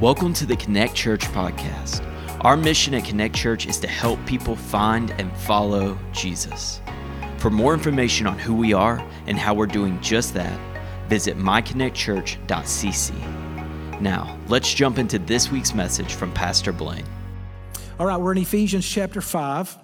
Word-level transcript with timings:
Welcome 0.00 0.32
to 0.34 0.46
the 0.46 0.54
Connect 0.54 0.94
Church 0.94 1.24
podcast. 1.32 2.06
Our 2.42 2.56
mission 2.56 2.94
at 2.94 3.04
Connect 3.04 3.34
Church 3.34 3.66
is 3.66 3.80
to 3.80 3.88
help 3.88 4.24
people 4.26 4.54
find 4.54 5.10
and 5.18 5.36
follow 5.38 5.98
Jesus. 6.12 6.80
For 7.38 7.50
more 7.50 7.74
information 7.74 8.28
on 8.28 8.38
who 8.38 8.54
we 8.54 8.72
are 8.72 9.04
and 9.26 9.36
how 9.36 9.54
we're 9.54 9.66
doing 9.66 10.00
just 10.00 10.34
that, 10.34 10.56
visit 11.08 11.36
myconnectchurch.cc. 11.36 14.00
Now, 14.00 14.38
let's 14.46 14.72
jump 14.72 15.00
into 15.00 15.18
this 15.18 15.50
week's 15.50 15.74
message 15.74 16.14
from 16.14 16.32
Pastor 16.32 16.72
Blaine. 16.72 17.06
All 17.98 18.06
right, 18.06 18.20
we're 18.20 18.30
in 18.30 18.38
Ephesians 18.38 18.88
chapter 18.88 19.20
5, 19.20 19.76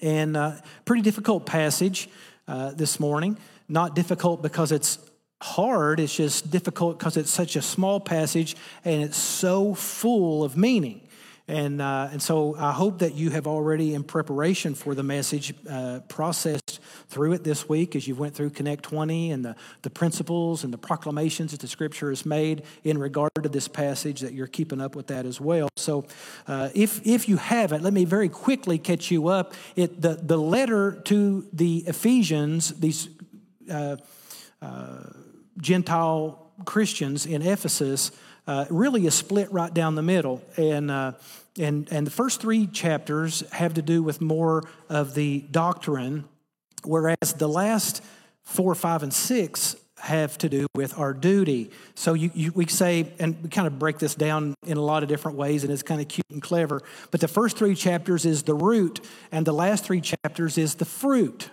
and 0.00 0.38
uh, 0.38 0.52
pretty 0.86 1.02
difficult 1.02 1.44
passage 1.44 2.08
uh, 2.48 2.70
this 2.70 2.98
morning. 2.98 3.36
Not 3.68 3.94
difficult 3.94 4.40
because 4.40 4.72
it's 4.72 4.98
hard, 5.44 6.00
it's 6.00 6.16
just 6.16 6.50
difficult 6.50 6.98
because 6.98 7.18
it's 7.18 7.30
such 7.30 7.54
a 7.54 7.60
small 7.60 8.00
passage 8.00 8.56
and 8.82 9.02
it's 9.02 9.18
so 9.18 9.74
full 9.74 10.42
of 10.42 10.56
meaning. 10.56 11.02
And, 11.46 11.82
uh, 11.82 12.08
and 12.10 12.22
so 12.22 12.56
I 12.56 12.72
hope 12.72 13.00
that 13.00 13.14
you 13.14 13.28
have 13.28 13.46
already, 13.46 13.92
in 13.92 14.02
preparation 14.02 14.74
for 14.74 14.94
the 14.94 15.02
message, 15.02 15.52
uh, 15.68 16.00
processed 16.08 16.80
through 17.08 17.34
it 17.34 17.44
this 17.44 17.68
week 17.68 17.94
as 17.94 18.08
you 18.08 18.14
went 18.14 18.34
through 18.34 18.50
Connect 18.50 18.82
20 18.82 19.32
and 19.32 19.44
the, 19.44 19.54
the 19.82 19.90
principles 19.90 20.64
and 20.64 20.72
the 20.72 20.78
proclamations 20.78 21.50
that 21.50 21.60
the 21.60 21.68
scripture 21.68 22.08
has 22.08 22.24
made 22.24 22.62
in 22.82 22.96
regard 22.96 23.30
to 23.42 23.50
this 23.50 23.68
passage, 23.68 24.20
that 24.20 24.32
you're 24.32 24.46
keeping 24.46 24.80
up 24.80 24.96
with 24.96 25.08
that 25.08 25.26
as 25.26 25.38
well. 25.38 25.68
So 25.76 26.06
uh, 26.48 26.70
if, 26.74 27.06
if 27.06 27.28
you 27.28 27.36
haven't, 27.36 27.82
let 27.82 27.92
me 27.92 28.06
very 28.06 28.30
quickly 28.30 28.78
catch 28.78 29.10
you 29.10 29.28
up. 29.28 29.52
It, 29.76 30.00
the, 30.00 30.14
the 30.14 30.38
letter 30.38 30.92
to 31.04 31.46
the 31.52 31.84
Ephesians, 31.86 32.70
these 32.70 33.10
uh, 33.70 33.96
uh, 34.62 35.02
Gentile 35.58 36.40
Christians 36.64 37.26
in 37.26 37.42
Ephesus 37.42 38.12
uh, 38.46 38.66
really 38.70 39.06
is 39.06 39.14
split 39.14 39.50
right 39.52 39.72
down 39.72 39.94
the 39.94 40.02
middle. 40.02 40.42
And, 40.56 40.90
uh, 40.90 41.12
and, 41.58 41.90
and 41.90 42.06
the 42.06 42.10
first 42.10 42.40
three 42.40 42.66
chapters 42.66 43.42
have 43.52 43.74
to 43.74 43.82
do 43.82 44.02
with 44.02 44.20
more 44.20 44.64
of 44.88 45.14
the 45.14 45.40
doctrine, 45.50 46.24
whereas 46.84 47.34
the 47.38 47.48
last 47.48 48.02
four, 48.42 48.74
five, 48.74 49.02
and 49.02 49.12
six 49.12 49.76
have 50.00 50.36
to 50.36 50.50
do 50.50 50.66
with 50.74 50.98
our 50.98 51.14
duty. 51.14 51.70
So 51.94 52.12
you, 52.12 52.30
you, 52.34 52.52
we 52.52 52.66
say, 52.66 53.10
and 53.18 53.42
we 53.42 53.48
kind 53.48 53.66
of 53.66 53.78
break 53.78 53.98
this 53.98 54.14
down 54.14 54.54
in 54.66 54.76
a 54.76 54.82
lot 54.82 55.02
of 55.02 55.08
different 55.08 55.38
ways, 55.38 55.64
and 55.64 55.72
it's 55.72 55.82
kind 55.82 56.00
of 56.00 56.08
cute 56.08 56.26
and 56.30 56.42
clever. 56.42 56.82
But 57.10 57.20
the 57.20 57.28
first 57.28 57.56
three 57.56 57.74
chapters 57.74 58.26
is 58.26 58.42
the 58.42 58.54
root, 58.54 59.00
and 59.32 59.46
the 59.46 59.54
last 59.54 59.84
three 59.84 60.02
chapters 60.02 60.58
is 60.58 60.74
the 60.74 60.84
fruit. 60.84 61.48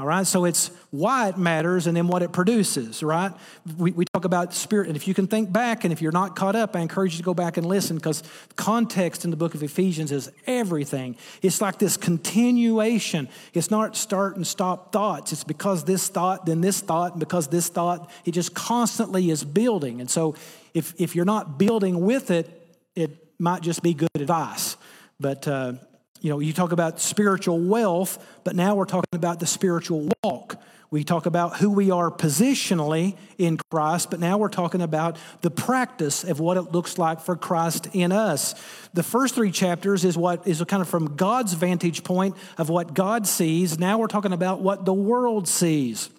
All 0.00 0.06
right, 0.06 0.26
so 0.26 0.46
it's 0.46 0.70
why 0.88 1.28
it 1.28 1.36
matters 1.36 1.86
and 1.86 1.94
then 1.94 2.08
what 2.08 2.22
it 2.22 2.32
produces, 2.32 3.02
right? 3.02 3.32
We, 3.76 3.92
we 3.92 4.06
talk 4.06 4.24
about 4.24 4.54
spirit, 4.54 4.86
and 4.86 4.96
if 4.96 5.06
you 5.06 5.12
can 5.12 5.26
think 5.26 5.52
back, 5.52 5.84
and 5.84 5.92
if 5.92 6.00
you're 6.00 6.10
not 6.10 6.34
caught 6.34 6.56
up, 6.56 6.74
I 6.74 6.80
encourage 6.80 7.12
you 7.12 7.18
to 7.18 7.22
go 7.22 7.34
back 7.34 7.58
and 7.58 7.66
listen 7.66 7.96
because 7.96 8.22
context 8.56 9.26
in 9.26 9.30
the 9.30 9.36
book 9.36 9.54
of 9.54 9.62
Ephesians 9.62 10.10
is 10.10 10.32
everything. 10.46 11.16
It's 11.42 11.60
like 11.60 11.78
this 11.78 11.98
continuation. 11.98 13.28
It's 13.52 13.70
not 13.70 13.94
start 13.94 14.36
and 14.36 14.46
stop 14.46 14.90
thoughts. 14.90 15.34
It's 15.34 15.44
because 15.44 15.84
this 15.84 16.08
thought, 16.08 16.46
then 16.46 16.62
this 16.62 16.80
thought, 16.80 17.10
and 17.12 17.20
because 17.20 17.48
this 17.48 17.68
thought, 17.68 18.10
it 18.24 18.30
just 18.30 18.54
constantly 18.54 19.28
is 19.28 19.44
building. 19.44 20.00
And 20.00 20.08
so 20.08 20.34
if, 20.72 20.94
if 20.98 21.14
you're 21.14 21.26
not 21.26 21.58
building 21.58 22.00
with 22.06 22.30
it, 22.30 22.48
it 22.96 23.10
might 23.38 23.60
just 23.60 23.82
be 23.82 23.92
good 23.92 24.08
advice. 24.14 24.78
But 25.20 25.46
uh, 25.46 25.74
you 26.20 26.30
know, 26.30 26.38
you 26.38 26.52
talk 26.52 26.72
about 26.72 27.00
spiritual 27.00 27.58
wealth, 27.58 28.24
but 28.44 28.54
now 28.54 28.74
we're 28.74 28.84
talking 28.84 29.14
about 29.14 29.40
the 29.40 29.46
spiritual 29.46 30.08
walk. 30.22 30.60
We 30.90 31.04
talk 31.04 31.26
about 31.26 31.58
who 31.58 31.70
we 31.70 31.92
are 31.92 32.10
positionally 32.10 33.16
in 33.38 33.58
Christ, 33.70 34.10
but 34.10 34.18
now 34.18 34.38
we're 34.38 34.48
talking 34.48 34.82
about 34.82 35.18
the 35.40 35.50
practice 35.50 36.24
of 36.24 36.40
what 36.40 36.56
it 36.56 36.72
looks 36.72 36.98
like 36.98 37.20
for 37.20 37.36
Christ 37.36 37.88
in 37.92 38.10
us. 38.10 38.54
The 38.92 39.04
first 39.04 39.36
three 39.36 39.52
chapters 39.52 40.04
is 40.04 40.18
what 40.18 40.48
is 40.48 40.62
kind 40.64 40.82
of 40.82 40.88
from 40.88 41.14
God's 41.14 41.52
vantage 41.52 42.02
point 42.02 42.36
of 42.58 42.68
what 42.68 42.92
God 42.92 43.26
sees. 43.28 43.78
Now 43.78 43.98
we're 43.98 44.08
talking 44.08 44.32
about 44.32 44.62
what 44.62 44.84
the 44.84 44.92
world 44.92 45.46
sees. 45.46 46.10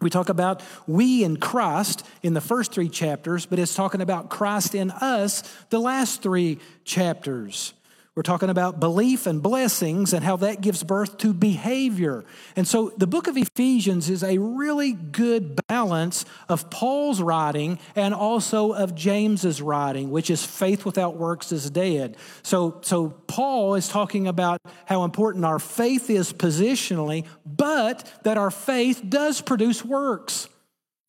We 0.00 0.08
talk 0.08 0.28
about 0.28 0.62
we 0.86 1.24
in 1.24 1.36
Christ 1.36 2.06
in 2.22 2.34
the 2.34 2.40
first 2.40 2.72
three 2.72 2.88
chapters, 2.88 3.44
but 3.44 3.58
it's 3.58 3.74
talking 3.74 4.00
about 4.00 4.30
Christ 4.30 4.74
in 4.74 4.92
us 4.92 5.42
the 5.70 5.80
last 5.80 6.22
three 6.22 6.58
chapters. 6.84 7.74
We're 8.14 8.22
talking 8.22 8.50
about 8.50 8.78
belief 8.78 9.26
and 9.26 9.42
blessings 9.42 10.12
and 10.12 10.22
how 10.22 10.36
that 10.36 10.60
gives 10.60 10.82
birth 10.82 11.16
to 11.18 11.32
behavior. 11.32 12.26
And 12.56 12.68
so 12.68 12.92
the 12.98 13.06
book 13.06 13.26
of 13.26 13.38
Ephesians 13.38 14.10
is 14.10 14.22
a 14.22 14.36
really 14.36 14.92
good 14.92 15.58
balance 15.66 16.26
of 16.46 16.68
Paul's 16.68 17.22
writing 17.22 17.78
and 17.96 18.12
also 18.12 18.72
of 18.72 18.94
James's 18.94 19.62
writing, 19.62 20.10
which 20.10 20.28
is 20.28 20.44
faith 20.44 20.84
without 20.84 21.16
works 21.16 21.52
is 21.52 21.70
dead. 21.70 22.18
So, 22.42 22.80
so 22.82 23.08
Paul 23.08 23.76
is 23.76 23.88
talking 23.88 24.26
about 24.26 24.60
how 24.84 25.04
important 25.04 25.46
our 25.46 25.58
faith 25.58 26.10
is 26.10 26.34
positionally, 26.34 27.24
but 27.46 28.12
that 28.24 28.36
our 28.36 28.50
faith 28.50 29.02
does 29.08 29.40
produce 29.40 29.82
works. 29.82 30.48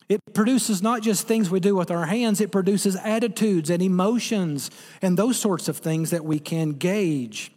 It 0.08 0.20
produces 0.34 0.82
not 0.82 1.02
just 1.02 1.26
things 1.26 1.50
we 1.50 1.60
do 1.60 1.74
with 1.74 1.90
our 1.90 2.06
hands, 2.06 2.40
it 2.40 2.52
produces 2.52 2.96
attitudes 2.96 3.70
and 3.70 3.82
emotions 3.82 4.70
and 5.00 5.16
those 5.16 5.38
sorts 5.38 5.68
of 5.68 5.78
things 5.78 6.10
that 6.10 6.24
we 6.24 6.38
can 6.38 6.72
gauge. 6.72 7.52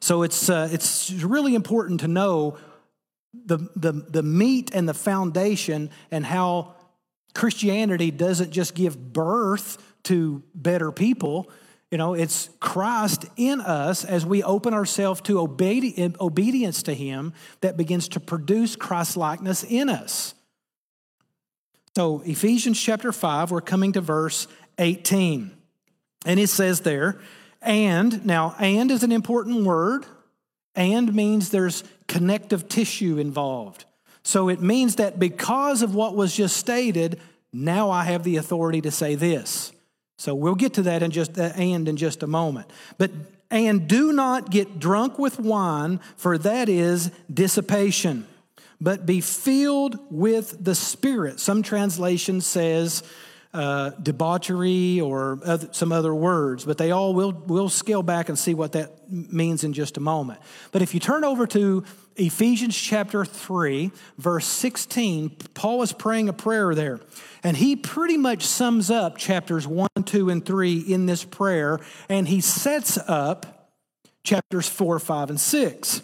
So 0.00 0.22
it's, 0.22 0.48
uh, 0.48 0.68
it's 0.72 1.10
really 1.12 1.54
important 1.54 2.00
to 2.00 2.08
know 2.08 2.56
the, 3.34 3.58
the, 3.76 3.92
the 3.92 4.22
meat 4.22 4.70
and 4.74 4.88
the 4.88 4.94
foundation 4.94 5.90
and 6.10 6.24
how 6.24 6.74
Christianity 7.34 8.10
doesn't 8.10 8.50
just 8.50 8.74
give 8.74 9.12
birth 9.12 9.78
to 10.04 10.42
better 10.54 10.90
people. 10.90 11.50
You 11.90 11.98
know, 11.98 12.14
it's 12.14 12.48
Christ 12.60 13.26
in 13.36 13.60
us 13.60 14.04
as 14.04 14.24
we 14.24 14.42
open 14.42 14.72
ourselves 14.74 15.20
to 15.22 15.34
obedi- 15.34 16.18
obedience 16.20 16.82
to 16.84 16.94
Him 16.94 17.32
that 17.60 17.76
begins 17.76 18.08
to 18.10 18.20
produce 18.20 18.76
Christ 18.76 19.16
likeness 19.16 19.64
in 19.64 19.88
us. 19.88 20.34
So, 21.96 22.22
Ephesians 22.24 22.80
chapter 22.80 23.12
5, 23.12 23.50
we're 23.50 23.60
coming 23.60 23.92
to 23.92 24.00
verse 24.00 24.46
18. 24.78 25.50
And 26.24 26.40
it 26.40 26.48
says 26.48 26.80
there, 26.80 27.20
and, 27.62 28.24
now, 28.24 28.54
and 28.58 28.90
is 28.90 29.02
an 29.02 29.12
important 29.12 29.64
word. 29.64 30.06
And 30.74 31.14
means 31.14 31.50
there's 31.50 31.82
connective 32.06 32.68
tissue 32.68 33.18
involved. 33.18 33.84
So 34.22 34.48
it 34.48 34.60
means 34.60 34.96
that 34.96 35.18
because 35.18 35.82
of 35.82 35.94
what 35.94 36.14
was 36.14 36.34
just 36.34 36.56
stated, 36.56 37.20
now 37.52 37.90
I 37.90 38.04
have 38.04 38.22
the 38.22 38.36
authority 38.36 38.80
to 38.82 38.90
say 38.90 39.14
this. 39.14 39.72
So 40.18 40.34
we'll 40.34 40.54
get 40.54 40.74
to 40.74 40.82
that 40.82 41.02
in 41.02 41.10
just 41.10 41.38
uh, 41.38 41.52
and 41.56 41.88
in 41.88 41.96
just 41.96 42.22
a 42.22 42.26
moment. 42.26 42.70
But 42.98 43.10
and 43.50 43.88
do 43.88 44.12
not 44.12 44.50
get 44.50 44.78
drunk 44.78 45.18
with 45.18 45.40
wine, 45.40 45.98
for 46.16 46.38
that 46.38 46.68
is 46.68 47.10
dissipation 47.32 48.28
but 48.80 49.06
be 49.06 49.20
filled 49.20 49.98
with 50.10 50.62
the 50.62 50.74
Spirit. 50.74 51.40
Some 51.40 51.62
translation 51.62 52.40
says 52.40 53.02
uh, 53.52 53.90
debauchery 54.02 55.00
or 55.00 55.40
other, 55.44 55.68
some 55.72 55.90
other 55.90 56.14
words, 56.14 56.64
but 56.64 56.78
they 56.78 56.92
all 56.92 57.14
will 57.14 57.32
will 57.32 57.68
scale 57.68 58.02
back 58.02 58.28
and 58.28 58.38
see 58.38 58.54
what 58.54 58.72
that 58.72 59.10
means 59.10 59.64
in 59.64 59.72
just 59.72 59.96
a 59.96 60.00
moment. 60.00 60.40
But 60.70 60.82
if 60.82 60.94
you 60.94 61.00
turn 61.00 61.24
over 61.24 61.46
to 61.48 61.84
Ephesians 62.14 62.76
chapter 62.76 63.24
3, 63.24 63.90
verse 64.18 64.46
16, 64.46 65.30
Paul 65.54 65.82
is 65.82 65.92
praying 65.92 66.28
a 66.28 66.32
prayer 66.32 66.74
there. 66.74 67.00
And 67.42 67.56
he 67.56 67.74
pretty 67.74 68.16
much 68.16 68.46
sums 68.46 68.90
up 68.90 69.16
chapters 69.16 69.66
1, 69.66 69.88
2, 70.04 70.30
and 70.30 70.44
3 70.44 70.78
in 70.78 71.06
this 71.06 71.24
prayer, 71.24 71.80
and 72.08 72.28
he 72.28 72.40
sets 72.40 72.98
up 73.08 73.72
chapters 74.22 74.68
4, 74.68 74.98
5, 74.98 75.30
and 75.30 75.40
6. 75.40 76.02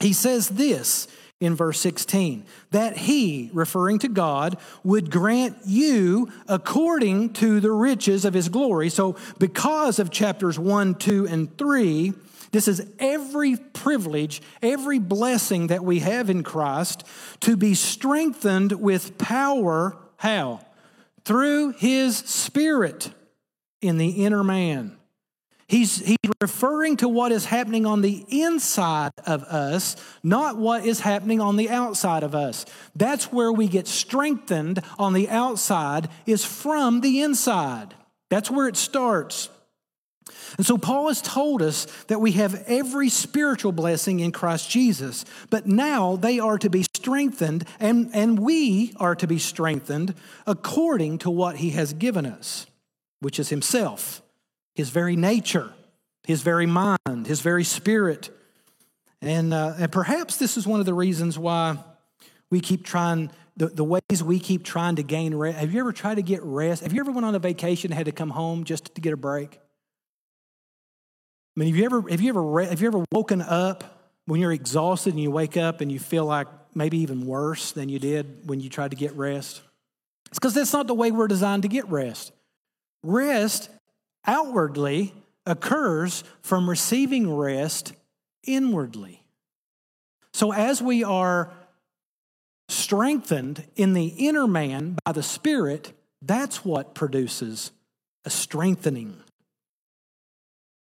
He 0.00 0.12
says 0.12 0.48
this 0.48 1.06
in 1.42 1.56
verse 1.56 1.80
16 1.80 2.46
that 2.70 2.96
he, 2.96 3.50
referring 3.52 3.98
to 3.98 4.08
God, 4.08 4.56
would 4.84 5.10
grant 5.10 5.58
you 5.66 6.30
according 6.46 7.32
to 7.32 7.58
the 7.58 7.72
riches 7.72 8.24
of 8.24 8.32
his 8.32 8.48
glory. 8.48 8.88
So, 8.88 9.16
because 9.38 9.98
of 9.98 10.10
chapters 10.10 10.56
1, 10.56 10.94
2, 10.94 11.26
and 11.26 11.58
3, 11.58 12.12
this 12.52 12.68
is 12.68 12.86
every 13.00 13.56
privilege, 13.56 14.40
every 14.62 15.00
blessing 15.00 15.66
that 15.66 15.82
we 15.84 15.98
have 15.98 16.30
in 16.30 16.44
Christ 16.44 17.04
to 17.40 17.56
be 17.56 17.74
strengthened 17.74 18.72
with 18.72 19.18
power. 19.18 19.96
How? 20.18 20.64
Through 21.24 21.72
his 21.72 22.18
spirit 22.18 23.10
in 23.80 23.98
the 23.98 24.24
inner 24.24 24.44
man. 24.44 24.96
He's, 25.66 26.04
he's 26.04 26.18
referring 26.40 26.98
to 26.98 27.08
what 27.08 27.32
is 27.32 27.46
happening 27.46 27.86
on 27.86 28.02
the 28.02 28.24
inside 28.28 29.12
of 29.26 29.42
us, 29.44 29.96
not 30.22 30.58
what 30.58 30.84
is 30.84 31.00
happening 31.00 31.40
on 31.40 31.56
the 31.56 31.70
outside 31.70 32.22
of 32.22 32.34
us. 32.34 32.66
That's 32.94 33.32
where 33.32 33.50
we 33.50 33.68
get 33.68 33.86
strengthened 33.86 34.82
on 34.98 35.14
the 35.14 35.30
outside, 35.30 36.08
is 36.26 36.44
from 36.44 37.00
the 37.00 37.22
inside. 37.22 37.94
That's 38.28 38.50
where 38.50 38.68
it 38.68 38.76
starts. 38.76 39.48
And 40.58 40.66
so 40.66 40.76
Paul 40.76 41.08
has 41.08 41.22
told 41.22 41.62
us 41.62 41.86
that 42.08 42.20
we 42.20 42.32
have 42.32 42.64
every 42.66 43.08
spiritual 43.08 43.72
blessing 43.72 44.20
in 44.20 44.32
Christ 44.32 44.68
Jesus, 44.70 45.24
but 45.48 45.66
now 45.66 46.16
they 46.16 46.38
are 46.38 46.58
to 46.58 46.68
be 46.68 46.82
strengthened, 46.82 47.64
and, 47.80 48.10
and 48.12 48.38
we 48.38 48.92
are 48.96 49.14
to 49.14 49.26
be 49.26 49.38
strengthened 49.38 50.14
according 50.46 51.18
to 51.18 51.30
what 51.30 51.56
he 51.56 51.70
has 51.70 51.94
given 51.94 52.26
us. 52.26 52.66
which 53.22 53.38
is 53.38 53.48
himself, 53.48 54.21
his 54.74 54.90
very 54.90 55.16
nature, 55.16 55.72
his 56.24 56.42
very 56.42 56.66
mind, 56.66 57.26
his 57.26 57.40
very 57.40 57.64
spirit. 57.64 58.30
And, 59.20 59.54
uh, 59.54 59.74
and 59.78 59.92
perhaps 59.92 60.36
this 60.36 60.56
is 60.56 60.66
one 60.66 60.80
of 60.80 60.86
the 60.86 60.94
reasons 60.94 61.38
why 61.38 61.78
we 62.50 62.60
keep 62.60 62.84
trying, 62.84 63.30
the, 63.56 63.68
the 63.68 63.84
ways 63.84 64.22
we 64.22 64.38
keep 64.38 64.64
trying 64.64 64.96
to 64.96 65.02
gain 65.02 65.34
rest. 65.34 65.58
Have 65.58 65.72
you 65.72 65.80
ever 65.80 65.92
tried 65.92 66.16
to 66.16 66.22
get 66.22 66.42
rest? 66.42 66.82
Have 66.82 66.92
you 66.92 67.00
ever 67.00 67.12
went 67.12 67.24
on 67.24 67.34
a 67.34 67.38
vacation 67.38 67.92
and 67.92 67.96
had 67.96 68.06
to 68.06 68.12
come 68.12 68.30
home 68.30 68.64
just 68.64 68.94
to 68.94 69.00
get 69.00 69.12
a 69.12 69.16
break? 69.16 69.58
I 71.56 71.60
mean, 71.60 71.68
have 71.68 71.76
you 71.76 71.84
ever, 71.84 72.02
have 72.08 72.20
you 72.20 72.28
ever, 72.30 72.64
have 72.64 72.80
you 72.80 72.86
ever 72.88 73.04
woken 73.12 73.42
up 73.42 74.00
when 74.26 74.40
you're 74.40 74.52
exhausted 74.52 75.12
and 75.12 75.22
you 75.22 75.30
wake 75.30 75.56
up 75.56 75.80
and 75.80 75.92
you 75.92 75.98
feel 75.98 76.24
like 76.24 76.46
maybe 76.74 76.98
even 76.98 77.26
worse 77.26 77.72
than 77.72 77.88
you 77.88 77.98
did 77.98 78.48
when 78.48 78.58
you 78.60 78.70
tried 78.70 78.90
to 78.92 78.96
get 78.96 79.14
rest? 79.16 79.60
It's 80.30 80.38
because 80.38 80.54
that's 80.54 80.72
not 80.72 80.86
the 80.86 80.94
way 80.94 81.10
we're 81.10 81.28
designed 81.28 81.62
to 81.62 81.68
get 81.68 81.86
rest. 81.90 82.32
Rest 83.02 83.68
outwardly 84.26 85.14
occurs 85.46 86.24
from 86.40 86.68
receiving 86.68 87.34
rest 87.34 87.92
inwardly. 88.44 89.22
So 90.32 90.52
as 90.52 90.80
we 90.80 91.04
are 91.04 91.52
strengthened 92.68 93.64
in 93.76 93.92
the 93.92 94.06
inner 94.06 94.46
man 94.46 94.96
by 95.04 95.12
the 95.12 95.22
Spirit, 95.22 95.92
that's 96.22 96.64
what 96.64 96.94
produces 96.94 97.72
a 98.24 98.30
strengthening. 98.30 99.16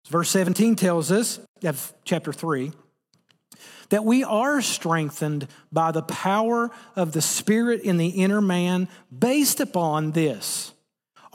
Verse 0.07 0.29
17 0.29 0.75
tells 0.75 1.11
us, 1.11 1.39
of 1.63 1.93
chapter 2.03 2.31
3, 2.31 2.71
that 3.89 4.05
we 4.05 4.23
are 4.23 4.61
strengthened 4.61 5.47
by 5.71 5.91
the 5.91 6.01
power 6.01 6.71
of 6.95 7.11
the 7.11 7.21
Spirit 7.21 7.81
in 7.81 7.97
the 7.97 8.09
inner 8.09 8.41
man 8.41 8.87
based 9.15 9.59
upon 9.59 10.11
this 10.11 10.73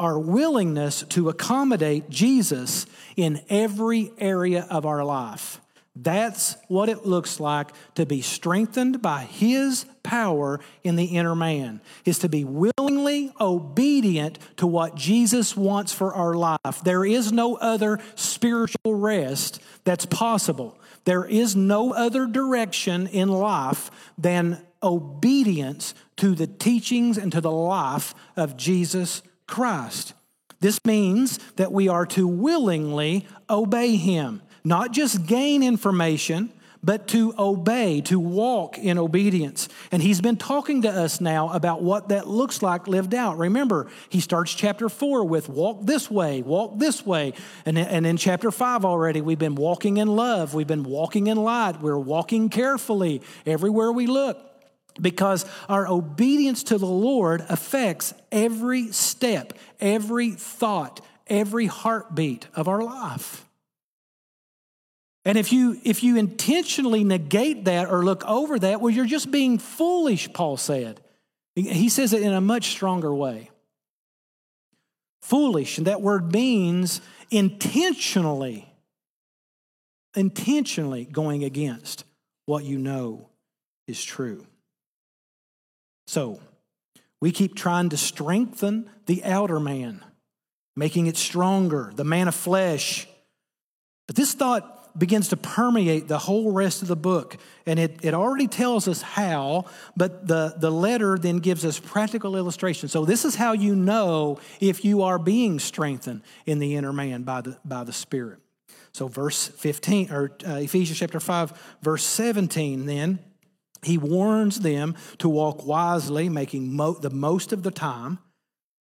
our 0.00 0.18
willingness 0.18 1.02
to 1.10 1.28
accommodate 1.28 2.08
Jesus 2.08 2.86
in 3.16 3.42
every 3.50 4.10
area 4.18 4.66
of 4.70 4.86
our 4.86 5.04
life. 5.04 5.60
That's 5.94 6.56
what 6.68 6.88
it 6.88 7.04
looks 7.04 7.38
like 7.38 7.68
to 7.96 8.06
be 8.06 8.22
strengthened 8.22 9.02
by 9.02 9.24
His 9.24 9.84
power 10.02 10.58
in 10.82 10.96
the 10.96 11.04
inner 11.04 11.34
man, 11.34 11.82
is 12.06 12.18
to 12.20 12.28
be 12.30 12.44
willingly 12.44 13.32
obedient 13.38 14.38
to 14.56 14.66
what 14.66 14.94
Jesus 14.94 15.54
wants 15.54 15.92
for 15.92 16.14
our 16.14 16.34
life. 16.34 16.80
There 16.82 17.04
is 17.04 17.30
no 17.30 17.56
other 17.56 17.98
spiritual 18.14 18.94
rest 18.94 19.60
that's 19.84 20.06
possible. 20.06 20.78
There 21.04 21.26
is 21.26 21.54
no 21.54 21.92
other 21.92 22.26
direction 22.26 23.06
in 23.06 23.28
life 23.28 23.90
than 24.16 24.64
obedience 24.82 25.92
to 26.16 26.34
the 26.34 26.46
teachings 26.46 27.18
and 27.18 27.30
to 27.32 27.42
the 27.42 27.50
life 27.50 28.14
of 28.36 28.56
Jesus 28.56 29.22
Christ. 29.50 30.14
This 30.60 30.84
means 30.84 31.38
that 31.56 31.72
we 31.72 31.88
are 31.88 32.06
to 32.06 32.26
willingly 32.26 33.26
obey 33.50 33.96
Him 33.96 34.40
not 34.64 34.92
just 34.92 35.26
gain 35.26 35.62
information, 35.62 36.52
but 36.82 37.08
to 37.08 37.34
obey, 37.38 38.00
to 38.00 38.18
walk 38.18 38.78
in 38.78 38.96
obedience. 38.96 39.68
And 39.92 40.02
he's 40.02 40.22
been 40.22 40.36
talking 40.36 40.82
to 40.82 40.88
us 40.88 41.20
now 41.20 41.50
about 41.50 41.82
what 41.82 42.08
that 42.08 42.26
looks 42.26 42.62
like 42.62 42.88
lived 42.88 43.14
out. 43.14 43.36
Remember, 43.36 43.86
he 44.08 44.20
starts 44.20 44.54
chapter 44.54 44.88
four 44.88 45.24
with 45.24 45.50
walk 45.50 45.84
this 45.84 46.10
way, 46.10 46.40
walk 46.40 46.78
this 46.78 47.04
way. 47.04 47.34
And, 47.66 47.78
and 47.78 48.06
in 48.06 48.16
chapter 48.16 48.50
five 48.50 48.86
already, 48.86 49.20
we've 49.20 49.38
been 49.38 49.56
walking 49.56 49.98
in 49.98 50.08
love, 50.08 50.54
we've 50.54 50.66
been 50.66 50.84
walking 50.84 51.26
in 51.26 51.36
light, 51.36 51.82
we're 51.82 51.98
walking 51.98 52.48
carefully 52.48 53.20
everywhere 53.44 53.92
we 53.92 54.06
look. 54.06 54.49
Because 55.00 55.46
our 55.68 55.88
obedience 55.88 56.64
to 56.64 56.78
the 56.78 56.86
Lord 56.86 57.44
affects 57.48 58.14
every 58.30 58.92
step, 58.92 59.54
every 59.80 60.32
thought, 60.32 61.00
every 61.26 61.66
heartbeat 61.66 62.46
of 62.54 62.68
our 62.68 62.82
life. 62.82 63.46
And 65.24 65.36
if 65.36 65.52
you 65.52 65.78
if 65.84 66.02
you 66.02 66.16
intentionally 66.16 67.04
negate 67.04 67.66
that 67.66 67.88
or 67.88 68.04
look 68.04 68.24
over 68.26 68.58
that, 68.58 68.80
well, 68.80 68.90
you're 68.90 69.06
just 69.06 69.30
being 69.30 69.58
foolish, 69.58 70.32
Paul 70.32 70.56
said. 70.56 71.00
He 71.54 71.88
says 71.88 72.12
it 72.12 72.22
in 72.22 72.32
a 72.32 72.40
much 72.40 72.68
stronger 72.68 73.14
way. 73.14 73.50
Foolish, 75.20 75.76
and 75.78 75.86
that 75.86 76.00
word 76.00 76.32
means 76.32 77.02
intentionally, 77.30 78.72
intentionally 80.16 81.04
going 81.04 81.44
against 81.44 82.04
what 82.46 82.64
you 82.64 82.78
know 82.78 83.28
is 83.86 84.02
true. 84.02 84.46
So, 86.10 86.40
we 87.20 87.30
keep 87.30 87.54
trying 87.54 87.90
to 87.90 87.96
strengthen 87.96 88.90
the 89.06 89.22
outer 89.22 89.60
man, 89.60 90.04
making 90.74 91.06
it 91.06 91.16
stronger, 91.16 91.92
the 91.94 92.02
man 92.02 92.26
of 92.26 92.34
flesh. 92.34 93.06
But 94.08 94.16
this 94.16 94.34
thought 94.34 94.98
begins 94.98 95.28
to 95.28 95.36
permeate 95.36 96.08
the 96.08 96.18
whole 96.18 96.50
rest 96.50 96.82
of 96.82 96.88
the 96.88 96.96
book. 96.96 97.36
And 97.64 97.78
it, 97.78 98.00
it 98.02 98.12
already 98.12 98.48
tells 98.48 98.88
us 98.88 99.02
how, 99.02 99.66
but 99.96 100.26
the, 100.26 100.52
the 100.56 100.72
letter 100.72 101.16
then 101.16 101.36
gives 101.36 101.64
us 101.64 101.78
practical 101.78 102.36
illustration. 102.36 102.88
So, 102.88 103.04
this 103.04 103.24
is 103.24 103.36
how 103.36 103.52
you 103.52 103.76
know 103.76 104.40
if 104.58 104.84
you 104.84 105.02
are 105.02 105.16
being 105.16 105.60
strengthened 105.60 106.22
in 106.44 106.58
the 106.58 106.74
inner 106.74 106.92
man 106.92 107.22
by 107.22 107.42
the, 107.42 107.56
by 107.64 107.84
the 107.84 107.92
Spirit. 107.92 108.40
So, 108.90 109.06
verse 109.06 109.46
15, 109.46 110.10
or 110.10 110.32
uh, 110.44 110.54
Ephesians 110.54 110.98
chapter 110.98 111.20
5, 111.20 111.76
verse 111.82 112.04
17, 112.04 112.86
then, 112.86 113.20
he 113.82 113.98
warns 113.98 114.60
them 114.60 114.94
to 115.18 115.28
walk 115.28 115.66
wisely, 115.66 116.28
making 116.28 116.74
mo- 116.74 116.94
the 116.94 117.10
most 117.10 117.52
of 117.52 117.62
the 117.62 117.70
time. 117.70 118.18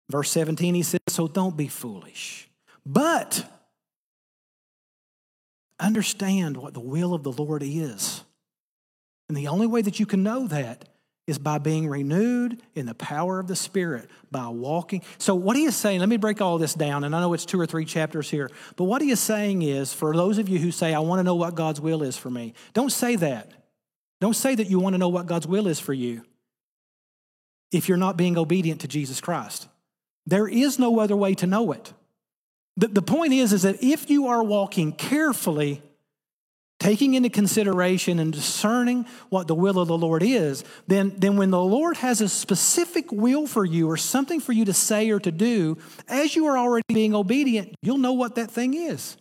Verse 0.10 0.32
17, 0.32 0.74
he 0.74 0.84
says, 0.84 1.00
So 1.08 1.28
don't 1.28 1.58
be 1.58 1.68
foolish, 1.68 2.50
but 2.86 3.46
Understand 5.80 6.58
what 6.58 6.74
the 6.74 6.80
will 6.80 7.14
of 7.14 7.24
the 7.24 7.32
Lord 7.32 7.62
is. 7.64 8.24
And 9.30 9.38
the 9.38 9.48
only 9.48 9.68
way 9.68 9.82
that 9.82 10.00
you 10.00 10.06
can 10.06 10.24
know 10.24 10.48
that 10.48 10.90
is 11.28 11.38
by 11.38 11.58
being 11.58 11.88
renewed 11.88 12.62
in 12.74 12.86
the 12.86 12.96
power 12.96 13.38
of 13.38 13.48
the 13.48 13.56
Spirit, 13.56 14.10
by 14.32 14.48
walking. 14.48 15.04
So, 15.18 15.36
what 15.36 15.58
he 15.58 15.66
is 15.66 15.76
saying, 15.76 16.00
let 16.00 16.08
me 16.08 16.16
break 16.16 16.42
all 16.42 16.58
this 16.58 16.74
down, 16.74 17.04
and 17.04 17.14
I 17.14 17.20
know 17.20 17.34
it's 17.34 17.46
two 17.46 17.60
or 17.60 17.66
three 17.66 17.84
chapters 17.84 18.30
here, 18.30 18.50
but 18.78 18.86
what 18.86 19.02
he 19.02 19.12
is 19.12 19.20
saying 19.20 19.62
is 19.62 19.94
for 19.94 20.16
those 20.16 20.38
of 20.38 20.48
you 20.48 20.58
who 20.58 20.72
say, 20.72 20.94
I 20.94 21.00
want 21.00 21.20
to 21.20 21.24
know 21.24 21.36
what 21.36 21.54
God's 21.54 21.82
will 21.82 22.02
is 22.02 22.18
for 22.18 22.30
me, 22.30 22.54
don't 22.74 22.92
say 22.92 23.18
that. 23.18 23.52
Don't 24.20 24.36
say 24.36 24.56
that 24.56 24.70
you 24.70 24.80
want 24.80 24.94
to 24.94 24.98
know 24.98 25.10
what 25.10 25.28
God's 25.28 25.48
will 25.48 25.68
is 25.68 25.80
for 25.80 25.94
you 25.94 26.24
if 27.72 27.88
you're 27.88 27.98
not 27.98 28.18
being 28.18 28.38
obedient 28.38 28.82
to 28.82 28.88
Jesus 28.88 29.22
Christ. 29.22 29.68
There 30.26 30.48
is 30.48 30.80
no 30.80 31.00
other 31.00 31.16
way 31.16 31.36
to 31.36 31.48
know 31.48 31.72
it. 31.72 31.94
The, 32.76 32.88
the 32.88 33.02
point 33.02 33.34
is, 33.34 33.54
is 33.54 33.64
that 33.64 33.84
if 33.84 34.10
you 34.10 34.28
are 34.28 34.44
walking 34.44 34.92
carefully, 34.92 35.82
taking 36.80 37.16
into 37.16 37.30
consideration 37.30 38.20
and 38.20 38.32
discerning 38.32 39.06
what 39.30 39.48
the 39.48 39.56
will 39.56 39.80
of 39.80 39.88
the 39.88 39.98
Lord 39.98 40.22
is, 40.22 40.64
then, 40.86 41.14
then 41.18 41.38
when 41.38 41.50
the 41.50 41.62
Lord 41.62 41.98
has 41.98 42.22
a 42.22 42.30
specific 42.30 43.12
will 43.12 43.48
for 43.48 43.66
you 43.66 43.90
or 43.90 43.98
something 43.98 44.40
for 44.40 44.52
you 44.52 44.66
to 44.66 44.74
say 44.74 45.10
or 45.10 45.20
to 45.20 45.32
do, 45.32 45.78
as 46.08 46.36
you 46.36 46.46
are 46.46 46.58
already 46.58 46.86
being 46.94 47.16
obedient, 47.16 47.74
you'll 47.82 47.98
know 47.98 48.14
what 48.14 48.36
that 48.36 48.52
thing 48.52 48.74
is. 48.74 49.18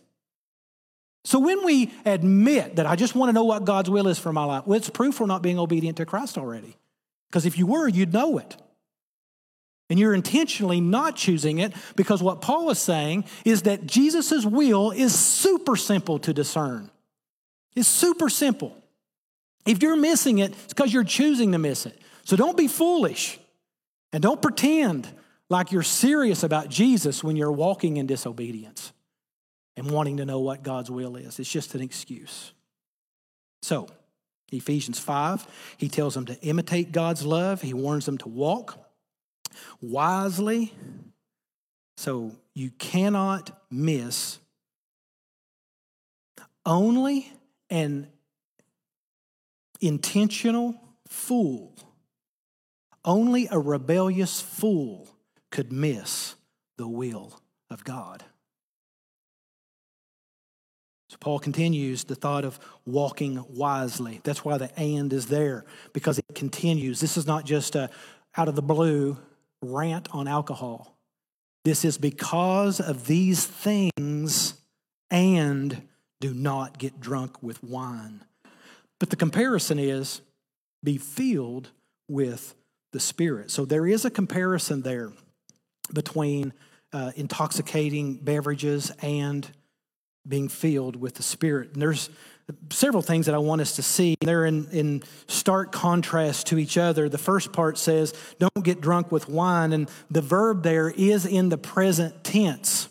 So 1.27 1.39
when 1.39 1.65
we 1.65 1.91
admit 2.05 2.77
that 2.77 2.85
I 2.85 2.95
just 2.95 3.13
want 3.13 3.27
to 3.27 3.33
know 3.33 3.43
what 3.43 3.65
God's 3.65 3.89
will 3.89 4.07
is 4.07 4.17
for 4.17 4.31
my 4.31 4.45
life, 4.45 4.65
well, 4.65 4.77
it's 4.77 4.89
proof 4.89 5.19
we're 5.19 5.25
not 5.25 5.41
being 5.41 5.59
obedient 5.59 5.97
to 5.97 6.05
Christ 6.05 6.37
already. 6.37 6.77
Because 7.29 7.45
if 7.45 7.57
you 7.57 7.67
were, 7.67 7.85
you'd 7.89 8.13
know 8.13 8.37
it. 8.37 8.55
And 9.89 9.99
you're 9.99 10.13
intentionally 10.13 10.79
not 10.79 11.17
choosing 11.17 11.57
it 11.59 11.73
because 11.97 12.23
what 12.23 12.39
Paul 12.39 12.69
is 12.69 12.79
saying 12.79 13.25
is 13.43 13.63
that 13.63 13.85
Jesus' 13.85 14.45
will 14.45 14.91
is 14.91 15.13
super 15.13 15.75
simple 15.75 16.17
to 16.19 16.33
discern. 16.33 16.89
It's 17.75 17.89
super 17.89 18.29
simple. 18.29 18.73
If 19.65 19.83
you're 19.83 19.97
missing 19.97 20.37
it, 20.37 20.53
it's 20.53 20.73
because 20.73 20.93
you're 20.93 21.03
choosing 21.03 21.51
to 21.51 21.57
miss 21.57 21.85
it. 21.85 21.99
So 22.23 22.37
don't 22.37 22.55
be 22.55 22.69
foolish 22.69 23.37
and 24.13 24.23
don't 24.23 24.41
pretend 24.41 25.09
like 25.49 25.73
you're 25.73 25.83
serious 25.83 26.43
about 26.43 26.69
Jesus 26.69 27.21
when 27.21 27.35
you're 27.35 27.51
walking 27.51 27.97
in 27.97 28.07
disobedience 28.07 28.93
and 29.77 29.89
wanting 29.89 30.17
to 30.17 30.25
know 30.25 30.39
what 30.39 30.63
God's 30.63 30.91
will 30.91 31.15
is. 31.15 31.39
It's 31.39 31.49
just 31.49 31.75
an 31.75 31.81
excuse. 31.81 32.51
So, 33.61 33.87
Ephesians 34.51 34.99
5, 34.99 35.45
he 35.77 35.87
tells 35.87 36.15
them 36.15 36.25
to 36.25 36.39
imitate 36.41 36.91
God's 36.91 37.25
love, 37.25 37.61
he 37.61 37.73
warns 37.73 38.05
them 38.05 38.17
to 38.19 38.27
walk 38.27 38.77
wisely. 39.81 40.73
So 41.97 42.31
you 42.53 42.69
cannot 42.71 43.59
miss 43.71 44.39
only 46.65 47.31
an 47.69 48.07
intentional 49.81 50.79
fool, 51.07 51.75
only 53.03 53.47
a 53.51 53.57
rebellious 53.57 54.39
fool 54.41 55.07
could 55.49 55.71
miss 55.71 56.35
the 56.77 56.87
will 56.87 57.39
of 57.69 57.83
God. 57.83 58.23
Paul 61.27 61.39
continues 61.39 62.05
the 62.05 62.15
thought 62.15 62.45
of 62.45 62.57
walking 62.85 63.43
wisely. 63.49 64.21
That's 64.23 64.45
why 64.45 64.57
the 64.57 64.73
and 64.79 65.11
is 65.11 65.25
there, 65.25 65.65
because 65.91 66.19
it 66.19 66.25
continues. 66.33 67.01
This 67.01 67.17
is 67.17 67.27
not 67.27 67.43
just 67.43 67.75
a 67.75 67.89
out 68.37 68.47
of 68.47 68.55
the 68.55 68.61
blue 68.61 69.17
rant 69.61 70.07
on 70.13 70.29
alcohol. 70.29 70.97
This 71.65 71.83
is 71.83 71.97
because 71.97 72.79
of 72.79 73.07
these 73.07 73.45
things, 73.45 74.53
and 75.11 75.81
do 76.21 76.33
not 76.33 76.77
get 76.77 77.01
drunk 77.01 77.43
with 77.43 77.61
wine. 77.61 78.23
But 78.97 79.09
the 79.09 79.17
comparison 79.17 79.79
is 79.79 80.21
be 80.81 80.97
filled 80.97 81.71
with 82.07 82.55
the 82.93 83.01
Spirit. 83.01 83.51
So 83.51 83.65
there 83.65 83.85
is 83.85 84.05
a 84.05 84.09
comparison 84.09 84.81
there 84.81 85.11
between 85.93 86.53
uh, 86.93 87.11
intoxicating 87.17 88.15
beverages 88.15 88.91
and 89.01 89.51
being 90.27 90.49
filled 90.49 90.95
with 90.95 91.15
the 91.15 91.23
Spirit. 91.23 91.73
And 91.73 91.81
there's 91.81 92.09
several 92.69 93.01
things 93.01 93.25
that 93.25 93.35
I 93.35 93.39
want 93.39 93.61
us 93.61 93.75
to 93.75 93.83
see. 93.83 94.15
They're 94.21 94.45
in, 94.45 94.69
in 94.71 95.03
stark 95.27 95.71
contrast 95.71 96.47
to 96.47 96.57
each 96.57 96.77
other. 96.77 97.09
The 97.09 97.17
first 97.17 97.51
part 97.51 97.77
says, 97.77 98.13
Don't 98.39 98.63
get 98.63 98.81
drunk 98.81 99.11
with 99.11 99.27
wine. 99.27 99.73
And 99.73 99.89
the 100.09 100.21
verb 100.21 100.63
there 100.63 100.89
is 100.89 101.25
in 101.25 101.49
the 101.49 101.57
present 101.57 102.23
tense. 102.23 102.89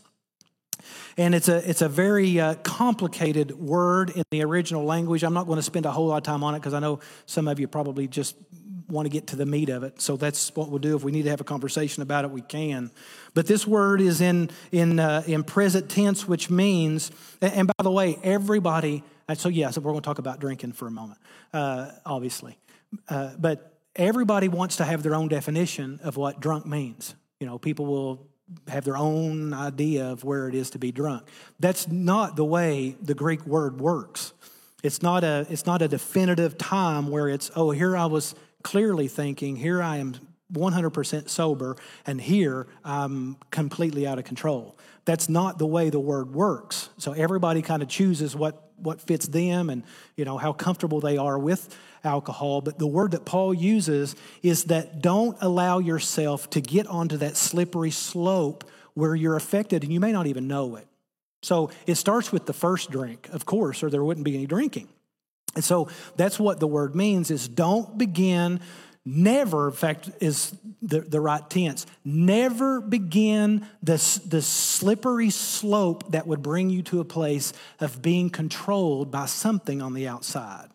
And 1.19 1.35
it's 1.35 1.49
a, 1.49 1.69
it's 1.69 1.81
a 1.81 1.89
very 1.89 2.39
uh, 2.39 2.57
complicated 2.57 3.53
word 3.53 4.11
in 4.11 4.23
the 4.31 4.45
original 4.45 4.85
language. 4.85 5.25
I'm 5.25 5.33
not 5.33 5.47
going 5.47 5.57
to 5.57 5.63
spend 5.63 5.87
a 5.87 5.91
whole 5.91 6.09
lot 6.09 6.19
of 6.19 6.23
time 6.25 6.45
on 6.45 6.55
it 6.55 6.59
because 6.59 6.75
I 6.75 6.79
know 6.79 7.01
some 7.25 7.49
of 7.49 7.59
you 7.59 7.67
probably 7.67 8.07
just 8.07 8.37
want 8.89 9.07
to 9.07 9.11
get 9.11 9.29
to 9.29 9.37
the 9.37 9.47
meat 9.47 9.69
of 9.69 9.83
it. 9.83 10.01
So 10.01 10.17
that's 10.17 10.55
what 10.55 10.69
we'll 10.69 10.79
do. 10.79 10.97
If 10.97 11.03
we 11.03 11.13
need 11.13 11.25
to 11.25 11.31
have 11.31 11.41
a 11.41 11.45
conversation 11.45 12.03
about 12.03 12.25
it, 12.25 12.31
we 12.31 12.41
can. 12.41 12.91
But 13.35 13.47
this 13.47 13.67
word 13.67 14.01
is 14.01 14.21
in, 14.21 14.51
in, 14.71 15.01
uh, 15.01 15.23
in 15.27 15.45
present 15.45 15.89
tense, 15.89 16.27
which 16.29 16.51
means, 16.51 17.11
and 17.41 17.67
by 17.67 17.83
the 17.83 17.91
way, 17.91 18.19
everybody, 18.23 19.03
so 19.35 19.49
yes, 19.49 19.57
yeah, 19.57 19.71
so 19.71 19.81
we're 19.81 19.93
going 19.93 20.03
to 20.03 20.07
talk 20.07 20.19
about 20.19 20.41
drinking 20.41 20.73
for 20.73 20.87
a 20.87 20.91
moment, 20.91 21.19
uh, 21.53 21.91
obviously. 22.05 22.59
Uh, 23.09 23.33
but 23.39 23.79
everybody 23.97 24.49
wants 24.49 24.77
to 24.77 24.85
have 24.85 25.03
their 25.03 25.15
own 25.15 25.29
definition 25.29 25.99
of 26.03 26.17
what 26.17 26.41
drunk 26.41 26.67
means. 26.67 27.15
You 27.41 27.47
know, 27.47 27.59
people 27.59 27.87
will 27.87 28.29
have 28.69 28.85
their 28.85 28.97
own 28.97 29.53
idea 29.53 30.07
of 30.07 30.23
where 30.23 30.49
it 30.49 30.55
is 30.55 30.71
to 30.71 30.79
be 30.79 30.93
drunk. 30.93 31.27
That's 31.59 31.89
not 31.89 32.37
the 32.37 32.45
way 32.45 32.97
the 33.03 33.15
Greek 33.15 33.45
word 33.45 33.81
works. 33.81 34.33
It's 34.83 35.03
not 35.03 35.25
a, 35.25 35.47
it's 35.51 35.67
not 35.67 35.83
a 35.83 35.89
definitive 35.89 36.57
time 36.57 37.09
where 37.09 37.29
it's, 37.29 37.51
oh, 37.57 37.73
here 37.73 37.97
I 37.97 38.07
was 38.07 38.37
clearly 38.67 39.07
thinking, 39.07 39.55
here 39.55 39.81
I 39.81 39.99
am 39.99 40.17
100% 40.53 41.29
sober, 41.29 41.77
and 42.05 42.21
here 42.21 42.67
I'm 42.85 43.37
completely 43.53 44.09
out 44.09 44.19
of 44.19 44.25
control. 44.25 44.77
That's 45.05 45.29
not 45.29 45.59
the 45.59 45.67
way 45.69 45.89
the 45.89 46.01
word 46.01 46.35
works. 46.35 46.89
So 46.99 47.13
everybody 47.13 47.63
kind 47.63 47.81
of 47.81 47.89
chooses 47.89 48.35
what, 48.35 48.69
what 48.77 49.01
fits 49.01 49.29
them 49.29 49.71
and 49.71 49.85
you 50.17 50.25
know 50.25 50.37
how 50.37 50.53
comfortable 50.53 50.99
they 50.99 51.17
are 51.17 51.39
with 51.39 51.79
alcohol. 52.03 52.61
But 52.61 52.81
the 52.81 52.89
word 52.89 53.13
that 53.13 53.25
Paul 53.25 53.55
uses 53.55 54.17
is 54.43 54.65
that 54.65 55.01
don't 55.01 55.39
allow 55.41 55.79
yourself 55.79 56.51
to 56.51 56.61
get 56.61 56.89
onto 56.89 57.19
that 57.19 57.37
slippery 57.37 57.93
slope 57.93 58.65
where 58.95 59.15
you're 59.15 59.37
affected 59.37 59.85
and 59.85 59.93
you 59.93 60.01
may 60.01 60.11
not 60.11 60.27
even 60.27 60.49
know 60.49 60.75
it. 60.75 60.89
So 61.45 61.71
it 61.87 61.95
starts 61.95 62.33
with 62.33 62.47
the 62.47 62.53
first 62.53 62.91
drink, 62.91 63.29
of 63.33 63.47
course, 63.47 63.85
or 63.85 63.91
there 63.91 64.03
wouldn't 64.03 64.25
be 64.25 64.35
any 64.35 64.47
drinking. 64.47 64.89
And 65.57 65.65
so 65.65 65.89
that's 66.17 66.39
what 66.39 66.61
the 66.61 66.69
word 66.69 66.95
means 66.95 67.31
is 67.31 67.49
don't 67.49 67.99
begin 67.99 68.61
never 69.09 69.69
in 69.69 69.73
fact 69.73 70.11
is 70.21 70.53
the, 70.83 71.01
the 71.01 71.21
right 71.21 71.49
tense 71.49 71.87
never 72.05 72.81
begin 72.81 73.65
the, 73.81 73.95
the 74.27 74.43
slippery 74.43 75.31
slope 75.31 76.11
that 76.11 76.27
would 76.27 76.43
bring 76.43 76.71
you 76.71 76.83
to 76.83 76.99
a 76.99 77.05
place 77.05 77.53
of 77.79 78.03
being 78.03 78.29
controlled 78.29 79.13
by 79.13 79.25
something 79.27 79.81
on 79.81 79.95
the 79.95 80.09
outside 80.09 80.69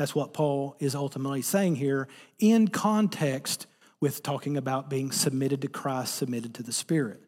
that's 0.00 0.14
what 0.14 0.32
Paul 0.32 0.76
is 0.78 0.94
ultimately 0.94 1.42
saying 1.42 1.76
here 1.76 2.08
in 2.38 2.68
context 2.68 3.66
with 4.00 4.22
talking 4.22 4.56
about 4.56 4.88
being 4.88 5.12
submitted 5.12 5.60
to 5.60 5.68
Christ, 5.68 6.14
submitted 6.14 6.54
to 6.54 6.62
the 6.62 6.72
Spirit, 6.72 7.20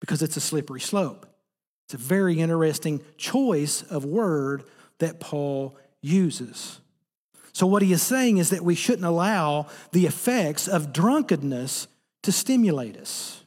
because 0.00 0.20
it's 0.20 0.36
a 0.36 0.40
slippery 0.40 0.82
slope. 0.82 1.24
It's 1.86 1.94
a 1.94 1.96
very 1.96 2.38
interesting 2.38 3.00
choice 3.16 3.80
of 3.80 4.04
word 4.04 4.64
that 5.00 5.20
Paul 5.20 5.76
uses. 6.00 6.80
So, 7.52 7.66
what 7.66 7.82
he 7.82 7.92
is 7.92 8.02
saying 8.02 8.38
is 8.38 8.50
that 8.50 8.62
we 8.62 8.74
shouldn't 8.74 9.04
allow 9.04 9.66
the 9.92 10.06
effects 10.06 10.68
of 10.68 10.92
drunkenness 10.92 11.88
to 12.22 12.32
stimulate 12.32 12.96
us. 12.96 13.42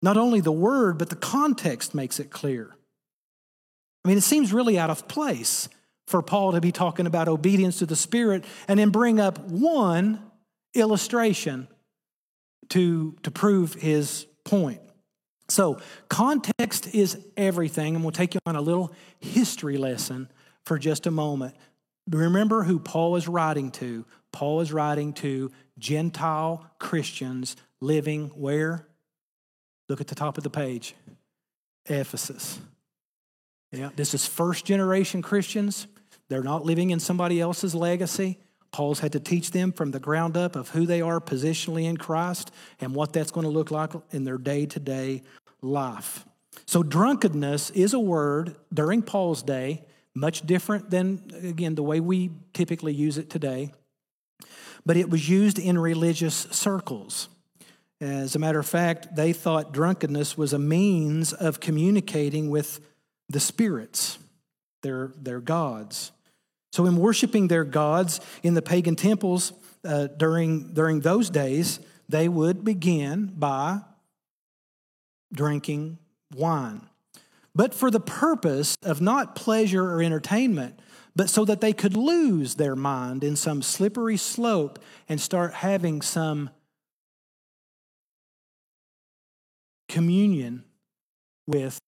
Not 0.00 0.16
only 0.16 0.40
the 0.40 0.52
word, 0.52 0.98
but 0.98 1.10
the 1.10 1.16
context 1.16 1.94
makes 1.94 2.20
it 2.20 2.30
clear. 2.30 2.76
I 4.04 4.08
mean, 4.08 4.18
it 4.18 4.22
seems 4.22 4.52
really 4.52 4.78
out 4.78 4.90
of 4.90 5.08
place 5.08 5.68
for 6.06 6.20
Paul 6.20 6.52
to 6.52 6.60
be 6.60 6.72
talking 6.72 7.06
about 7.06 7.28
obedience 7.28 7.78
to 7.78 7.86
the 7.86 7.96
Spirit 7.96 8.44
and 8.68 8.78
then 8.78 8.90
bring 8.90 9.18
up 9.18 9.38
one 9.38 10.22
illustration 10.74 11.68
to, 12.70 13.16
to 13.22 13.30
prove 13.30 13.74
his 13.74 14.26
point. 14.44 14.80
So, 15.48 15.78
context 16.08 16.94
is 16.94 17.18
everything, 17.36 17.94
and 17.94 18.04
we'll 18.04 18.12
take 18.12 18.34
you 18.34 18.40
on 18.46 18.56
a 18.56 18.62
little 18.62 18.92
history 19.20 19.76
lesson 19.76 20.28
for 20.64 20.78
just 20.78 21.06
a 21.06 21.10
moment. 21.10 21.54
Remember 22.08 22.62
who 22.64 22.78
Paul 22.78 23.16
is 23.16 23.28
writing 23.28 23.70
to. 23.72 24.06
Paul 24.32 24.60
is 24.60 24.72
writing 24.72 25.12
to 25.14 25.52
Gentile 25.78 26.66
Christians 26.78 27.56
living 27.80 28.28
where? 28.28 28.86
Look 29.88 30.00
at 30.00 30.08
the 30.08 30.14
top 30.14 30.38
of 30.38 30.44
the 30.44 30.50
page 30.50 30.94
Ephesus. 31.86 32.58
Yeah, 33.70 33.90
this 33.96 34.14
is 34.14 34.26
first 34.26 34.64
generation 34.64 35.20
Christians. 35.20 35.86
They're 36.28 36.42
not 36.42 36.64
living 36.64 36.90
in 36.90 37.00
somebody 37.00 37.40
else's 37.40 37.74
legacy. 37.74 38.38
Paul's 38.74 38.98
had 38.98 39.12
to 39.12 39.20
teach 39.20 39.52
them 39.52 39.70
from 39.70 39.92
the 39.92 40.00
ground 40.00 40.36
up 40.36 40.56
of 40.56 40.70
who 40.70 40.84
they 40.84 41.00
are 41.00 41.20
positionally 41.20 41.84
in 41.84 41.96
Christ 41.96 42.50
and 42.80 42.92
what 42.92 43.12
that's 43.12 43.30
going 43.30 43.44
to 43.44 43.50
look 43.50 43.70
like 43.70 43.92
in 44.10 44.24
their 44.24 44.36
day 44.36 44.66
to 44.66 44.80
day 44.80 45.22
life. 45.62 46.24
So, 46.66 46.82
drunkenness 46.82 47.70
is 47.70 47.94
a 47.94 48.00
word 48.00 48.56
during 48.72 49.02
Paul's 49.02 49.44
day, 49.44 49.84
much 50.12 50.44
different 50.44 50.90
than, 50.90 51.22
again, 51.44 51.76
the 51.76 51.84
way 51.84 52.00
we 52.00 52.32
typically 52.52 52.92
use 52.92 53.16
it 53.16 53.30
today, 53.30 53.72
but 54.84 54.96
it 54.96 55.08
was 55.08 55.28
used 55.28 55.60
in 55.60 55.78
religious 55.78 56.34
circles. 56.34 57.28
As 58.00 58.34
a 58.34 58.40
matter 58.40 58.58
of 58.58 58.66
fact, 58.66 59.14
they 59.14 59.32
thought 59.32 59.72
drunkenness 59.72 60.36
was 60.36 60.52
a 60.52 60.58
means 60.58 61.32
of 61.32 61.60
communicating 61.60 62.50
with 62.50 62.80
the 63.28 63.38
spirits, 63.38 64.18
their, 64.82 65.12
their 65.16 65.40
gods. 65.40 66.10
So, 66.74 66.86
in 66.86 66.96
worshiping 66.96 67.46
their 67.46 67.62
gods 67.62 68.20
in 68.42 68.54
the 68.54 68.60
pagan 68.60 68.96
temples 68.96 69.52
uh, 69.84 70.08
during, 70.08 70.72
during 70.72 71.02
those 71.02 71.30
days, 71.30 71.78
they 72.08 72.28
would 72.28 72.64
begin 72.64 73.26
by 73.26 73.82
drinking 75.32 75.98
wine. 76.34 76.88
But 77.54 77.74
for 77.74 77.92
the 77.92 78.00
purpose 78.00 78.76
of 78.82 79.00
not 79.00 79.36
pleasure 79.36 79.84
or 79.84 80.02
entertainment, 80.02 80.80
but 81.14 81.30
so 81.30 81.44
that 81.44 81.60
they 81.60 81.72
could 81.72 81.96
lose 81.96 82.56
their 82.56 82.74
mind 82.74 83.22
in 83.22 83.36
some 83.36 83.62
slippery 83.62 84.16
slope 84.16 84.80
and 85.08 85.20
start 85.20 85.54
having 85.54 86.02
some 86.02 86.50
communion 89.88 90.64
with, 91.46 91.78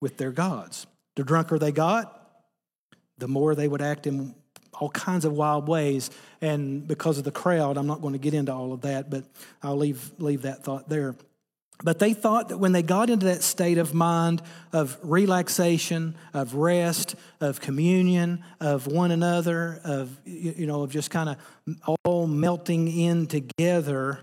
with 0.00 0.18
their 0.18 0.30
gods. 0.30 0.86
The 1.16 1.24
drunker 1.24 1.58
they 1.58 1.72
got, 1.72 2.19
the 3.20 3.28
more 3.28 3.54
they 3.54 3.68
would 3.68 3.82
act 3.82 4.06
in 4.06 4.34
all 4.80 4.90
kinds 4.90 5.24
of 5.24 5.32
wild 5.32 5.68
ways. 5.68 6.10
And 6.40 6.86
because 6.88 7.18
of 7.18 7.24
the 7.24 7.30
crowd, 7.30 7.76
I'm 7.76 7.86
not 7.86 8.00
going 8.00 8.14
to 8.14 8.18
get 8.18 8.34
into 8.34 8.52
all 8.52 8.72
of 8.72 8.80
that, 8.82 9.10
but 9.10 9.24
I'll 9.62 9.76
leave, 9.76 10.10
leave 10.18 10.42
that 10.42 10.64
thought 10.64 10.88
there. 10.88 11.14
But 11.82 11.98
they 11.98 12.12
thought 12.12 12.50
that 12.50 12.58
when 12.58 12.72
they 12.72 12.82
got 12.82 13.08
into 13.08 13.26
that 13.26 13.42
state 13.42 13.78
of 13.78 13.94
mind 13.94 14.42
of 14.72 14.98
relaxation, 15.02 16.14
of 16.34 16.54
rest, 16.54 17.14
of 17.40 17.60
communion, 17.60 18.44
of 18.60 18.86
one 18.86 19.10
another, 19.10 19.80
of, 19.84 20.18
you 20.24 20.66
know, 20.66 20.82
of 20.82 20.90
just 20.90 21.10
kind 21.10 21.30
of 21.30 21.96
all 22.04 22.26
melting 22.26 22.88
in 22.88 23.26
together, 23.26 24.20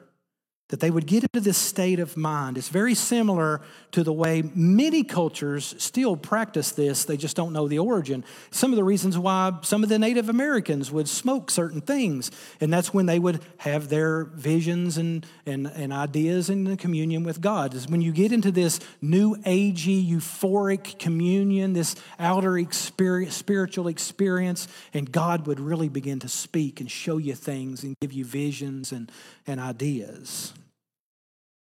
that 0.69 0.81
they 0.81 0.91
would 0.91 1.05
get 1.05 1.23
into 1.23 1.39
this 1.39 1.57
state 1.57 1.99
of 1.99 2.17
mind. 2.17 2.57
It's 2.57 2.67
very 2.67 2.93
similar 2.93 3.61
to 3.91 4.03
the 4.03 4.11
way 4.11 4.43
many 4.53 5.03
cultures 5.03 5.73
still 5.77 6.17
practice 6.17 6.71
this, 6.71 7.05
they 7.05 7.15
just 7.15 7.37
don't 7.37 7.53
know 7.53 7.69
the 7.69 7.79
origin. 7.79 8.25
Some 8.51 8.73
of 8.73 8.75
the 8.75 8.83
reasons 8.83 9.17
why 9.17 9.57
some 9.61 9.81
of 9.81 9.89
the 9.89 9.97
Native 9.97 10.27
Americans 10.27 10.91
would 10.91 11.07
smoke 11.07 11.49
certain 11.49 11.79
things, 11.79 12.31
and 12.59 12.71
that's 12.71 12.93
when 12.93 13.05
they 13.05 13.17
would 13.17 13.41
have 13.59 13.87
their 13.87 14.25
visions 14.25 14.97
and, 14.97 15.25
and, 15.45 15.67
and 15.67 15.93
ideas 15.93 16.49
in 16.49 16.65
the 16.65 16.75
communion 16.75 17.23
with 17.23 17.39
God. 17.39 17.73
Is 17.73 17.87
when 17.87 18.01
you 18.01 18.11
get 18.11 18.33
into 18.33 18.51
this 18.51 18.81
new 19.01 19.35
agey, 19.37 20.07
euphoric 20.07 20.99
communion, 20.99 21.73
this 21.73 21.95
outer 22.19 22.57
experience, 22.57 23.35
spiritual 23.35 23.87
experience, 23.87 24.67
and 24.93 25.09
God 25.09 25.47
would 25.47 25.61
really 25.61 25.87
begin 25.87 26.19
to 26.19 26.27
speak 26.27 26.81
and 26.81 26.91
show 26.91 27.17
you 27.17 27.35
things 27.35 27.83
and 27.83 27.95
give 28.01 28.11
you 28.11 28.25
visions 28.25 28.91
and, 28.91 29.09
and 29.45 29.61
ideas. 29.61 30.53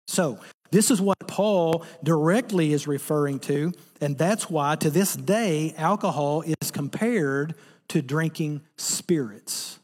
So, 0.07 0.39
this 0.71 0.91
is 0.91 1.01
what 1.01 1.19
Paul 1.27 1.85
directly 2.03 2.73
is 2.73 2.87
referring 2.87 3.39
to, 3.41 3.73
and 4.01 4.19
that's 4.19 4.51
why 4.51 4.77
to 4.77 4.91
this 4.91 5.15
day 5.15 5.75
alcohol 5.77 6.43
is 6.43 6.71
compared 6.71 7.55
to 7.89 8.03
drinking 8.03 8.63
spirits. 8.77 9.79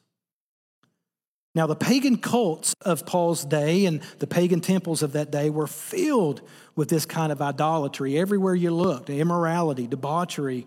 Now, 1.55 1.67
the 1.67 1.77
pagan 1.77 2.17
cults 2.17 2.75
of 2.81 3.05
Paul's 3.05 3.45
day 3.45 3.85
and 3.85 4.01
the 4.19 4.27
pagan 4.27 4.61
temples 4.61 5.03
of 5.03 5.13
that 5.13 5.31
day 5.31 5.51
were 5.51 5.67
filled 5.67 6.41
with 6.75 6.89
this 6.89 7.05
kind 7.05 7.31
of 7.31 7.43
idolatry 7.43 8.19
everywhere 8.19 8.55
you 8.55 8.71
looked 8.71 9.11
immorality, 9.11 9.87
debauchery. 9.87 10.67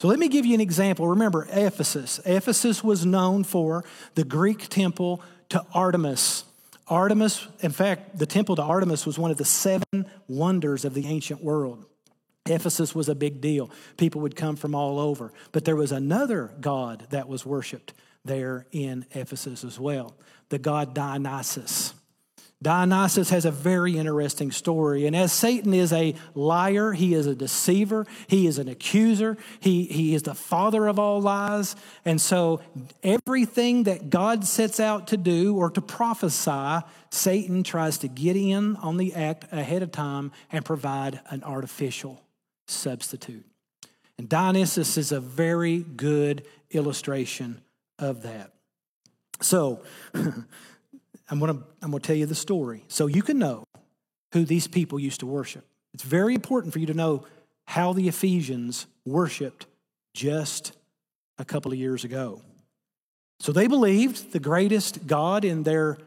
So, 0.00 0.08
let 0.08 0.18
me 0.18 0.28
give 0.28 0.46
you 0.46 0.54
an 0.54 0.60
example. 0.60 1.08
Remember, 1.08 1.46
Ephesus. 1.50 2.20
Ephesus 2.24 2.82
was 2.82 3.04
known 3.04 3.44
for 3.44 3.84
the 4.14 4.24
Greek 4.24 4.68
temple 4.68 5.22
to 5.50 5.64
Artemis. 5.74 6.44
Artemis, 6.90 7.46
in 7.60 7.70
fact, 7.70 8.18
the 8.18 8.26
temple 8.26 8.56
to 8.56 8.62
Artemis 8.62 9.06
was 9.06 9.18
one 9.18 9.30
of 9.30 9.36
the 9.36 9.44
seven 9.44 10.06
wonders 10.28 10.84
of 10.84 10.92
the 10.92 11.06
ancient 11.06 11.42
world. 11.42 11.86
Ephesus 12.46 12.94
was 12.94 13.08
a 13.08 13.14
big 13.14 13.40
deal. 13.40 13.70
People 13.96 14.20
would 14.22 14.34
come 14.34 14.56
from 14.56 14.74
all 14.74 14.98
over. 14.98 15.32
But 15.52 15.64
there 15.64 15.76
was 15.76 15.92
another 15.92 16.52
god 16.60 17.06
that 17.10 17.28
was 17.28 17.46
worshiped 17.46 17.94
there 18.24 18.66
in 18.72 19.06
Ephesus 19.12 19.64
as 19.64 19.78
well 19.78 20.14
the 20.50 20.58
god 20.58 20.94
Dionysus. 20.94 21.94
Dionysus 22.62 23.30
has 23.30 23.46
a 23.46 23.50
very 23.50 23.96
interesting 23.96 24.52
story. 24.52 25.06
And 25.06 25.16
as 25.16 25.32
Satan 25.32 25.72
is 25.72 25.94
a 25.94 26.14
liar, 26.34 26.92
he 26.92 27.14
is 27.14 27.26
a 27.26 27.34
deceiver, 27.34 28.06
he 28.26 28.46
is 28.46 28.58
an 28.58 28.68
accuser, 28.68 29.38
he, 29.60 29.84
he 29.84 30.14
is 30.14 30.24
the 30.24 30.34
father 30.34 30.86
of 30.86 30.98
all 30.98 31.22
lies. 31.22 31.74
And 32.04 32.20
so 32.20 32.60
everything 33.02 33.84
that 33.84 34.10
God 34.10 34.44
sets 34.44 34.78
out 34.78 35.08
to 35.08 35.16
do 35.16 35.56
or 35.56 35.70
to 35.70 35.80
prophesy, 35.80 36.84
Satan 37.10 37.62
tries 37.62 37.96
to 37.98 38.08
get 38.08 38.36
in 38.36 38.76
on 38.76 38.98
the 38.98 39.14
act 39.14 39.46
ahead 39.52 39.82
of 39.82 39.90
time 39.90 40.30
and 40.52 40.62
provide 40.62 41.20
an 41.30 41.42
artificial 41.42 42.22
substitute. 42.68 43.46
And 44.18 44.28
Dionysus 44.28 44.98
is 44.98 45.12
a 45.12 45.20
very 45.20 45.78
good 45.78 46.44
illustration 46.70 47.62
of 47.98 48.22
that. 48.24 48.52
So, 49.40 49.80
I'm 51.30 51.38
going 51.38 51.56
to 51.56 51.64
I'm 51.80 51.90
going 51.90 52.00
to 52.00 52.06
tell 52.06 52.16
you 52.16 52.26
the 52.26 52.34
story 52.34 52.84
so 52.88 53.06
you 53.06 53.22
can 53.22 53.38
know 53.38 53.64
who 54.32 54.44
these 54.44 54.66
people 54.66 54.98
used 54.98 55.20
to 55.20 55.26
worship. 55.26 55.64
It's 55.94 56.02
very 56.02 56.34
important 56.34 56.72
for 56.72 56.78
you 56.78 56.86
to 56.86 56.94
know 56.94 57.24
how 57.66 57.92
the 57.92 58.08
Ephesians 58.08 58.86
worshiped 59.04 59.66
just 60.12 60.72
a 61.38 61.44
couple 61.44 61.72
of 61.72 61.78
years 61.78 62.04
ago. 62.04 62.42
So 63.38 63.52
they 63.52 63.66
believed 63.66 64.32
the 64.32 64.40
greatest 64.40 65.06
god 65.06 65.44
in 65.44 65.62
their 65.62 65.98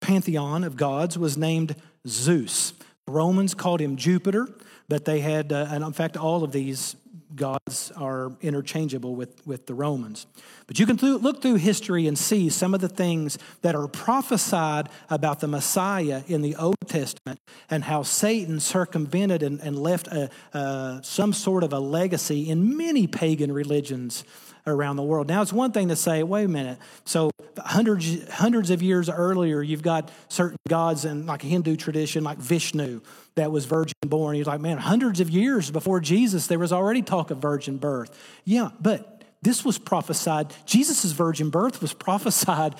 pantheon 0.00 0.64
of 0.64 0.76
gods 0.76 1.16
was 1.16 1.38
named 1.38 1.76
Zeus. 2.06 2.72
Romans 3.08 3.54
called 3.54 3.80
him 3.80 3.96
Jupiter, 3.96 4.48
but 4.88 5.04
they 5.04 5.20
had, 5.20 5.52
uh, 5.52 5.68
and 5.70 5.84
in 5.84 5.92
fact, 5.92 6.16
all 6.16 6.44
of 6.44 6.52
these 6.52 6.96
gods 7.36 7.92
are 7.96 8.32
interchangeable 8.40 9.14
with, 9.14 9.46
with 9.46 9.66
the 9.66 9.74
Romans. 9.74 10.26
But 10.66 10.78
you 10.78 10.86
can 10.86 10.96
th- 10.96 11.20
look 11.20 11.42
through 11.42 11.56
history 11.56 12.06
and 12.06 12.18
see 12.18 12.48
some 12.48 12.74
of 12.74 12.80
the 12.80 12.88
things 12.88 13.38
that 13.62 13.74
are 13.74 13.88
prophesied 13.88 14.88
about 15.08 15.40
the 15.40 15.48
Messiah 15.48 16.22
in 16.26 16.42
the 16.42 16.56
Old 16.56 16.76
Testament 16.86 17.40
and 17.68 17.84
how 17.84 18.02
Satan 18.02 18.60
circumvented 18.60 19.42
and, 19.42 19.60
and 19.60 19.78
left 19.78 20.06
a, 20.08 20.30
uh, 20.52 21.00
some 21.02 21.32
sort 21.32 21.64
of 21.64 21.72
a 21.72 21.78
legacy 21.78 22.48
in 22.48 22.76
many 22.76 23.06
pagan 23.06 23.52
religions 23.52 24.24
around 24.66 24.96
the 24.96 25.02
world. 25.02 25.28
Now, 25.28 25.42
it's 25.42 25.52
one 25.52 25.72
thing 25.72 25.88
to 25.88 25.96
say, 25.96 26.22
wait 26.22 26.44
a 26.44 26.48
minute, 26.48 26.78
so 27.04 27.30
hundreds, 27.58 28.28
hundreds 28.30 28.70
of 28.70 28.82
years 28.82 29.08
earlier, 29.08 29.62
you've 29.62 29.82
got 29.82 30.10
certain 30.28 30.56
gods 30.68 31.04
in 31.04 31.26
like 31.26 31.44
a 31.44 31.46
Hindu 31.46 31.76
tradition, 31.76 32.24
like 32.24 32.38
Vishnu, 32.38 33.00
that 33.34 33.50
was 33.52 33.64
virgin 33.64 33.94
born. 34.06 34.36
He's 34.36 34.46
like, 34.46 34.60
man, 34.60 34.78
hundreds 34.78 35.20
of 35.20 35.30
years 35.30 35.70
before 35.70 36.00
Jesus, 36.00 36.46
there 36.46 36.58
was 36.58 36.72
already 36.72 37.02
talk 37.02 37.30
of 37.30 37.38
virgin 37.38 37.78
birth. 37.78 38.16
Yeah, 38.44 38.70
but 38.80 39.22
this 39.42 39.64
was 39.64 39.78
prophesied. 39.78 40.54
Jesus' 40.66 41.12
virgin 41.12 41.50
birth 41.50 41.80
was 41.80 41.92
prophesied 41.92 42.74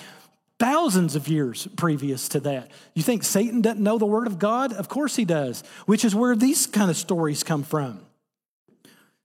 thousands 0.59 1.15
of 1.15 1.27
years 1.27 1.67
previous 1.75 2.29
to 2.29 2.39
that. 2.41 2.69
You 2.93 3.01
think 3.01 3.23
Satan 3.23 3.61
doesn't 3.61 3.81
know 3.81 3.97
the 3.97 4.05
word 4.05 4.27
of 4.27 4.37
God? 4.37 4.73
Of 4.73 4.89
course 4.89 5.15
he 5.15 5.25
does, 5.25 5.63
which 5.87 6.05
is 6.05 6.13
where 6.13 6.35
these 6.35 6.67
kind 6.67 6.91
of 6.91 6.97
stories 6.97 7.43
come 7.43 7.63
from. 7.63 7.99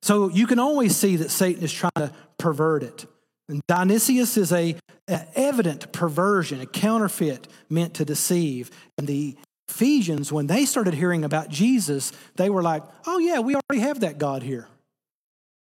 So 0.02 0.28
you 0.28 0.46
can 0.46 0.58
always 0.58 0.96
see 0.96 1.16
that 1.16 1.30
Satan 1.30 1.62
is 1.62 1.72
trying 1.72 1.90
to 1.96 2.12
pervert 2.38 2.82
it. 2.82 3.06
And 3.48 3.62
Dionysius 3.66 4.36
is 4.36 4.52
a, 4.52 4.76
a 5.08 5.26
evident 5.34 5.92
perversion, 5.92 6.60
a 6.60 6.66
counterfeit 6.66 7.48
meant 7.68 7.94
to 7.94 8.04
deceive. 8.04 8.70
And 8.98 9.06
the 9.06 9.36
Ephesians, 9.68 10.32
when 10.32 10.46
they 10.46 10.64
started 10.64 10.94
hearing 10.94 11.24
about 11.24 11.48
Jesus, 11.48 12.12
they 12.36 12.50
were 12.50 12.62
like, 12.62 12.82
oh, 13.06 13.18
yeah, 13.18 13.40
we 13.40 13.54
already 13.54 13.80
have 13.80 14.00
that 14.00 14.18
God 14.18 14.42
here. 14.42 14.68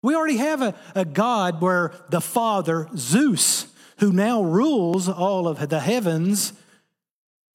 We 0.04 0.16
already 0.16 0.38
have 0.38 0.62
a, 0.62 0.76
a 0.94 1.06
God 1.06 1.62
where 1.62 1.92
the 2.10 2.22
Father, 2.22 2.88
Zeus, 2.96 3.68
who 4.00 4.12
now 4.12 4.44
rules 4.44 5.10
all 5.10 5.48
of 5.48 5.70
the 5.70 5.80
heavens, 5.80 6.54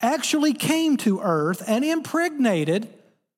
actually 0.01 0.55
came 0.55 0.97
to 0.99 1.21
earth 1.21 1.63
and 1.67 1.85
impregnated 1.85 2.89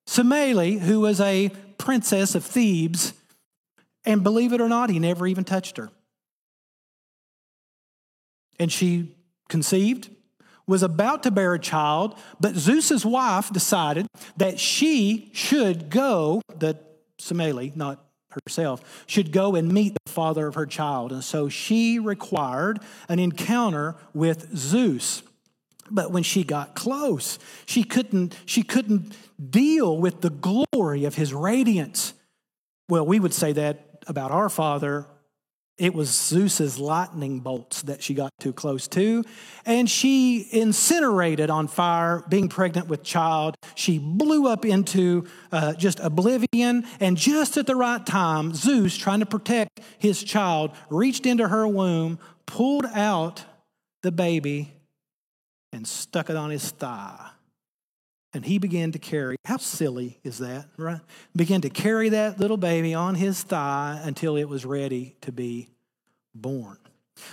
Semele, 0.07 0.79
who 0.79 1.01
was 1.01 1.19
a 1.21 1.49
princess 1.77 2.35
of 2.35 2.43
Thebes, 2.43 3.13
and 4.05 4.23
believe 4.23 4.53
it 4.53 4.61
or 4.61 4.69
not, 4.69 4.89
he 4.89 4.99
never 4.99 5.27
even 5.27 5.43
touched 5.43 5.77
her. 5.77 5.89
And 8.59 8.71
she 8.71 9.15
conceived, 9.49 10.09
was 10.67 10.83
about 10.83 11.23
to 11.23 11.31
bear 11.31 11.53
a 11.53 11.59
child, 11.59 12.17
but 12.39 12.55
Zeus's 12.55 13.05
wife 13.05 13.51
decided 13.51 14.07
that 14.37 14.59
she 14.59 15.29
should 15.33 15.89
go, 15.89 16.41
that 16.59 16.83
Semele, 17.19 17.75
not 17.75 18.05
herself, 18.47 19.03
should 19.07 19.31
go 19.31 19.55
and 19.55 19.71
meet 19.71 19.93
the 20.05 20.11
father 20.11 20.47
of 20.47 20.55
her 20.55 20.65
child. 20.65 21.11
And 21.11 21.23
so 21.23 21.49
she 21.49 21.99
required 21.99 22.79
an 23.09 23.19
encounter 23.19 23.95
with 24.13 24.55
Zeus. 24.55 25.23
But 25.91 26.11
when 26.11 26.23
she 26.23 26.43
got 26.43 26.75
close, 26.75 27.37
she 27.65 27.83
couldn't, 27.83 28.37
she 28.45 28.63
couldn't 28.63 29.15
deal 29.49 29.97
with 29.97 30.21
the 30.21 30.29
glory 30.29 31.05
of 31.05 31.15
his 31.15 31.33
radiance. 31.33 32.13
Well, 32.89 33.05
we 33.05 33.19
would 33.19 33.33
say 33.33 33.51
that 33.53 33.92
about 34.07 34.31
our 34.31 34.49
father, 34.49 35.07
it 35.77 35.93
was 35.95 36.09
Zeus's 36.09 36.77
lightning 36.77 37.39
bolts 37.39 37.81
that 37.83 38.03
she 38.03 38.13
got 38.13 38.31
too 38.39 38.53
close 38.53 38.87
to. 38.89 39.23
And 39.65 39.89
she 39.89 40.47
incinerated 40.51 41.49
on 41.49 41.67
fire, 41.67 42.23
being 42.29 42.47
pregnant 42.47 42.87
with 42.87 43.01
child. 43.01 43.55
She 43.73 43.97
blew 43.97 44.47
up 44.47 44.65
into 44.65 45.25
uh, 45.51 45.73
just 45.73 45.99
oblivion. 45.99 46.85
And 46.99 47.17
just 47.17 47.57
at 47.57 47.65
the 47.65 47.75
right 47.75 48.05
time, 48.05 48.53
Zeus, 48.53 48.95
trying 48.95 49.21
to 49.21 49.25
protect 49.25 49.79
his 49.97 50.23
child, 50.23 50.71
reached 50.89 51.25
into 51.25 51.47
her 51.47 51.67
womb, 51.67 52.19
pulled 52.45 52.85
out 52.93 53.43
the 54.03 54.11
baby, 54.11 54.73
and 55.71 55.87
stuck 55.87 56.29
it 56.29 56.35
on 56.35 56.51
his 56.51 56.69
thigh. 56.69 57.32
And 58.33 58.43
he 58.43 58.57
began 58.57 58.91
to 58.93 58.99
carry, 58.99 59.35
how 59.45 59.57
silly 59.57 60.19
is 60.23 60.39
that, 60.39 60.65
right? 60.77 61.01
Began 61.35 61.61
to 61.61 61.69
carry 61.69 62.09
that 62.09 62.39
little 62.39 62.57
baby 62.57 62.93
on 62.95 63.15
his 63.15 63.43
thigh 63.43 64.01
until 64.03 64.35
it 64.35 64.45
was 64.45 64.65
ready 64.65 65.15
to 65.21 65.31
be 65.31 65.69
born. 66.33 66.77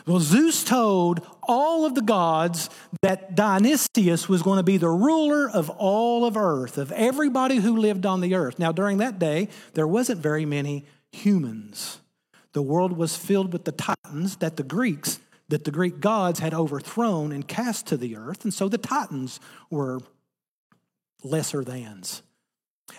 Well, 0.06 0.20
Zeus 0.20 0.62
told 0.62 1.26
all 1.42 1.86
of 1.86 1.94
the 1.94 2.02
gods 2.02 2.68
that 3.00 3.34
Dionysius 3.34 4.28
was 4.28 4.42
going 4.42 4.58
to 4.58 4.62
be 4.62 4.76
the 4.76 4.90
ruler 4.90 5.48
of 5.48 5.70
all 5.70 6.26
of 6.26 6.36
earth, 6.36 6.76
of 6.76 6.92
everybody 6.92 7.56
who 7.56 7.76
lived 7.76 8.04
on 8.04 8.20
the 8.20 8.34
earth. 8.34 8.58
Now, 8.58 8.72
during 8.72 8.98
that 8.98 9.18
day, 9.18 9.48
there 9.72 9.88
wasn't 9.88 10.20
very 10.20 10.44
many 10.44 10.84
humans. 11.12 12.00
The 12.52 12.62
world 12.62 12.92
was 12.92 13.16
filled 13.16 13.54
with 13.54 13.64
the 13.64 13.72
Titans 13.72 14.36
that 14.36 14.56
the 14.56 14.62
Greeks, 14.62 15.18
that 15.48 15.64
the 15.64 15.70
Greek 15.70 16.00
gods 16.00 16.40
had 16.40 16.52
overthrown 16.52 17.32
and 17.32 17.48
cast 17.48 17.86
to 17.86 17.96
the 17.96 18.16
earth. 18.16 18.44
And 18.44 18.52
so 18.52 18.68
the 18.68 18.78
Titans 18.78 19.40
were 19.70 20.00
lesser 21.22 21.62
thans. 21.62 22.22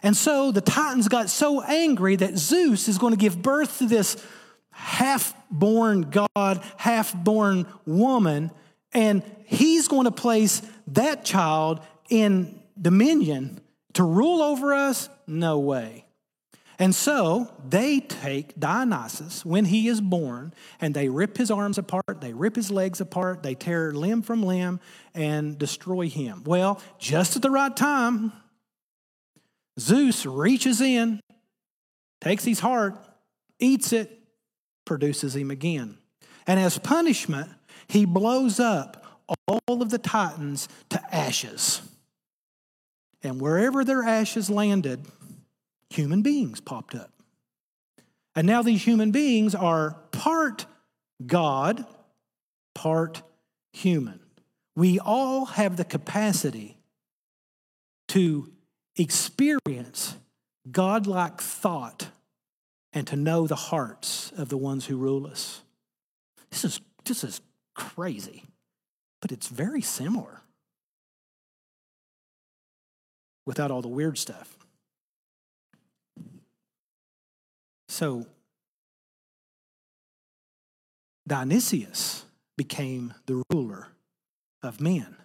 And 0.04 0.16
so 0.16 0.52
the 0.52 0.62
Titans 0.62 1.08
got 1.08 1.30
so 1.30 1.62
angry 1.62 2.16
that 2.16 2.38
Zeus 2.38 2.88
is 2.88 2.98
going 2.98 3.14
to 3.14 3.20
give 3.20 3.42
birth 3.42 3.80
to 3.80 3.88
this 3.88 4.24
half 4.72 5.34
born 5.50 6.10
God, 6.10 6.64
half 6.78 7.14
born 7.14 7.68
woman, 7.86 8.52
and 8.94 9.24
he's 9.46 9.88
going 9.88 10.06
to 10.06 10.12
place 10.12 10.62
that 10.88 11.26
child 11.26 11.82
in 12.10 12.62
dominion 12.80 13.60
to 13.94 14.04
rule 14.04 14.42
over 14.42 14.74
us? 14.74 15.10
No 15.28 15.60
way. 15.60 16.06
And 16.80 16.96
so 16.96 17.54
they 17.68 18.00
take 18.00 18.60
Dionysus 18.60 19.46
when 19.46 19.66
he 19.66 19.88
is 19.88 20.02
born 20.02 20.54
and 20.80 20.94
they 20.94 21.10
rip 21.10 21.38
his 21.38 21.52
arms 21.52 21.78
apart, 21.78 22.22
they 22.22 22.34
rip 22.34 22.56
his 22.56 22.72
legs 22.72 23.00
apart, 23.00 23.44
they 23.44 23.56
tear 23.56 23.92
limb 23.92 24.22
from 24.22 24.42
limb 24.44 24.80
and 25.14 25.58
destroy 25.58 26.10
him. 26.10 26.44
Well, 26.44 26.82
just 26.98 27.36
at 27.36 27.42
the 27.42 27.52
right 27.52 27.76
time, 27.76 28.32
Zeus 29.80 30.26
reaches 30.26 30.82
in, 30.82 31.22
takes 32.20 32.44
his 32.44 32.60
heart, 32.60 32.98
eats 33.60 33.94
it, 33.94 34.20
produces 34.86 35.36
him 35.36 35.52
again. 35.52 35.98
And 36.48 36.60
as 36.60 36.78
punishment, 36.78 37.50
he 37.88 38.06
blows 38.06 38.60
up 38.60 39.06
all 39.48 39.82
of 39.82 39.90
the 39.90 39.98
Titans 39.98 40.68
to 40.90 41.16
ashes. 41.16 41.82
And 43.24 43.40
wherever 43.40 43.84
their 43.84 44.04
ashes 44.04 44.50
landed, 44.50 45.06
human 45.92 46.22
beings 46.22 46.60
popped 46.62 46.96
up. 46.96 47.12
And 48.36 48.48
now 48.48 48.62
these 48.62 48.84
human 48.84 49.12
beings 49.12 49.54
are 49.54 49.98
part 50.12 50.66
God, 51.26 51.86
part 52.74 53.22
human. 53.74 54.20
we 54.76 55.00
all 55.00 55.46
have 55.46 55.78
the 55.78 55.84
capacity 55.84 56.78
to 58.08 58.50
experience 58.98 60.16
godlike 60.72 61.42
thought 61.42 62.10
and 62.94 63.06
to 63.08 63.16
know 63.16 63.48
the 63.48 63.56
hearts 63.56 64.32
of 64.38 64.50
the 64.50 64.58
ones 64.58 64.86
who 64.86 64.98
rule 64.98 65.28
us. 65.28 65.62
This 66.50 66.66
is, 66.66 66.82
this 67.06 67.24
is 67.24 67.42
crazy, 67.76 68.44
but 69.22 69.32
it's 69.32 69.48
very 69.48 69.82
similar 69.82 70.42
without 73.46 73.72
all 73.72 73.82
the 73.82 73.88
weird 73.88 74.18
stuff. 74.18 74.58
So, 77.92 78.26
Dionysius 81.28 82.24
became 82.58 83.14
the 83.26 83.44
ruler 83.52 83.90
of 84.64 84.80
men. 84.80 85.18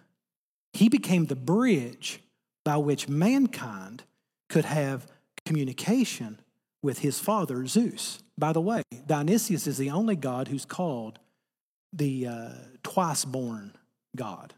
He 0.73 0.89
became 0.89 1.27
the 1.27 1.35
bridge 1.37 2.19
by 2.65 2.75
which 2.75 3.07
mankind 3.07 4.03
could 4.49 4.65
have 4.65 5.07
communication 5.45 6.41
with 6.83 6.99
his 6.99 7.21
father, 7.21 7.65
Zeus. 7.67 8.19
By 8.37 8.51
the 8.51 8.59
way, 8.59 8.83
Dionysius 9.05 9.65
is 9.65 9.77
the 9.77 9.91
only 9.91 10.17
god 10.17 10.49
who's 10.49 10.65
called 10.65 11.19
the 11.93 12.27
uh, 12.27 12.49
twice 12.83 13.23
born 13.23 13.77
God 14.13 14.53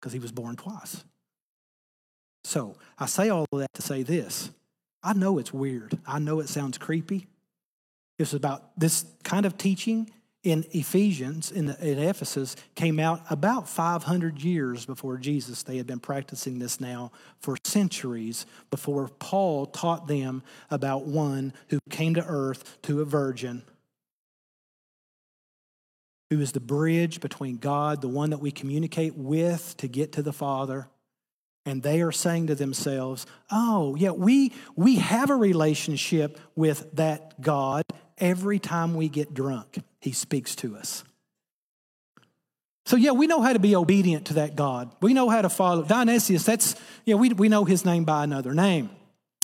because 0.00 0.12
he 0.12 0.20
was 0.20 0.30
born 0.30 0.54
twice. 0.54 1.02
So 2.44 2.76
I 2.96 3.06
say 3.06 3.28
all 3.28 3.44
of 3.50 3.58
that 3.58 3.74
to 3.74 3.82
say 3.82 4.04
this. 4.04 4.50
I 5.02 5.14
know 5.14 5.38
it's 5.38 5.52
weird. 5.52 5.98
I 6.06 6.20
know 6.20 6.38
it 6.38 6.48
sounds 6.48 6.78
creepy. 6.78 7.26
It's 8.20 8.34
about 8.34 8.78
this 8.78 9.06
kind 9.24 9.46
of 9.46 9.56
teaching 9.56 10.10
in 10.42 10.66
Ephesians, 10.72 11.50
in, 11.50 11.70
in, 11.80 11.98
Ephesus, 11.98 12.54
came 12.74 13.00
out 13.00 13.22
about 13.30 13.66
500 13.66 14.42
years 14.42 14.84
before 14.84 15.16
Jesus. 15.16 15.62
They 15.62 15.78
had 15.78 15.86
been 15.86 16.00
practicing 16.00 16.58
this 16.58 16.80
now 16.80 17.12
for 17.38 17.56
centuries 17.64 18.44
before 18.70 19.08
Paul 19.08 19.64
taught 19.64 20.06
them 20.06 20.42
about 20.70 21.06
one 21.06 21.54
who 21.68 21.78
came 21.88 22.14
to 22.14 22.24
earth 22.26 22.78
to 22.82 23.00
a 23.00 23.06
virgin, 23.06 23.62
who 26.28 26.40
is 26.40 26.52
the 26.52 26.60
bridge 26.60 27.20
between 27.20 27.56
God, 27.56 28.02
the 28.02 28.08
one 28.08 28.30
that 28.30 28.40
we 28.40 28.50
communicate 28.50 29.16
with 29.16 29.78
to 29.78 29.88
get 29.88 30.12
to 30.12 30.22
the 30.22 30.32
Father. 30.32 30.88
And 31.66 31.82
they 31.82 32.02
are 32.02 32.12
saying 32.12 32.48
to 32.48 32.54
themselves, 32.54 33.26
oh, 33.50 33.94
yeah, 33.94 34.10
we, 34.10 34.52
we 34.76 34.96
have 34.96 35.30
a 35.30 35.36
relationship 35.36 36.38
with 36.54 36.90
that 36.96 37.40
God 37.40 37.82
every 38.20 38.58
time 38.58 38.94
we 38.94 39.08
get 39.08 39.34
drunk 39.34 39.78
he 40.00 40.12
speaks 40.12 40.54
to 40.56 40.76
us. 40.76 41.04
So, 42.86 42.96
yeah, 42.96 43.12
we 43.12 43.26
know 43.26 43.40
how 43.40 43.52
to 43.52 43.58
be 43.58 43.76
obedient 43.76 44.26
to 44.26 44.34
that 44.34 44.56
God. 44.56 44.90
We 45.00 45.14
know 45.14 45.28
how 45.28 45.42
to 45.42 45.48
follow. 45.48 45.82
Dionysius, 45.82 46.44
that's, 46.44 46.74
yeah, 47.04 47.14
we, 47.14 47.32
we 47.32 47.48
know 47.48 47.64
his 47.64 47.84
name 47.84 48.04
by 48.04 48.24
another 48.24 48.52
name. 48.52 48.90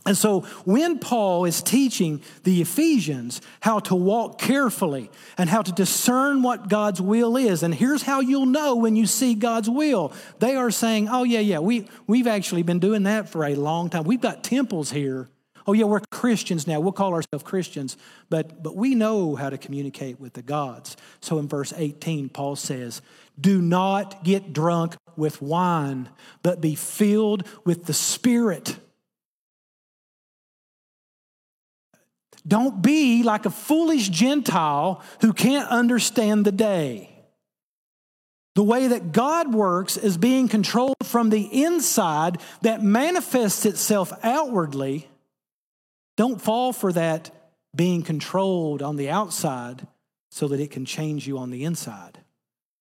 And 0.04 0.16
so, 0.16 0.40
when 0.64 0.98
Paul 0.98 1.44
is 1.44 1.62
teaching 1.62 2.22
the 2.44 2.62
Ephesians 2.62 3.40
how 3.60 3.80
to 3.80 3.94
walk 3.94 4.38
carefully 4.38 5.10
and 5.36 5.50
how 5.50 5.62
to 5.62 5.72
discern 5.72 6.42
what 6.42 6.68
God's 6.68 7.00
will 7.00 7.36
is, 7.36 7.62
and 7.62 7.74
here's 7.74 8.02
how 8.02 8.20
you'll 8.20 8.46
know 8.46 8.76
when 8.76 8.96
you 8.96 9.06
see 9.06 9.34
God's 9.34 9.68
will, 9.68 10.12
they 10.38 10.56
are 10.56 10.70
saying, 10.70 11.08
Oh, 11.08 11.24
yeah, 11.24 11.40
yeah, 11.40 11.58
we, 11.58 11.88
we've 12.06 12.28
actually 12.28 12.62
been 12.62 12.78
doing 12.78 13.02
that 13.02 13.28
for 13.28 13.44
a 13.44 13.54
long 13.54 13.90
time. 13.90 14.04
We've 14.04 14.20
got 14.20 14.42
temples 14.42 14.90
here 14.90 15.28
oh 15.66 15.72
yeah, 15.72 15.84
we're 15.84 16.00
Christians 16.26 16.66
now. 16.66 16.80
We'll 16.80 16.90
call 16.90 17.14
ourselves 17.14 17.44
Christians, 17.44 17.96
but, 18.30 18.60
but 18.60 18.74
we 18.74 18.96
know 18.96 19.36
how 19.36 19.48
to 19.48 19.56
communicate 19.56 20.18
with 20.18 20.32
the 20.32 20.42
gods. 20.42 20.96
So 21.20 21.38
in 21.38 21.46
verse 21.46 21.72
18, 21.76 22.30
Paul 22.30 22.56
says, 22.56 23.00
Do 23.40 23.62
not 23.62 24.24
get 24.24 24.52
drunk 24.52 24.96
with 25.14 25.40
wine, 25.40 26.08
but 26.42 26.60
be 26.60 26.74
filled 26.74 27.46
with 27.64 27.84
the 27.84 27.92
Spirit. 27.92 28.76
Don't 32.44 32.82
be 32.82 33.22
like 33.22 33.46
a 33.46 33.50
foolish 33.50 34.08
Gentile 34.08 35.04
who 35.20 35.32
can't 35.32 35.68
understand 35.68 36.44
the 36.44 36.50
day. 36.50 37.08
The 38.56 38.64
way 38.64 38.88
that 38.88 39.12
God 39.12 39.54
works 39.54 39.96
is 39.96 40.18
being 40.18 40.48
controlled 40.48 40.96
from 41.04 41.30
the 41.30 41.62
inside 41.62 42.40
that 42.62 42.82
manifests 42.82 43.64
itself 43.64 44.12
outwardly 44.24 45.06
don't 46.16 46.40
fall 46.40 46.72
for 46.72 46.92
that 46.92 47.30
being 47.74 48.02
controlled 48.02 48.82
on 48.82 48.96
the 48.96 49.10
outside 49.10 49.86
so 50.30 50.48
that 50.48 50.60
it 50.60 50.70
can 50.70 50.84
change 50.84 51.26
you 51.26 51.38
on 51.38 51.50
the 51.50 51.64
inside. 51.64 52.18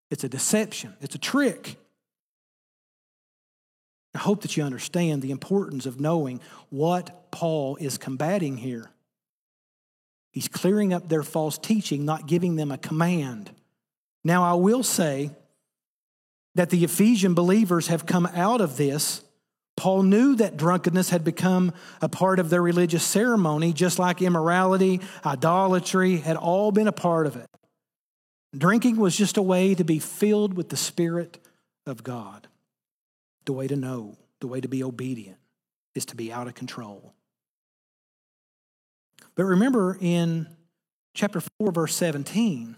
It's 0.09 0.23
a 0.23 0.29
deception, 0.29 0.95
it's 1.01 1.15
a 1.15 1.19
trick. 1.19 1.77
I 4.13 4.19
hope 4.19 4.43
that 4.43 4.55
you 4.55 4.63
understand 4.63 5.21
the 5.21 5.31
importance 5.31 5.85
of 5.85 5.99
knowing 5.99 6.39
what 6.69 7.31
Paul 7.31 7.75
is 7.75 7.97
combating 7.97 8.55
here. 8.55 8.89
He's 10.31 10.47
clearing 10.47 10.93
up 10.93 11.09
their 11.09 11.23
false 11.23 11.57
teaching, 11.57 12.05
not 12.05 12.25
giving 12.25 12.55
them 12.55 12.71
a 12.71 12.77
command. 12.77 13.51
Now, 14.23 14.43
I 14.43 14.53
will 14.53 14.83
say 14.83 15.31
that 16.55 16.69
the 16.69 16.85
Ephesian 16.85 17.33
believers 17.33 17.87
have 17.87 18.05
come 18.05 18.25
out 18.27 18.61
of 18.61 18.77
this 18.77 19.21
Paul 19.77 20.03
knew 20.03 20.35
that 20.35 20.57
drunkenness 20.57 21.09
had 21.09 21.23
become 21.23 21.73
a 22.01 22.07
part 22.07 22.39
of 22.39 22.49
their 22.49 22.61
religious 22.61 23.03
ceremony, 23.03 23.73
just 23.73 23.99
like 23.99 24.21
immorality, 24.21 25.01
idolatry 25.25 26.17
had 26.17 26.37
all 26.37 26.71
been 26.71 26.87
a 26.87 26.93
part 26.93 27.27
of 27.27 27.35
it. 27.35 27.49
Drinking 28.57 28.95
was 28.95 29.17
just 29.17 29.35
a 29.35 29.41
way 29.41 29.75
to 29.75 29.83
be 29.83 29.99
filled 29.99 30.53
with 30.53 30.69
the 30.69 30.77
Spirit 30.77 31.39
of 31.85 32.03
God. 32.03 32.47
The 33.45 33.53
way 33.53 33.67
to 33.67 33.75
know, 33.75 34.17
the 34.39 34.47
way 34.47 34.61
to 34.61 34.67
be 34.69 34.81
obedient, 34.81 35.37
is 35.93 36.05
to 36.05 36.15
be 36.15 36.31
out 36.31 36.47
of 36.47 36.55
control. 36.55 37.13
But 39.35 39.43
remember 39.43 39.97
in 39.99 40.47
chapter 41.13 41.41
4, 41.59 41.71
verse 41.73 41.95
17, 41.95 42.77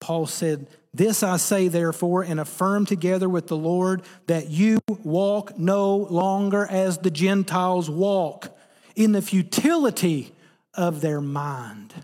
Paul 0.00 0.26
said, 0.26 0.68
This 0.94 1.22
I 1.22 1.36
say, 1.36 1.68
therefore, 1.68 2.22
and 2.22 2.40
affirm 2.40 2.86
together 2.86 3.28
with 3.28 3.46
the 3.46 3.56
Lord 3.56 4.02
that 4.26 4.48
you 4.48 4.78
walk 4.88 5.58
no 5.58 5.96
longer 5.96 6.66
as 6.66 6.98
the 6.98 7.10
Gentiles 7.10 7.90
walk, 7.90 8.56
in 8.96 9.12
the 9.12 9.22
futility 9.22 10.34
of 10.74 11.00
their 11.00 11.20
mind. 11.20 11.94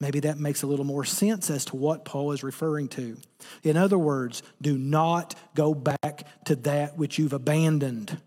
Maybe 0.00 0.20
that 0.20 0.38
makes 0.38 0.62
a 0.62 0.66
little 0.66 0.84
more 0.84 1.04
sense 1.04 1.48
as 1.48 1.64
to 1.66 1.76
what 1.76 2.04
Paul 2.04 2.32
is 2.32 2.42
referring 2.42 2.88
to. 2.88 3.16
In 3.62 3.76
other 3.76 3.98
words, 3.98 4.42
do 4.60 4.76
not 4.76 5.34
go 5.54 5.74
back 5.74 6.26
to 6.46 6.56
that 6.56 6.98
which 6.98 7.18
you've 7.18 7.32
abandoned. 7.32 8.20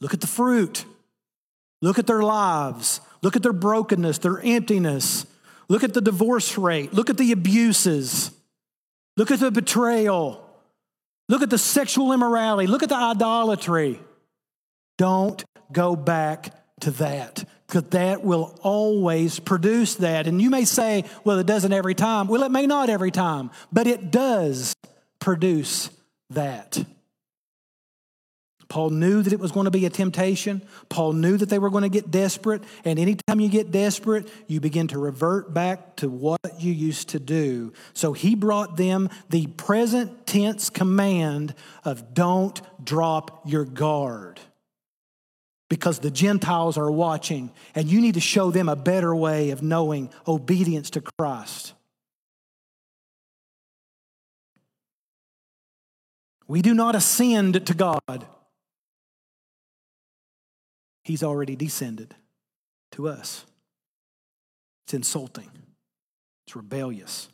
Look 0.00 0.12
at 0.12 0.20
the 0.20 0.26
fruit. 0.26 0.84
Look 1.80 1.98
at 1.98 2.06
their 2.06 2.22
lives. 2.22 3.00
Look 3.22 3.36
at 3.36 3.42
their 3.42 3.54
brokenness, 3.54 4.18
their 4.18 4.38
emptiness. 4.40 5.24
Look 5.68 5.84
at 5.84 5.94
the 5.94 6.00
divorce 6.00 6.58
rate. 6.58 6.92
Look 6.92 7.10
at 7.10 7.16
the 7.16 7.32
abuses. 7.32 8.30
Look 9.16 9.30
at 9.30 9.40
the 9.40 9.50
betrayal. 9.50 10.40
Look 11.28 11.42
at 11.42 11.50
the 11.50 11.58
sexual 11.58 12.12
immorality. 12.12 12.66
Look 12.66 12.82
at 12.82 12.88
the 12.88 12.96
idolatry. 12.96 14.00
Don't 14.98 15.42
go 15.72 15.96
back 15.96 16.52
to 16.80 16.90
that 16.92 17.44
because 17.66 17.90
that 17.90 18.22
will 18.22 18.58
always 18.62 19.40
produce 19.40 19.96
that. 19.96 20.26
And 20.26 20.40
you 20.40 20.50
may 20.50 20.64
say, 20.64 21.04
well, 21.24 21.38
it 21.38 21.46
doesn't 21.46 21.72
every 21.72 21.94
time. 21.94 22.28
Well, 22.28 22.42
it 22.42 22.50
may 22.50 22.66
not 22.66 22.90
every 22.90 23.10
time, 23.10 23.50
but 23.72 23.86
it 23.86 24.10
does 24.10 24.74
produce 25.18 25.90
that. 26.30 26.84
Paul 28.74 28.90
knew 28.90 29.22
that 29.22 29.32
it 29.32 29.38
was 29.38 29.52
going 29.52 29.66
to 29.66 29.70
be 29.70 29.86
a 29.86 29.90
temptation. 29.90 30.60
Paul 30.88 31.12
knew 31.12 31.36
that 31.36 31.48
they 31.48 31.60
were 31.60 31.70
going 31.70 31.84
to 31.84 31.88
get 31.88 32.10
desperate. 32.10 32.64
And 32.84 32.98
anytime 32.98 33.38
you 33.38 33.48
get 33.48 33.70
desperate, 33.70 34.28
you 34.48 34.58
begin 34.58 34.88
to 34.88 34.98
revert 34.98 35.54
back 35.54 35.94
to 35.98 36.08
what 36.08 36.40
you 36.58 36.72
used 36.72 37.10
to 37.10 37.20
do. 37.20 37.72
So 37.92 38.14
he 38.14 38.34
brought 38.34 38.76
them 38.76 39.10
the 39.30 39.46
present 39.46 40.26
tense 40.26 40.70
command 40.70 41.54
of 41.84 42.14
don't 42.14 42.60
drop 42.84 43.42
your 43.48 43.64
guard. 43.64 44.40
Because 45.70 46.00
the 46.00 46.10
Gentiles 46.10 46.76
are 46.76 46.90
watching, 46.90 47.52
and 47.76 47.86
you 47.86 48.00
need 48.00 48.14
to 48.14 48.20
show 48.20 48.50
them 48.50 48.68
a 48.68 48.74
better 48.74 49.14
way 49.14 49.50
of 49.50 49.62
knowing 49.62 50.10
obedience 50.26 50.90
to 50.90 51.00
Christ. 51.00 51.74
We 56.48 56.60
do 56.60 56.74
not 56.74 56.96
ascend 56.96 57.64
to 57.68 57.72
God. 57.72 58.26
He's 61.04 61.22
already 61.22 61.54
descended 61.54 62.14
to 62.92 63.08
us. 63.08 63.44
It's 64.86 64.94
insulting, 64.94 65.50
it's 66.46 66.56
rebellious. 66.56 67.28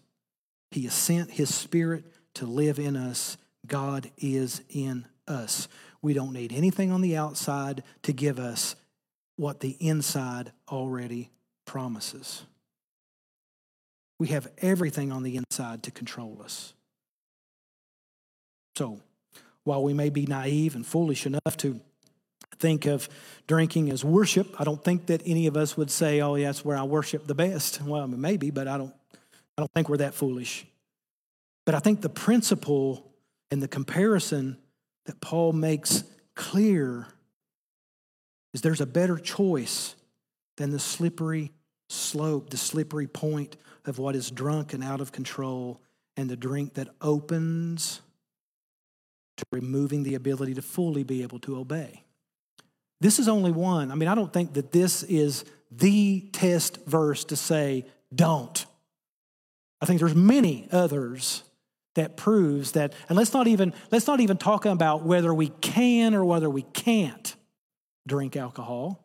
He 0.70 0.82
has 0.82 0.94
sent 0.94 1.32
His 1.32 1.52
Spirit 1.52 2.04
to 2.34 2.46
live 2.46 2.78
in 2.78 2.96
us. 2.96 3.36
God 3.66 4.10
is 4.18 4.62
in 4.68 5.06
us. 5.26 5.68
We 6.02 6.14
don't 6.14 6.32
need 6.32 6.52
anything 6.52 6.92
on 6.92 7.00
the 7.00 7.16
outside 7.16 7.82
to 8.02 8.12
give 8.12 8.38
us 8.38 8.76
what 9.36 9.60
the 9.60 9.76
inside 9.80 10.52
already 10.68 11.30
promises. 11.64 12.44
We 14.18 14.28
have 14.28 14.48
everything 14.58 15.10
on 15.10 15.22
the 15.22 15.36
inside 15.36 15.82
to 15.84 15.90
control 15.90 16.40
us. 16.44 16.74
So, 18.76 19.00
while 19.64 19.82
we 19.82 19.92
may 19.92 20.10
be 20.10 20.26
naive 20.26 20.74
and 20.74 20.86
foolish 20.86 21.26
enough 21.26 21.56
to 21.58 21.80
think 22.60 22.86
of 22.86 23.08
drinking 23.46 23.90
as 23.90 24.04
worship, 24.04 24.60
I 24.60 24.64
don't 24.64 24.82
think 24.82 25.06
that 25.06 25.22
any 25.24 25.46
of 25.46 25.56
us 25.56 25.76
would 25.76 25.90
say, 25.90 26.20
"Oh, 26.20 26.36
yeah, 26.36 26.46
that's 26.46 26.64
where 26.64 26.76
I 26.76 26.84
worship 26.84 27.26
the 27.26 27.34
best." 27.34 27.82
Well, 27.82 28.06
maybe, 28.06 28.50
but 28.50 28.68
I 28.68 28.78
don't. 28.78 28.94
I 29.58 29.62
don't 29.62 29.72
think 29.72 29.88
we're 29.88 29.98
that 29.98 30.14
foolish. 30.14 30.66
But 31.66 31.74
I 31.74 31.80
think 31.80 32.00
the 32.00 32.08
principle 32.08 33.12
and 33.50 33.62
the 33.62 33.68
comparison 33.68 34.56
that 35.06 35.20
Paul 35.20 35.52
makes 35.52 36.04
clear 36.34 37.08
is 38.54 38.62
there's 38.62 38.80
a 38.80 38.86
better 38.86 39.18
choice 39.18 39.94
than 40.56 40.70
the 40.70 40.78
slippery 40.78 41.52
slope, 41.88 42.50
the 42.50 42.56
slippery 42.56 43.06
point 43.06 43.56
of 43.84 43.98
what 43.98 44.16
is 44.16 44.30
drunk 44.30 44.72
and 44.72 44.82
out 44.82 45.00
of 45.00 45.12
control, 45.12 45.80
and 46.16 46.28
the 46.28 46.36
drink 46.36 46.74
that 46.74 46.88
opens 47.00 48.00
to 49.36 49.44
removing 49.52 50.02
the 50.02 50.14
ability 50.14 50.54
to 50.54 50.62
fully 50.62 51.02
be 51.02 51.22
able 51.22 51.38
to 51.40 51.56
obey. 51.56 52.04
This 53.00 53.18
is 53.18 53.28
only 53.28 53.50
one. 53.50 53.90
I 53.90 53.94
mean, 53.94 54.08
I 54.08 54.14
don't 54.14 54.32
think 54.32 54.54
that 54.54 54.72
this 54.72 55.02
is 55.02 55.44
the 55.70 56.28
test 56.32 56.78
verse 56.86 57.24
to 57.24 57.36
say, 57.36 57.86
don't. 58.14 58.66
I 59.80 59.86
think 59.86 60.00
there's 60.00 60.14
many 60.14 60.68
others 60.70 61.42
that 61.94 62.16
proves 62.16 62.72
that, 62.72 62.92
and 63.08 63.16
let's 63.16 63.32
not 63.32 63.46
even 63.46 63.72
let's 63.90 64.06
not 64.06 64.20
even 64.20 64.36
talk 64.36 64.66
about 64.66 65.02
whether 65.02 65.32
we 65.32 65.48
can 65.60 66.14
or 66.14 66.24
whether 66.24 66.50
we 66.50 66.62
can't 66.62 67.34
drink 68.06 68.36
alcohol. 68.36 69.04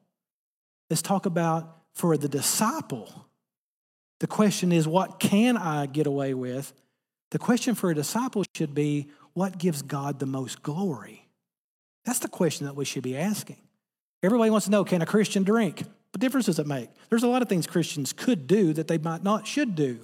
Let's 0.89 1.01
talk 1.01 1.25
about 1.25 1.77
for 1.93 2.17
the 2.17 2.27
disciple. 2.27 3.27
The 4.19 4.27
question 4.27 4.71
is, 4.71 4.88
what 4.88 5.19
can 5.19 5.58
I 5.58 5.86
get 5.86 6.08
away 6.08 6.34
with? 6.34 6.73
The 7.31 7.39
question 7.39 7.75
for 7.75 7.89
a 7.89 7.95
disciple 7.95 8.43
should 8.55 8.73
be, 8.73 9.10
what 9.34 9.58
gives 9.58 9.81
God 9.81 10.19
the 10.19 10.25
most 10.25 10.62
glory? 10.62 11.27
That's 12.05 12.19
the 12.19 12.27
question 12.27 12.65
that 12.65 12.75
we 12.75 12.86
should 12.86 13.03
be 13.03 13.17
asking. 13.17 13.58
Everybody 14.25 14.49
wants 14.49 14.65
to 14.65 14.71
know, 14.71 14.83
can 14.83 15.01
a 15.01 15.05
Christian 15.05 15.43
drink? 15.43 15.83
What 16.11 16.19
difference 16.19 16.47
does 16.47 16.59
it 16.59 16.67
make? 16.67 16.89
There's 17.09 17.23
a 17.23 17.27
lot 17.27 17.41
of 17.41 17.49
things 17.49 17.67
Christians 17.67 18.13
could 18.13 18.47
do 18.47 18.73
that 18.73 18.88
they 18.88 18.97
might 18.97 19.23
not 19.23 19.45
should 19.45 19.75
do. 19.75 19.99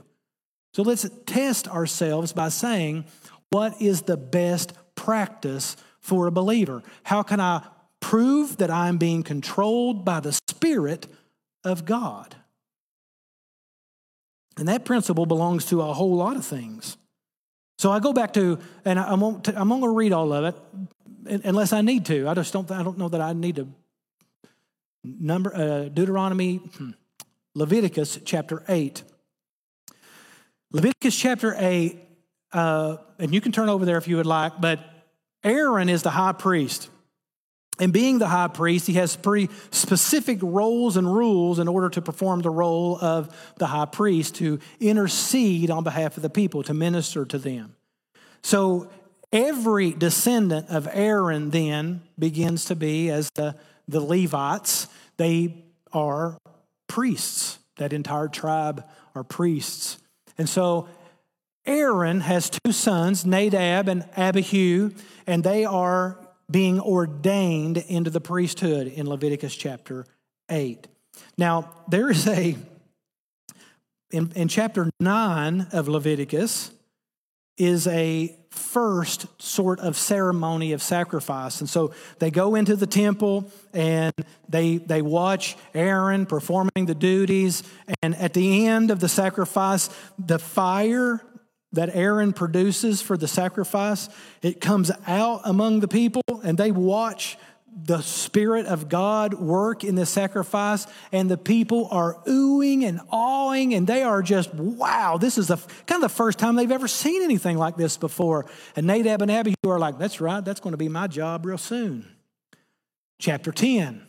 So 0.74 0.84
let's 0.84 1.10
test 1.26 1.68
ourselves 1.68 2.32
by 2.32 2.50
saying, 2.50 3.06
what 3.50 3.82
is 3.82 4.04
the 4.04 4.18
best 4.18 4.74
practice 4.96 5.76
for 6.00 6.28
a 6.28 6.32
believer? 6.32 6.84
How 7.04 7.24
can 7.24 7.40
I 7.40 7.66
prove 8.00 8.58
that 8.58 8.70
I'm 8.70 8.98
being 8.98 9.24
controlled 9.24 10.06
by 10.06 10.20
the 10.20 10.34
Spirit 10.34 11.08
of 11.64 11.86
God? 11.86 12.36
And 14.58 14.68
that 14.68 14.86
principle 14.86 15.26
belongs 15.26 15.66
to 15.68 15.82
a 15.82 15.94
whole 15.94 16.16
lot 16.16 16.36
of 16.36 16.46
things. 16.46 16.98
So 17.80 17.92
I 17.92 18.00
go 18.00 18.14
back 18.14 18.34
to, 18.34 18.60
and 18.86 19.00
going 19.20 19.42
to, 19.42 19.60
I'm 19.60 19.70
going 19.70 19.82
to 19.82 19.90
read 19.90 20.14
all 20.14 20.32
of 20.34 20.46
it, 20.46 21.42
unless 21.44 21.74
I 21.74 21.82
need 21.82 22.06
to. 22.06 22.28
I 22.28 22.34
just 22.34 22.54
don't, 22.54 22.70
I 22.70 22.84
don't 22.84 22.98
know 22.98 23.10
that 23.10 23.22
I 23.22 23.34
need 23.34 23.56
to. 23.56 23.68
Number 25.04 25.56
uh, 25.56 25.90
Deuteronomy, 25.90 26.58
hmm, 26.58 26.92
Leviticus 27.56 28.20
chapter 28.24 28.64
eight. 28.68 29.04
Leviticus 30.74 31.18
chapter 31.18 31.54
8, 31.58 32.00
uh, 32.54 32.98
and 33.20 33.34
you 33.34 33.42
can 33.42 33.52
turn 33.52 33.68
over 33.68 33.84
there 33.84 33.98
if 33.98 34.08
you 34.08 34.16
would 34.18 34.26
like, 34.26 34.62
but 34.62 34.80
Aaron 35.44 35.90
is 35.90 36.02
the 36.02 36.12
high 36.12 36.32
priest. 36.32 36.90
And 37.78 37.92
being 37.92 38.20
the 38.20 38.28
high 38.28 38.48
priest, 38.48 38.88
he 38.88 38.94
has 38.94 39.16
pretty 39.16 39.52
specific 39.72 40.40
roles 40.42 40.96
and 40.96 41.14
rules 41.14 41.60
in 41.60 41.68
order 41.68 41.90
to 41.90 42.02
perform 42.02 42.42
the 42.42 42.50
role 42.50 42.98
of 43.02 43.36
the 43.58 43.68
high 43.68 43.86
priest 43.86 44.36
to 44.36 44.60
intercede 44.80 45.70
on 45.70 45.84
behalf 45.84 46.16
of 46.16 46.24
the 46.24 46.30
people, 46.30 46.64
to 46.64 46.74
minister 46.74 47.26
to 47.26 47.38
them. 47.38 47.76
So 48.42 48.90
every 49.34 49.92
descendant 49.92 50.70
of 50.70 50.88
Aaron 50.92 51.50
then 51.50 52.02
begins 52.18 52.66
to 52.66 52.76
be, 52.76 53.10
as 53.10 53.30
the, 53.36 53.56
the 53.92 54.02
Levites, 54.02 54.88
they 55.18 55.66
are 55.94 56.38
priests. 56.88 57.60
That 57.78 57.94
entire 57.94 58.28
tribe 58.28 58.84
are 59.16 59.24
priests. 59.24 59.98
And 60.38 60.48
so 60.48 60.88
Aaron 61.66 62.22
has 62.22 62.50
two 62.50 62.72
sons, 62.72 63.26
Nadab 63.26 63.88
and 63.88 64.06
Abihu, 64.18 64.92
and 65.28 65.44
they 65.44 65.66
are 65.66 66.20
being 66.50 66.80
ordained 66.80 67.78
into 67.78 68.10
the 68.10 68.22
priesthood 68.22 68.88
in 68.88 69.08
Leviticus 69.08 69.56
chapter 69.56 70.06
8. 70.50 70.88
Now, 71.38 71.72
there 71.88 72.10
is 72.10 72.28
a, 72.28 72.58
in, 74.12 74.32
in 74.36 74.48
chapter 74.48 74.90
9 75.00 75.68
of 75.72 75.88
Leviticus, 75.88 76.72
is 77.62 77.86
a 77.86 78.36
first 78.50 79.28
sort 79.40 79.80
of 79.80 79.96
ceremony 79.96 80.72
of 80.74 80.82
sacrifice. 80.82 81.62
And 81.62 81.70
so 81.70 81.94
they 82.18 82.32
go 82.32 82.56
into 82.56 82.76
the 82.76 82.88
temple 82.88 83.50
and 83.72 84.14
they, 84.50 84.78
they 84.78 85.02
watch 85.04 85.56
Aaron 85.76 86.26
performing 86.26 86.86
the 86.86 86.96
duties. 86.96 87.62
And 88.02 88.16
at 88.16 88.34
the 88.34 88.66
end 88.66 88.90
of 88.90 89.00
the 89.00 89.08
sacrifice, 89.08 89.90
the 90.18 90.40
fire 90.40 91.22
that 91.74 91.90
Aaron 91.94 92.34
produces 92.34 93.02
for 93.02 93.16
the 93.16 93.28
sacrifice, 93.28 94.10
it 94.42 94.60
comes 94.60 94.92
out 95.06 95.42
among 95.46 95.80
the 95.80 95.88
people 95.88 96.24
and 96.44 96.58
they 96.58 96.72
watch 96.72 97.38
the 97.74 98.02
Spirit 98.02 98.66
of 98.66 98.90
God 98.90 99.34
work 99.34 99.84
in 99.84 99.96
the 99.96 100.06
sacrifice, 100.06 100.88
and 101.12 101.32
the 101.32 101.38
people 101.38 101.88
are 101.92 102.16
oohing 102.28 102.84
and 102.84 103.00
awing, 103.12 103.74
and 103.74 103.88
they 103.88 104.04
are 104.04 104.22
just, 104.22 104.54
wow, 104.54 105.18
this 105.18 105.38
is 105.38 105.48
the, 105.48 105.58
kind 105.86 106.04
of 106.04 106.10
the 106.10 106.10
first 106.10 106.38
time 106.38 106.56
they've 106.56 106.72
ever 106.72 106.88
seen 106.88 107.22
anything 107.24 107.58
like 107.58 107.78
this 107.78 107.98
before. 107.98 108.46
And 108.76 108.88
Nadab 108.88 109.22
and 109.22 109.32
Abihu 109.32 109.56
are 109.68 109.80
like, 109.80 109.98
that's 109.98 110.20
right, 110.20 110.44
that's 110.44 110.60
going 110.60 110.74
to 110.74 110.78
be 110.78 110.90
my 110.90 111.08
job 111.08 111.46
real 111.46 111.58
soon. 111.58 112.06
Chapter 113.20 113.52
10. 113.52 114.06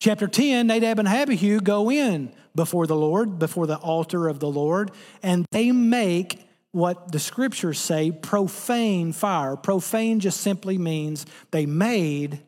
Chapter 0.00 0.28
10, 0.28 0.68
Nadab 0.68 0.98
and 1.00 1.08
Abihu 1.08 1.60
go 1.60 1.90
in 1.90 2.32
before 2.54 2.86
the 2.86 2.96
Lord, 2.96 3.38
before 3.38 3.66
the 3.66 3.78
altar 3.78 4.28
of 4.28 4.38
the 4.38 4.48
Lord, 4.48 4.90
and 5.22 5.44
they 5.50 5.72
make 5.72 6.44
what 6.72 7.10
the 7.10 7.18
scriptures 7.18 7.78
say 7.78 8.10
profane 8.10 9.12
fire. 9.12 9.56
Profane 9.56 10.20
just 10.20 10.40
simply 10.40 10.78
means 10.78 11.26
they 11.50 11.66
made 11.66 12.40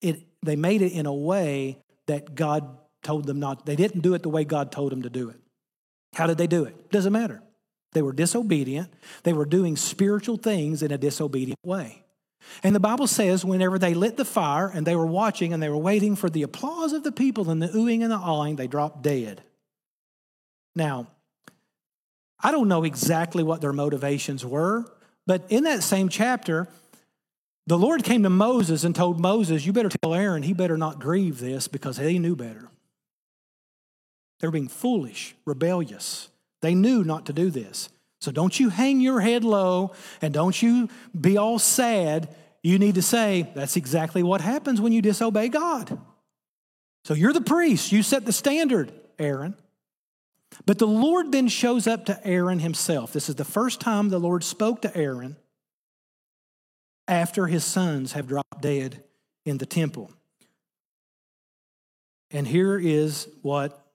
it, 0.00 0.22
they 0.42 0.56
made 0.56 0.82
it 0.82 0.92
in 0.92 1.06
a 1.06 1.14
way 1.14 1.78
that 2.06 2.34
God 2.34 2.78
told 3.02 3.26
them 3.26 3.40
not. 3.40 3.66
They 3.66 3.76
didn't 3.76 4.00
do 4.00 4.14
it 4.14 4.22
the 4.22 4.28
way 4.28 4.44
God 4.44 4.72
told 4.72 4.92
them 4.92 5.02
to 5.02 5.10
do 5.10 5.30
it. 5.30 5.36
How 6.14 6.26
did 6.26 6.38
they 6.38 6.46
do 6.46 6.64
it? 6.64 6.90
Doesn't 6.90 7.12
matter. 7.12 7.42
They 7.92 8.02
were 8.02 8.12
disobedient. 8.12 8.92
They 9.22 9.32
were 9.32 9.46
doing 9.46 9.76
spiritual 9.76 10.36
things 10.36 10.82
in 10.82 10.92
a 10.92 10.98
disobedient 10.98 11.58
way. 11.64 12.04
And 12.62 12.74
the 12.74 12.80
Bible 12.80 13.06
says, 13.06 13.44
whenever 13.44 13.78
they 13.78 13.94
lit 13.94 14.16
the 14.16 14.24
fire 14.24 14.68
and 14.68 14.86
they 14.86 14.96
were 14.96 15.06
watching 15.06 15.52
and 15.52 15.62
they 15.62 15.68
were 15.68 15.76
waiting 15.76 16.16
for 16.16 16.30
the 16.30 16.42
applause 16.42 16.92
of 16.92 17.02
the 17.02 17.12
people 17.12 17.50
and 17.50 17.60
the 17.60 17.68
oohing 17.68 18.02
and 18.02 18.10
the 18.10 18.16
awing, 18.16 18.56
they 18.56 18.66
dropped 18.66 19.02
dead. 19.02 19.42
Now, 20.74 21.08
I 22.40 22.52
don't 22.52 22.68
know 22.68 22.84
exactly 22.84 23.42
what 23.42 23.60
their 23.60 23.72
motivations 23.72 24.44
were, 24.44 24.84
but 25.26 25.44
in 25.48 25.64
that 25.64 25.82
same 25.82 26.08
chapter, 26.08 26.68
the 27.68 27.76
Lord 27.76 28.02
came 28.02 28.22
to 28.22 28.30
Moses 28.30 28.82
and 28.82 28.96
told 28.96 29.20
Moses, 29.20 29.66
You 29.66 29.74
better 29.74 29.90
tell 29.90 30.14
Aaron 30.14 30.42
he 30.42 30.54
better 30.54 30.78
not 30.78 30.98
grieve 30.98 31.38
this 31.38 31.68
because 31.68 31.98
they 31.98 32.18
knew 32.18 32.34
better. 32.34 32.70
They 34.40 34.48
were 34.48 34.52
being 34.52 34.68
foolish, 34.68 35.36
rebellious. 35.44 36.30
They 36.62 36.74
knew 36.74 37.04
not 37.04 37.26
to 37.26 37.34
do 37.34 37.50
this. 37.50 37.90
So 38.22 38.32
don't 38.32 38.58
you 38.58 38.70
hang 38.70 39.02
your 39.02 39.20
head 39.20 39.44
low 39.44 39.92
and 40.22 40.32
don't 40.32 40.60
you 40.62 40.88
be 41.18 41.36
all 41.36 41.58
sad. 41.58 42.34
You 42.62 42.78
need 42.78 42.94
to 42.94 43.02
say, 43.02 43.50
That's 43.54 43.76
exactly 43.76 44.22
what 44.22 44.40
happens 44.40 44.80
when 44.80 44.94
you 44.94 45.02
disobey 45.02 45.50
God. 45.50 45.98
So 47.04 47.12
you're 47.12 47.34
the 47.34 47.42
priest. 47.42 47.92
You 47.92 48.02
set 48.02 48.24
the 48.24 48.32
standard, 48.32 48.92
Aaron. 49.18 49.54
But 50.64 50.78
the 50.78 50.86
Lord 50.86 51.32
then 51.32 51.48
shows 51.48 51.86
up 51.86 52.06
to 52.06 52.26
Aaron 52.26 52.60
himself. 52.60 53.12
This 53.12 53.28
is 53.28 53.34
the 53.34 53.44
first 53.44 53.78
time 53.78 54.08
the 54.08 54.18
Lord 54.18 54.42
spoke 54.42 54.80
to 54.82 54.96
Aaron 54.96 55.36
after 57.08 57.46
his 57.46 57.64
sons 57.64 58.12
have 58.12 58.28
dropped 58.28 58.60
dead 58.60 59.02
in 59.44 59.58
the 59.58 59.66
temple. 59.66 60.12
And 62.30 62.46
here 62.46 62.78
is 62.78 63.26
what 63.42 63.86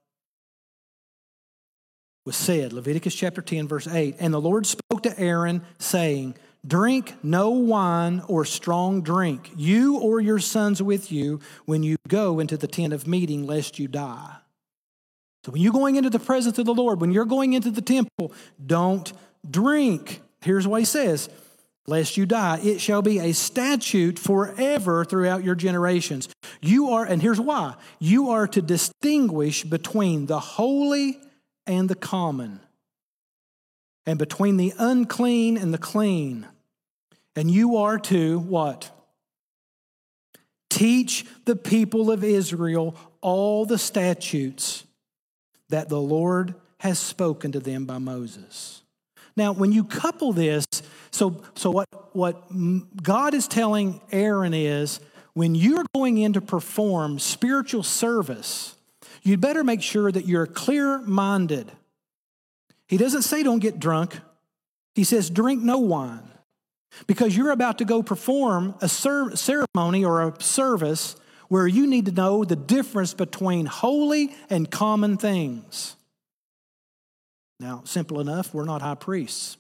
was 2.26 2.36
said 2.36 2.74
Leviticus 2.74 3.14
chapter 3.14 3.42
10, 3.42 3.68
verse 3.68 3.88
8. 3.88 4.16
And 4.20 4.34
the 4.34 4.42
Lord 4.42 4.66
spoke 4.66 5.04
to 5.04 5.20
Aaron, 5.20 5.62
saying, 5.78 6.36
Drink 6.66 7.16
no 7.22 7.50
wine 7.50 8.24
or 8.28 8.46
strong 8.46 9.02
drink, 9.02 9.52
you 9.56 9.98
or 10.00 10.22
your 10.22 10.40
sons 10.40 10.82
with 10.82 11.12
you, 11.12 11.42
when 11.66 11.84
you 11.84 11.98
go 12.08 12.40
into 12.40 12.56
the 12.56 12.68
tent 12.68 12.94
of 12.94 13.06
meeting, 13.06 13.46
lest 13.46 13.78
you 13.78 13.90
die. 13.90 14.38
So 15.46 15.52
when 15.52 15.62
you're 15.62 15.74
going 15.74 15.98
into 15.98 16.10
the 16.10 16.20
presence 16.20 16.58
of 16.58 16.66
the 16.66 16.74
Lord, 16.74 17.02
when 17.02 17.12
you're 17.12 17.26
going 17.26 17.52
into 17.52 17.70
the 17.70 17.82
temple, 17.82 18.34
don't 18.66 19.12
drink. 19.50 20.22
Here's 20.42 20.66
what 20.66 20.80
he 20.80 20.86
says 20.86 21.30
lest 21.88 22.18
you 22.18 22.26
die. 22.26 22.60
It 22.64 22.80
shall 22.80 23.02
be 23.02 23.20
a 23.20 23.34
statute 23.34 24.18
forever 24.18 25.04
throughout 25.04 25.44
your 25.44 25.56
generations. 25.56 26.30
You 26.62 26.90
are, 26.92 27.06
and 27.06 27.22
here's 27.22 27.40
why 27.42 27.76
you 28.00 28.30
are 28.30 28.48
to 28.48 28.62
distinguish 28.62 29.64
between 29.64 30.28
the 30.28 30.40
holy 30.40 31.20
and 31.68 31.90
the 31.90 31.96
common. 31.96 32.60
and 34.06 34.20
between 34.20 34.58
the 34.58 34.74
unclean 34.78 35.58
and 35.58 35.74
the 35.74 35.78
clean. 35.78 36.48
And 37.36 37.50
you 37.50 37.78
are 37.78 37.98
to 38.00 38.40
what? 38.40 38.92
Teach 40.70 41.26
the 41.46 41.56
people 41.56 42.12
of 42.12 42.24
Israel 42.24 42.96
all 43.22 43.66
the 43.66 43.78
statutes 43.78 44.84
that 45.70 45.88
the 45.90 46.02
Lord 46.02 46.56
has 46.80 47.00
spoken 47.00 47.52
to 47.54 47.60
them 47.60 47.86
by 47.86 47.98
Moses. 47.98 48.82
Now, 49.36 49.54
when 49.54 49.72
you 49.72 49.84
couple 49.84 50.34
this, 50.34 50.66
so, 51.14 51.44
so 51.54 51.70
what, 51.70 51.88
what 52.16 52.44
God 53.02 53.36
is 53.36 53.48
telling 53.48 54.02
Aaron 54.12 54.56
is 54.56 55.00
when 55.34 55.54
you're 55.54 55.86
going 55.94 56.18
in 56.18 56.34
to 56.34 56.42
perform 56.42 57.20
spiritual 57.20 57.84
service, 57.84 58.76
you'd 59.22 59.40
better 59.40 59.64
make 59.64 59.84
sure 59.84 60.12
that 60.12 60.26
you're 60.26 60.48
clear 60.48 60.98
minded. 61.00 61.72
He 62.88 62.98
doesn't 62.98 63.22
say 63.22 63.44
don't 63.44 63.60
get 63.60 63.80
drunk, 63.80 64.20
he 64.96 65.04
says 65.04 65.30
drink 65.30 65.62
no 65.62 65.78
wine 65.78 66.28
because 67.06 67.38
you're 67.38 67.52
about 67.52 67.78
to 67.78 67.86
go 67.86 68.02
perform 68.02 68.74
a 68.82 68.90
ceremony 68.90 70.04
or 70.04 70.28
a 70.28 70.42
service 70.42 71.16
where 71.48 71.68
you 71.68 71.86
need 71.86 72.08
to 72.08 72.12
know 72.12 72.44
the 72.44 72.56
difference 72.56 73.14
between 73.14 73.68
holy 73.68 74.36
and 74.50 74.72
common 74.72 75.18
things. 75.18 75.96
Now, 77.60 77.84
simple 77.86 78.20
enough, 78.20 78.52
we're 78.52 78.66
not 78.66 78.82
high 78.82 78.96
priests. 78.96 79.58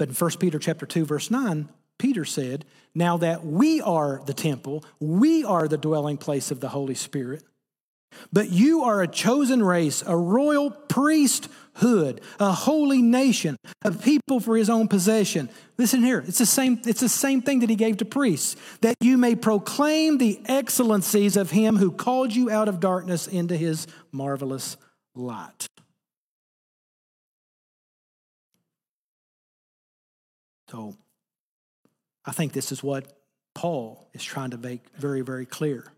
But 0.00 0.08
in 0.08 0.14
1 0.14 0.30
Peter 0.38 0.58
chapter 0.58 0.86
2 0.86 1.04
verse 1.04 1.30
9, 1.30 1.68
Peter 1.98 2.24
said, 2.24 2.64
"Now 2.94 3.18
that 3.18 3.44
we 3.44 3.82
are 3.82 4.22
the 4.24 4.32
temple, 4.32 4.82
we 4.98 5.44
are 5.44 5.68
the 5.68 5.76
dwelling 5.76 6.16
place 6.16 6.50
of 6.50 6.60
the 6.60 6.70
Holy 6.70 6.94
Spirit, 6.94 7.42
but 8.32 8.48
you 8.48 8.82
are 8.82 9.02
a 9.02 9.06
chosen 9.06 9.62
race, 9.62 10.02
a 10.06 10.16
royal 10.16 10.70
priesthood, 10.70 12.22
a 12.38 12.50
holy 12.50 13.02
nation, 13.02 13.58
a 13.84 13.90
people 13.90 14.40
for 14.40 14.56
his 14.56 14.70
own 14.70 14.88
possession. 14.88 15.50
Listen 15.76 16.02
here, 16.02 16.24
it's 16.26 16.38
the 16.38 16.46
same, 16.46 16.80
it's 16.86 17.02
the 17.02 17.08
same 17.10 17.42
thing 17.42 17.58
that 17.58 17.68
he 17.68 17.76
gave 17.76 17.98
to 17.98 18.06
priests, 18.06 18.56
that 18.80 18.96
you 19.02 19.18
may 19.18 19.36
proclaim 19.36 20.16
the 20.16 20.40
excellencies 20.46 21.36
of 21.36 21.50
him 21.50 21.76
who 21.76 21.92
called 21.92 22.34
you 22.34 22.48
out 22.48 22.70
of 22.70 22.80
darkness 22.80 23.26
into 23.26 23.54
his 23.54 23.86
marvelous 24.12 24.78
light. 25.14 25.66
So 30.70 30.94
I 32.24 32.32
think 32.32 32.52
this 32.52 32.70
is 32.70 32.82
what 32.82 33.12
Paul 33.54 34.08
is 34.12 34.22
trying 34.22 34.50
to 34.50 34.58
make 34.58 34.82
very, 34.96 35.22
very 35.22 35.46
clear 35.46 35.92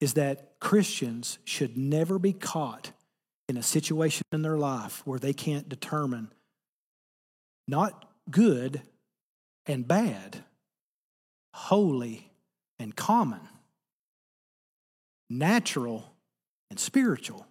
is 0.00 0.14
that 0.14 0.58
Christians 0.60 1.38
should 1.44 1.78
never 1.78 2.18
be 2.18 2.32
caught 2.32 2.92
in 3.48 3.56
a 3.56 3.62
situation 3.62 4.24
in 4.32 4.42
their 4.42 4.58
life 4.58 5.02
where 5.06 5.18
they 5.18 5.32
can't 5.32 5.68
determine 5.68 6.32
not 7.68 8.10
good 8.30 8.82
and 9.66 9.86
bad, 9.86 10.44
holy 11.54 12.30
and 12.78 12.94
common, 12.96 13.40
natural 15.30 16.12
and 16.68 16.78
spiritual. 16.78 17.46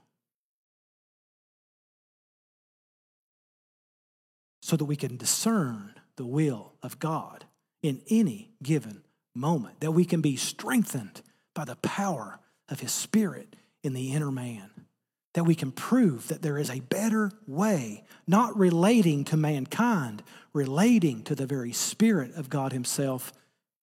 So 4.62 4.76
that 4.76 4.86
we 4.86 4.96
can 4.96 5.18
discern 5.18 6.01
the 6.16 6.26
will 6.26 6.74
of 6.84 7.00
God 7.00 7.46
in 7.82 8.02
any 8.10 8.52
given 8.62 9.04
moment, 9.34 9.80
that 9.80 9.92
we 9.92 10.06
can 10.06 10.22
be 10.22 10.36
strengthened 10.36 11.22
by 11.54 11.66
the 11.66 11.76
power 11.78 12.40
of 12.70 12.80
His 12.80 12.92
Spirit 12.92 13.56
in 13.84 13.94
the 13.94 14.14
inner 14.14 14.32
man. 14.32 14.70
That 15.34 15.46
we 15.46 15.56
can 15.56 15.72
prove 15.72 16.28
that 16.28 16.42
there 16.42 16.58
is 16.58 16.70
a 16.70 16.82
better 16.82 17.32
way, 17.48 18.04
not 18.28 18.58
relating 18.58 19.24
to 19.26 19.38
mankind, 19.38 20.24
relating 20.54 21.24
to 21.24 21.36
the 21.36 21.46
very 21.46 21.72
Spirit 21.72 22.36
of 22.36 22.50
God 22.50 22.74
Himself 22.74 23.32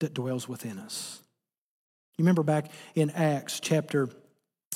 that 0.01 0.14
dwells 0.14 0.47
within 0.47 0.79
us. 0.79 1.23
You 2.17 2.25
remember 2.25 2.43
back 2.43 2.71
in 2.95 3.11
Acts 3.11 3.61
chapter, 3.61 4.09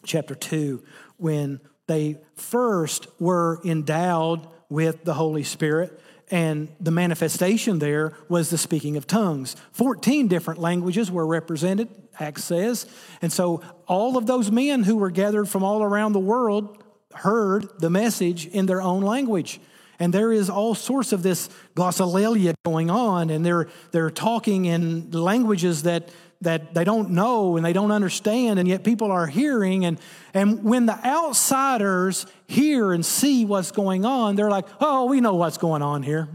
chapter 0.05 0.35
2 0.35 0.83
when 1.19 1.61
they 1.89 2.19
first 2.35 3.07
were 3.21 3.61
endowed 3.65 4.47
with 4.69 5.05
the 5.05 5.15
Holy 5.15 5.43
Spirit 5.43 6.01
and 6.33 6.75
the 6.81 6.91
manifestation 6.91 7.79
there 7.79 8.15
was 8.27 8.49
the 8.49 8.57
speaking 8.57 8.97
of 8.97 9.07
tongues. 9.07 9.55
14 9.73 10.29
different 10.29 10.59
languages 10.59 11.11
were 11.11 11.27
represented, 11.27 11.89
Acts 12.19 12.45
says. 12.45 12.87
And 13.21 13.31
so 13.31 13.63
all 13.87 14.17
of 14.17 14.27
those 14.27 14.51
men 14.51 14.83
who 14.83 14.97
were 14.97 15.11
gathered 15.11 15.47
from 15.47 15.63
all 15.63 15.83
around 15.83 16.15
the 16.15 16.21
world 16.21 16.83
heard 17.15 17.69
the 17.79 17.91
message 17.91 18.47
in 18.47 18.65
their 18.65 18.81
own 18.81 19.03
language. 19.03 19.61
And 19.99 20.13
there 20.13 20.33
is 20.33 20.49
all 20.49 20.75
sorts 20.75 21.13
of 21.13 21.23
this 21.23 21.51
glossolalia 21.77 22.55
going 22.65 22.89
on, 22.89 23.29
and 23.29 23.45
they're, 23.45 23.69
they're 23.91 24.11
talking 24.11 24.65
in 24.65 25.11
languages 25.11 25.83
that 25.83 26.09
that 26.43 26.75
they 26.75 26.85
don't 26.85 27.11
know 27.11 27.57
and 27.57 27.65
they 27.65 27.73
don't 27.73 27.91
understand, 27.91 28.59
and 28.59 28.69
yet 28.69 28.85
people 28.85 29.11
are 29.11 29.27
hearing. 29.27 29.85
And, 29.85 29.99
and 30.35 30.63
when 30.63 30.87
the 30.87 31.07
outsiders 31.07 32.27
hear 32.47 32.93
and 32.93 33.05
see 33.05 33.45
what's 33.45 33.71
going 33.71 34.05
on, 34.05 34.37
they're 34.37 34.51
like, 34.51 34.67
oh, 34.81 35.07
we 35.07 35.21
know 35.21 35.35
what's 35.35 35.59
going 35.59 35.83
on 35.83 36.03
here. 36.03 36.29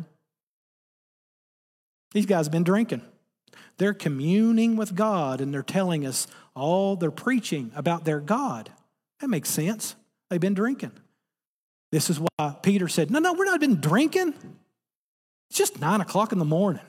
These 2.14 2.26
guys 2.26 2.48
have 2.48 2.52
been 2.52 2.64
drinking. 2.64 3.02
They're 3.78 3.94
communing 3.94 4.76
with 4.76 4.96
God 4.96 5.40
and 5.40 5.54
they're 5.54 5.62
telling 5.62 6.06
us 6.06 6.28
all, 6.56 6.96
they're 6.96 7.12
preaching 7.12 7.72
about 7.76 8.06
their 8.06 8.20
God. 8.20 8.72
That 9.20 9.30
makes 9.30 9.50
sense. 9.50 9.96
They've 10.30 10.42
been 10.42 10.56
drinking. 10.56 10.94
This 11.92 12.10
is 12.10 12.20
why 12.20 12.56
Peter 12.64 12.88
said, 12.88 13.12
No, 13.12 13.20
no, 13.20 13.34
we're 13.34 13.46
not 13.46 13.60
been 13.60 13.80
drinking. 13.80 14.34
It's 15.50 15.60
just 15.60 15.80
nine 15.80 16.02
o'clock 16.02 16.32
in 16.32 16.40
the 16.40 16.46
morning 16.46 16.82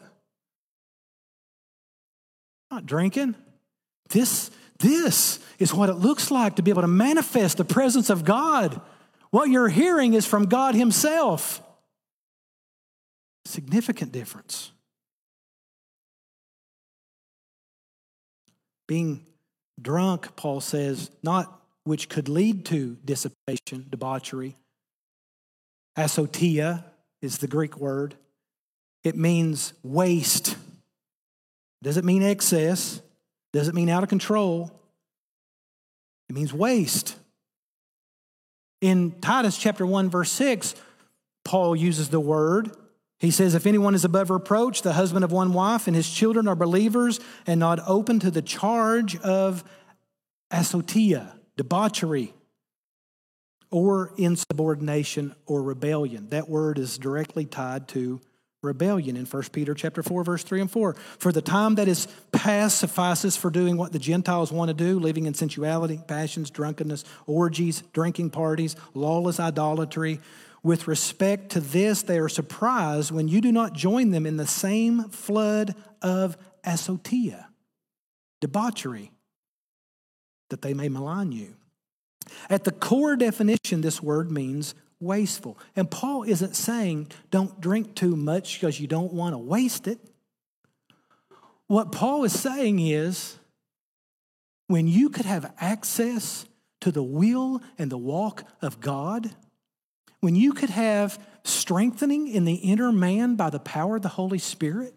not 2.70 2.86
drinking. 2.86 3.34
This, 4.10 4.50
this 4.78 5.38
is 5.58 5.74
what 5.74 5.88
it 5.88 5.94
looks 5.94 6.30
like 6.30 6.56
to 6.56 6.62
be 6.62 6.70
able 6.70 6.82
to 6.82 6.88
manifest 6.88 7.56
the 7.56 7.64
presence 7.64 8.10
of 8.10 8.24
God. 8.24 8.80
What 9.30 9.50
you're 9.50 9.68
hearing 9.68 10.14
is 10.14 10.26
from 10.26 10.46
God 10.46 10.74
Himself. 10.74 11.62
Significant 13.44 14.12
difference. 14.12 14.72
Being 18.86 19.26
drunk, 19.80 20.34
Paul 20.36 20.60
says, 20.60 21.10
not 21.22 21.60
which 21.84 22.08
could 22.08 22.28
lead 22.28 22.64
to 22.66 22.96
dissipation, 23.04 23.86
debauchery. 23.88 24.56
Asotia 25.96 26.84
is 27.20 27.38
the 27.38 27.48
Greek 27.48 27.78
word. 27.78 28.14
It 29.04 29.16
means 29.16 29.72
waste 29.82 30.56
doesn't 31.82 32.04
mean 32.04 32.22
excess, 32.22 33.00
doesn't 33.52 33.74
mean 33.74 33.88
out 33.88 34.02
of 34.02 34.08
control. 34.08 34.70
It 36.28 36.34
means 36.34 36.52
waste. 36.52 37.16
In 38.80 39.12
Titus 39.20 39.56
chapter 39.56 39.86
1 39.86 40.10
verse 40.10 40.30
6, 40.32 40.74
Paul 41.44 41.74
uses 41.74 42.10
the 42.10 42.20
word 42.20 42.76
he 43.18 43.32
says, 43.32 43.54
If 43.54 43.66
anyone 43.66 43.94
is 43.94 44.04
above 44.04 44.30
reproach, 44.30 44.82
the 44.82 44.92
husband 44.92 45.24
of 45.24 45.32
one 45.32 45.52
wife, 45.52 45.86
and 45.86 45.96
his 45.96 46.08
children 46.08 46.46
are 46.46 46.54
believers 46.54 47.18
and 47.46 47.58
not 47.58 47.80
open 47.86 48.20
to 48.20 48.30
the 48.30 48.42
charge 48.42 49.16
of 49.16 49.64
asotia, 50.52 51.32
debauchery, 51.56 52.32
or 53.70 54.12
insubordination 54.16 55.34
or 55.46 55.62
rebellion. 55.62 56.28
That 56.30 56.48
word 56.48 56.78
is 56.78 56.96
directly 56.96 57.44
tied 57.44 57.88
to 57.88 58.20
rebellion 58.62 59.16
in 59.16 59.24
1 59.24 59.42
Peter 59.52 59.72
chapter 59.72 60.02
4 60.02 60.24
verse 60.24 60.42
3 60.42 60.62
and 60.62 60.70
4 60.70 60.94
for 60.94 61.30
the 61.30 61.40
time 61.40 61.76
that 61.76 61.86
is 61.86 62.08
past 62.32 62.78
suffices 62.78 63.36
for 63.36 63.50
doing 63.50 63.76
what 63.76 63.92
the 63.92 64.00
Gentiles 64.00 64.50
want 64.50 64.68
to 64.68 64.74
do 64.74 64.98
living 64.98 65.26
in 65.26 65.34
sensuality 65.34 66.00
passions 66.08 66.50
drunkenness 66.50 67.04
orgies 67.26 67.84
drinking 67.92 68.30
parties 68.30 68.74
lawless 68.94 69.38
idolatry. 69.38 70.20
With 70.64 70.88
respect 70.88 71.50
to 71.50 71.60
this 71.60 72.02
they 72.02 72.18
are 72.18 72.28
surprised 72.28 73.12
when 73.12 73.28
you 73.28 73.40
do 73.40 73.52
not 73.52 73.74
join 73.74 74.10
them 74.10 74.26
in 74.26 74.36
the 74.36 74.46
same 74.46 75.04
flood 75.04 75.76
of 76.02 76.36
asotia 76.64 77.46
debauchery 78.40 79.12
that 80.50 80.62
they 80.62 80.74
may 80.74 80.88
malign 80.88 81.30
you. 81.30 81.54
At 82.50 82.64
the 82.64 82.72
core 82.72 83.14
definition 83.14 83.82
this 83.82 84.02
word 84.02 84.32
means 84.32 84.74
wasteful. 85.00 85.58
And 85.76 85.90
Paul 85.90 86.24
isn't 86.24 86.56
saying 86.56 87.08
don't 87.30 87.60
drink 87.60 87.94
too 87.94 88.16
much 88.16 88.60
because 88.60 88.80
you 88.80 88.86
don't 88.86 89.12
want 89.12 89.34
to 89.34 89.38
waste 89.38 89.86
it. 89.86 89.98
What 91.66 91.92
Paul 91.92 92.24
is 92.24 92.38
saying 92.38 92.80
is 92.80 93.38
when 94.66 94.86
you 94.88 95.10
could 95.10 95.26
have 95.26 95.52
access 95.60 96.46
to 96.80 96.90
the 96.90 97.02
will 97.02 97.60
and 97.78 97.90
the 97.90 97.98
walk 97.98 98.44
of 98.62 98.80
God, 98.80 99.30
when 100.20 100.34
you 100.34 100.52
could 100.52 100.70
have 100.70 101.18
strengthening 101.44 102.28
in 102.28 102.44
the 102.44 102.54
inner 102.54 102.92
man 102.92 103.36
by 103.36 103.50
the 103.50 103.58
power 103.58 103.96
of 103.96 104.02
the 104.02 104.08
Holy 104.08 104.38
Spirit, 104.38 104.94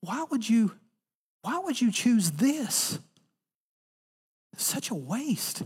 why 0.00 0.24
would 0.30 0.48
you 0.48 0.72
why 1.42 1.58
would 1.58 1.80
you 1.80 1.92
choose 1.92 2.32
this? 2.32 2.98
Such 4.56 4.90
a 4.90 4.94
waste. 4.94 5.62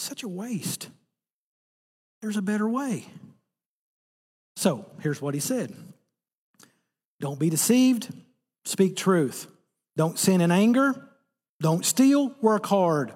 Such 0.00 0.22
a 0.22 0.28
waste. 0.28 0.88
There's 2.22 2.38
a 2.38 2.42
better 2.42 2.66
way. 2.66 3.04
So 4.56 4.86
here's 5.00 5.20
what 5.20 5.34
he 5.34 5.40
said 5.40 5.76
Don't 7.20 7.38
be 7.38 7.50
deceived, 7.50 8.08
speak 8.64 8.96
truth. 8.96 9.46
Don't 9.98 10.18
sin 10.18 10.40
in 10.40 10.50
anger, 10.50 11.06
don't 11.60 11.84
steal, 11.84 12.34
work 12.40 12.64
hard. 12.64 13.12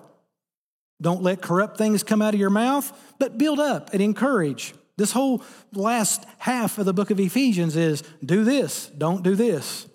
Don't 1.00 1.22
let 1.22 1.40
corrupt 1.40 1.78
things 1.78 2.02
come 2.02 2.20
out 2.20 2.34
of 2.34 2.40
your 2.40 2.50
mouth, 2.50 2.92
but 3.18 3.38
build 3.38 3.58
up 3.58 3.92
and 3.94 4.02
encourage. 4.02 4.74
This 4.98 5.12
whole 5.12 5.42
last 5.72 6.24
half 6.38 6.76
of 6.76 6.84
the 6.84 6.92
book 6.92 7.10
of 7.10 7.18
Ephesians 7.18 7.76
is 7.76 8.02
do 8.22 8.44
this, 8.44 8.88
don't 8.88 9.22
do 9.22 9.34
this. 9.34 9.86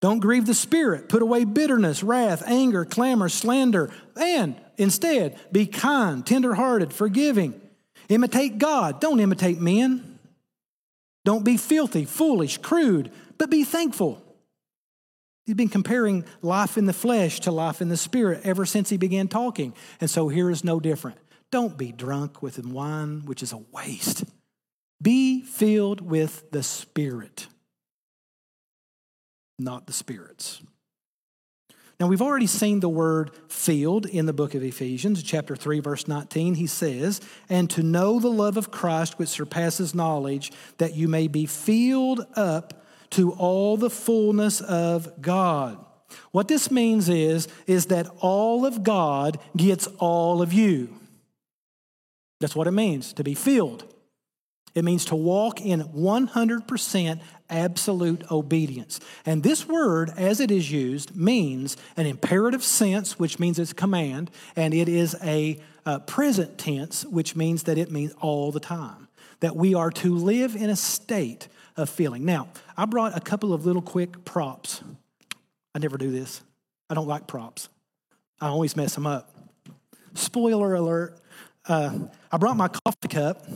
Don't 0.00 0.18
grieve 0.18 0.46
the 0.46 0.52
Spirit. 0.52 1.08
Put 1.08 1.22
away 1.22 1.44
bitterness, 1.44 2.02
wrath, 2.02 2.42
anger, 2.46 2.84
clamor, 2.84 3.30
slander, 3.30 3.90
and 4.20 4.60
instead 4.76 5.38
be 5.52 5.66
kind, 5.66 6.26
tenderhearted, 6.26 6.92
forgiving. 6.92 7.60
Imitate 8.08 8.58
God. 8.58 9.00
Don't 9.00 9.20
imitate 9.20 9.60
men. 9.60 10.18
Don't 11.24 11.44
be 11.44 11.56
filthy, 11.56 12.04
foolish, 12.04 12.58
crude, 12.58 13.10
but 13.38 13.50
be 13.50 13.64
thankful. 13.64 14.22
He's 15.46 15.54
been 15.54 15.68
comparing 15.68 16.24
life 16.42 16.76
in 16.76 16.86
the 16.86 16.92
flesh 16.92 17.40
to 17.40 17.50
life 17.50 17.80
in 17.80 17.88
the 17.88 17.96
spirit 17.96 18.42
ever 18.44 18.66
since 18.66 18.90
he 18.90 18.96
began 18.96 19.28
talking. 19.28 19.74
And 20.00 20.10
so 20.10 20.28
here 20.28 20.50
is 20.50 20.64
no 20.64 20.80
different. 20.80 21.18
Don't 21.50 21.76
be 21.76 21.92
drunk 21.92 22.42
with 22.42 22.64
wine, 22.64 23.22
which 23.24 23.42
is 23.42 23.52
a 23.52 23.62
waste. 23.72 24.24
Be 25.00 25.42
filled 25.42 26.00
with 26.00 26.50
the 26.50 26.62
Spirit 26.62 27.46
not 29.58 29.86
the 29.86 29.92
spirits. 29.92 30.62
Now, 32.00 32.08
we've 32.08 32.22
already 32.22 32.48
seen 32.48 32.80
the 32.80 32.88
word 32.88 33.30
filled 33.48 34.06
in 34.06 34.26
the 34.26 34.32
book 34.32 34.54
of 34.54 34.64
Ephesians, 34.64 35.22
chapter 35.22 35.54
3, 35.54 35.78
verse 35.78 36.08
19. 36.08 36.54
He 36.54 36.66
says, 36.66 37.20
And 37.48 37.70
to 37.70 37.82
know 37.84 38.18
the 38.18 38.30
love 38.30 38.56
of 38.56 38.72
Christ 38.72 39.18
which 39.18 39.28
surpasses 39.28 39.94
knowledge, 39.94 40.50
that 40.78 40.94
you 40.94 41.06
may 41.06 41.28
be 41.28 41.46
filled 41.46 42.26
up 42.34 42.84
to 43.10 43.32
all 43.32 43.76
the 43.76 43.90
fullness 43.90 44.60
of 44.60 45.22
God. 45.22 45.84
What 46.32 46.48
this 46.48 46.70
means 46.70 47.08
is, 47.08 47.46
is 47.66 47.86
that 47.86 48.08
all 48.20 48.66
of 48.66 48.82
God 48.82 49.38
gets 49.56 49.86
all 49.98 50.42
of 50.42 50.52
you. 50.52 50.88
That's 52.40 52.56
what 52.56 52.66
it 52.66 52.72
means 52.72 53.12
to 53.14 53.24
be 53.24 53.34
filled. 53.34 53.93
It 54.74 54.84
means 54.84 55.04
to 55.06 55.16
walk 55.16 55.60
in 55.60 55.82
100% 55.82 57.20
absolute 57.48 58.30
obedience. 58.30 58.98
And 59.24 59.42
this 59.42 59.68
word, 59.68 60.10
as 60.16 60.40
it 60.40 60.50
is 60.50 60.70
used, 60.70 61.14
means 61.14 61.76
an 61.96 62.06
imperative 62.06 62.64
sense, 62.64 63.18
which 63.18 63.38
means 63.38 63.58
it's 63.58 63.72
command, 63.72 64.30
and 64.56 64.74
it 64.74 64.88
is 64.88 65.16
a 65.22 65.60
uh, 65.86 66.00
present 66.00 66.58
tense, 66.58 67.04
which 67.04 67.36
means 67.36 67.64
that 67.64 67.78
it 67.78 67.90
means 67.92 68.12
all 68.20 68.50
the 68.50 68.60
time. 68.60 69.08
That 69.40 69.54
we 69.54 69.74
are 69.74 69.90
to 69.90 70.14
live 70.14 70.56
in 70.56 70.70
a 70.70 70.76
state 70.76 71.48
of 71.76 71.88
feeling. 71.88 72.24
Now, 72.24 72.48
I 72.76 72.86
brought 72.86 73.16
a 73.16 73.20
couple 73.20 73.52
of 73.52 73.66
little 73.66 73.82
quick 73.82 74.24
props. 74.24 74.82
I 75.74 75.78
never 75.78 75.98
do 75.98 76.10
this. 76.10 76.42
I 76.90 76.94
don't 76.94 77.08
like 77.08 77.26
props. 77.26 77.68
I 78.40 78.48
always 78.48 78.76
mess 78.76 78.94
them 78.94 79.06
up. 79.06 79.30
Spoiler 80.14 80.74
alert. 80.74 81.18
Uh, 81.66 81.98
I 82.30 82.36
brought 82.38 82.56
my 82.56 82.68
coffee 82.68 83.08
cup 83.08 83.46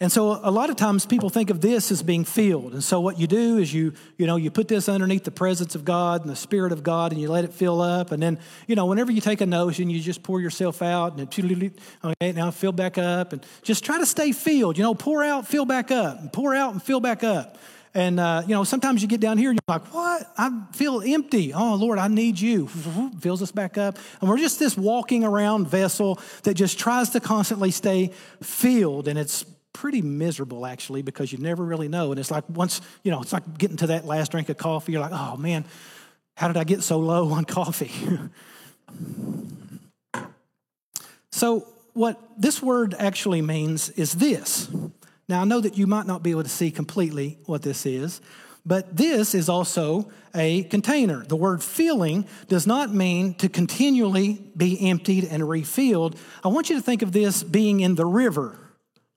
and 0.00 0.10
so 0.10 0.40
a 0.42 0.50
lot 0.50 0.70
of 0.70 0.76
times 0.76 1.06
people 1.06 1.30
think 1.30 1.50
of 1.50 1.60
this 1.60 1.92
as 1.92 2.02
being 2.02 2.24
filled. 2.24 2.72
And 2.72 2.82
so 2.82 3.00
what 3.00 3.18
you 3.18 3.28
do 3.28 3.58
is 3.58 3.72
you, 3.72 3.92
you 4.18 4.26
know, 4.26 4.34
you 4.34 4.50
put 4.50 4.66
this 4.66 4.88
underneath 4.88 5.22
the 5.22 5.30
presence 5.30 5.76
of 5.76 5.84
God 5.84 6.22
and 6.22 6.30
the 6.30 6.36
Spirit 6.36 6.72
of 6.72 6.82
God 6.82 7.12
and 7.12 7.20
you 7.20 7.28
let 7.28 7.44
it 7.44 7.52
fill 7.52 7.80
up. 7.80 8.10
And 8.10 8.20
then, 8.20 8.40
you 8.66 8.74
know, 8.74 8.86
whenever 8.86 9.12
you 9.12 9.20
take 9.20 9.40
a 9.40 9.46
notion, 9.46 9.88
you 9.88 10.00
just 10.00 10.24
pour 10.24 10.40
yourself 10.40 10.82
out 10.82 11.16
and 11.16 11.28
okay, 11.28 12.32
now 12.32 12.50
fill 12.50 12.72
back 12.72 12.98
up 12.98 13.32
and 13.32 13.46
just 13.62 13.84
try 13.84 13.98
to 13.98 14.06
stay 14.06 14.32
filled. 14.32 14.76
You 14.76 14.82
know, 14.82 14.94
pour 14.96 15.22
out, 15.22 15.46
fill 15.46 15.64
back 15.64 15.92
up, 15.92 16.18
and 16.18 16.32
pour 16.32 16.56
out 16.56 16.72
and 16.72 16.82
fill 16.82 17.00
back 17.00 17.22
up. 17.22 17.56
And, 17.96 18.18
uh, 18.18 18.42
you 18.44 18.54
know, 18.54 18.64
sometimes 18.64 19.00
you 19.00 19.06
get 19.06 19.20
down 19.20 19.38
here 19.38 19.50
and 19.50 19.58
you're 19.58 19.78
like, 19.78 19.94
what? 19.94 20.28
I 20.36 20.50
feel 20.72 21.00
empty. 21.00 21.54
Oh, 21.54 21.76
Lord, 21.76 22.00
I 22.00 22.08
need 22.08 22.40
you. 22.40 22.66
Fills 23.20 23.40
us 23.40 23.52
back 23.52 23.78
up. 23.78 23.96
And 24.20 24.28
we're 24.28 24.38
just 24.38 24.58
this 24.58 24.76
walking 24.76 25.22
around 25.22 25.68
vessel 25.68 26.18
that 26.42 26.54
just 26.54 26.76
tries 26.76 27.10
to 27.10 27.20
constantly 27.20 27.70
stay 27.70 28.10
filled. 28.42 29.06
And 29.06 29.16
it's 29.16 29.44
pretty 29.74 30.00
miserable 30.00 30.64
actually 30.64 31.02
because 31.02 31.30
you 31.30 31.38
never 31.38 31.62
really 31.62 31.88
know. 31.88 32.10
And 32.12 32.18
it's 32.18 32.30
like 32.30 32.48
once, 32.48 32.80
you 33.02 33.10
know, 33.10 33.20
it's 33.20 33.34
like 33.34 33.58
getting 33.58 33.76
to 33.78 33.88
that 33.88 34.06
last 34.06 34.30
drink 34.30 34.48
of 34.48 34.56
coffee, 34.56 34.92
you're 34.92 35.02
like, 35.02 35.12
oh 35.12 35.36
man, 35.36 35.66
how 36.38 36.48
did 36.48 36.56
I 36.56 36.64
get 36.64 36.82
so 36.82 36.98
low 36.98 37.30
on 37.32 37.44
coffee? 37.44 37.92
so, 41.30 41.68
what 41.92 42.20
this 42.36 42.60
word 42.60 42.94
actually 42.98 43.42
means 43.42 43.90
is 43.90 44.14
this. 44.14 44.68
Now, 45.28 45.42
I 45.42 45.44
know 45.44 45.60
that 45.60 45.78
you 45.78 45.86
might 45.86 46.06
not 46.06 46.24
be 46.24 46.32
able 46.32 46.42
to 46.42 46.48
see 46.48 46.72
completely 46.72 47.38
what 47.46 47.62
this 47.62 47.86
is, 47.86 48.20
but 48.66 48.96
this 48.96 49.32
is 49.32 49.48
also 49.48 50.10
a 50.34 50.64
container. 50.64 51.24
The 51.24 51.36
word 51.36 51.62
filling 51.62 52.26
does 52.48 52.66
not 52.66 52.92
mean 52.92 53.34
to 53.34 53.48
continually 53.48 54.42
be 54.56 54.88
emptied 54.90 55.24
and 55.30 55.48
refilled. 55.48 56.18
I 56.42 56.48
want 56.48 56.68
you 56.68 56.76
to 56.76 56.82
think 56.82 57.02
of 57.02 57.12
this 57.12 57.44
being 57.44 57.78
in 57.78 57.94
the 57.94 58.06
river 58.06 58.58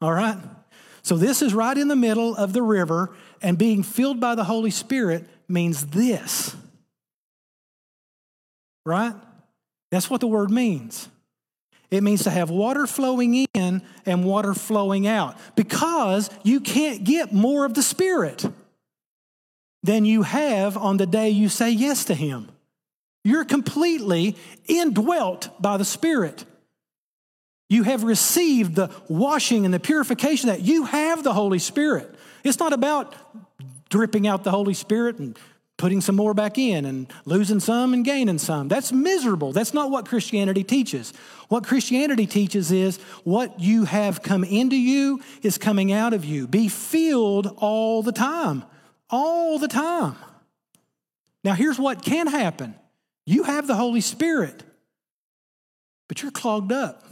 all 0.01 0.13
right? 0.13 0.37
So 1.01 1.17
this 1.17 1.41
is 1.41 1.53
right 1.53 1.77
in 1.77 1.87
the 1.87 1.95
middle 1.95 2.35
of 2.35 2.53
the 2.53 2.61
river, 2.61 3.15
and 3.41 3.57
being 3.57 3.83
filled 3.83 4.19
by 4.19 4.35
the 4.35 4.43
Holy 4.43 4.71
Spirit 4.71 5.25
means 5.47 5.87
this. 5.87 6.55
Right? 8.85 9.13
That's 9.91 10.09
what 10.09 10.21
the 10.21 10.27
word 10.27 10.51
means. 10.51 11.09
It 11.89 12.03
means 12.03 12.23
to 12.23 12.29
have 12.29 12.49
water 12.49 12.85
flowing 12.85 13.47
in 13.53 13.81
and 14.05 14.25
water 14.25 14.53
flowing 14.53 15.07
out 15.07 15.37
because 15.55 16.29
you 16.43 16.59
can't 16.59 17.03
get 17.03 17.31
more 17.31 17.65
of 17.65 17.73
the 17.73 17.81
Spirit 17.81 18.45
than 19.83 20.03
you 20.03 20.23
have 20.23 20.75
on 20.75 20.97
the 20.97 21.05
day 21.05 21.29
you 21.29 21.47
say 21.47 21.71
yes 21.71 22.05
to 22.05 22.13
Him. 22.13 22.49
You're 23.23 23.45
completely 23.45 24.35
indwelt 24.67 25.49
by 25.61 25.77
the 25.77 25.85
Spirit. 25.85 26.43
You 27.69 27.83
have 27.83 28.03
received 28.03 28.75
the 28.75 28.89
washing 29.07 29.65
and 29.65 29.73
the 29.73 29.79
purification 29.79 30.47
that 30.47 30.61
you 30.61 30.85
have 30.85 31.23
the 31.23 31.33
Holy 31.33 31.59
Spirit. 31.59 32.15
It's 32.43 32.59
not 32.59 32.73
about 32.73 33.13
dripping 33.89 34.27
out 34.27 34.43
the 34.43 34.51
Holy 34.51 34.73
Spirit 34.73 35.19
and 35.19 35.37
putting 35.77 36.01
some 36.01 36.15
more 36.15 36.33
back 36.33 36.57
in 36.57 36.85
and 36.85 37.11
losing 37.25 37.59
some 37.59 37.93
and 37.93 38.03
gaining 38.03 38.39
some. 38.39 38.67
That's 38.67 38.91
miserable. 38.91 39.53
That's 39.53 39.73
not 39.73 39.91
what 39.91 40.07
Christianity 40.07 40.63
teaches. 40.63 41.13
What 41.49 41.65
Christianity 41.65 42.25
teaches 42.25 42.71
is 42.71 42.97
what 43.23 43.59
you 43.59 43.85
have 43.85 44.23
come 44.23 44.43
into 44.43 44.75
you 44.75 45.21
is 45.43 45.57
coming 45.57 45.91
out 45.91 46.13
of 46.13 46.25
you. 46.25 46.47
Be 46.47 46.67
filled 46.67 47.53
all 47.57 48.01
the 48.01 48.11
time. 48.11 48.63
All 49.09 49.59
the 49.59 49.67
time. 49.67 50.15
Now, 51.43 51.53
here's 51.53 51.79
what 51.79 52.01
can 52.01 52.27
happen 52.27 52.75
you 53.25 53.43
have 53.43 53.67
the 53.67 53.75
Holy 53.75 54.01
Spirit, 54.01 54.63
but 56.07 56.21
you're 56.21 56.31
clogged 56.31 56.71
up. 56.71 57.06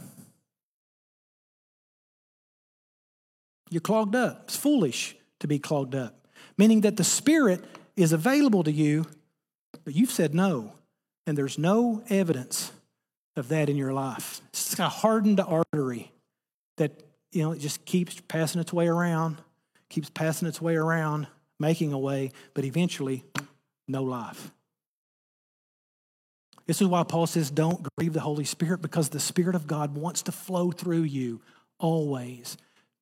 You're 3.70 3.80
clogged 3.80 4.14
up. 4.14 4.44
It's 4.44 4.56
foolish 4.56 5.16
to 5.40 5.46
be 5.46 5.58
clogged 5.58 5.94
up, 5.94 6.26
meaning 6.56 6.82
that 6.82 6.96
the 6.96 7.04
Spirit 7.04 7.64
is 7.96 8.12
available 8.12 8.62
to 8.64 8.72
you, 8.72 9.06
but 9.84 9.94
you've 9.94 10.10
said 10.10 10.34
no, 10.34 10.72
and 11.26 11.36
there's 11.36 11.58
no 11.58 12.02
evidence 12.08 12.72
of 13.36 13.48
that 13.48 13.68
in 13.68 13.76
your 13.76 13.92
life. 13.92 14.40
It's 14.50 14.78
a 14.78 14.88
hardened 14.88 15.40
artery 15.40 16.12
that, 16.76 17.02
you 17.32 17.42
know, 17.42 17.52
it 17.52 17.58
just 17.58 17.84
keeps 17.84 18.20
passing 18.28 18.60
its 18.60 18.72
way 18.72 18.86
around, 18.86 19.38
keeps 19.88 20.10
passing 20.10 20.48
its 20.48 20.60
way 20.60 20.76
around, 20.76 21.26
making 21.58 21.92
a 21.92 21.98
way, 21.98 22.32
but 22.54 22.64
eventually, 22.64 23.24
no 23.88 24.02
life. 24.02 24.50
This 26.66 26.80
is 26.82 26.88
why 26.88 27.04
Paul 27.04 27.26
says, 27.26 27.50
don't 27.50 27.86
grieve 27.96 28.12
the 28.12 28.20
Holy 28.20 28.44
Spirit 28.44 28.82
because 28.82 29.08
the 29.08 29.20
Spirit 29.20 29.54
of 29.54 29.66
God 29.66 29.96
wants 29.96 30.22
to 30.22 30.32
flow 30.32 30.70
through 30.72 31.02
you 31.02 31.40
always. 31.78 32.56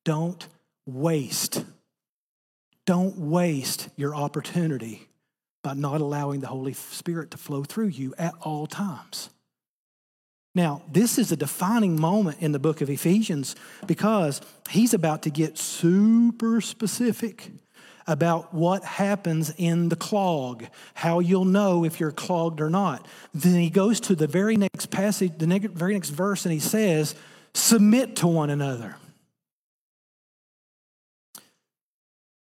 Don't 0.05 0.47
waste. 0.85 1.65
Don't 2.85 3.17
waste 3.17 3.89
your 3.97 4.15
opportunity 4.15 5.09
by 5.63 5.73
not 5.73 5.99
allowing 5.99 6.39
the 6.39 6.47
Holy 6.47 6.73
Spirit 6.73 7.31
to 7.31 7.37
flow 7.37 7.63
through 7.63 7.87
you 7.87 8.13
at 8.17 8.35
all 8.41 8.67
times. 8.67 9.31
Now, 10.53 10.83
this 10.89 11.17
is 11.17 11.31
a 11.31 11.35
defining 11.35 11.99
moment 11.99 12.37
in 12.39 12.53
the 12.53 12.59
book 12.59 12.79
of 12.79 12.89
Ephesians 12.89 13.55
because 13.87 14.39
he's 14.69 14.93
about 14.93 15.23
to 15.23 15.29
get 15.29 15.57
super 15.57 16.61
specific 16.61 17.51
about 18.07 18.53
what 18.53 18.83
happens 18.83 19.51
in 19.57 19.89
the 19.89 19.95
clog, 19.95 20.65
how 20.93 21.19
you'll 21.19 21.43
know 21.43 21.83
if 21.83 21.99
you're 21.99 22.11
clogged 22.11 22.61
or 22.61 22.69
not. 22.69 23.05
Then 23.33 23.59
he 23.59 23.69
goes 23.69 23.99
to 24.01 24.15
the 24.15 24.27
very 24.27 24.55
next 24.55 24.91
passage, 24.91 25.33
the 25.37 25.47
very 25.73 25.93
next 25.95 26.11
verse, 26.11 26.45
and 26.45 26.53
he 26.53 26.59
says, 26.59 27.15
Submit 27.53 28.17
to 28.17 28.27
one 28.27 28.49
another. 28.49 28.97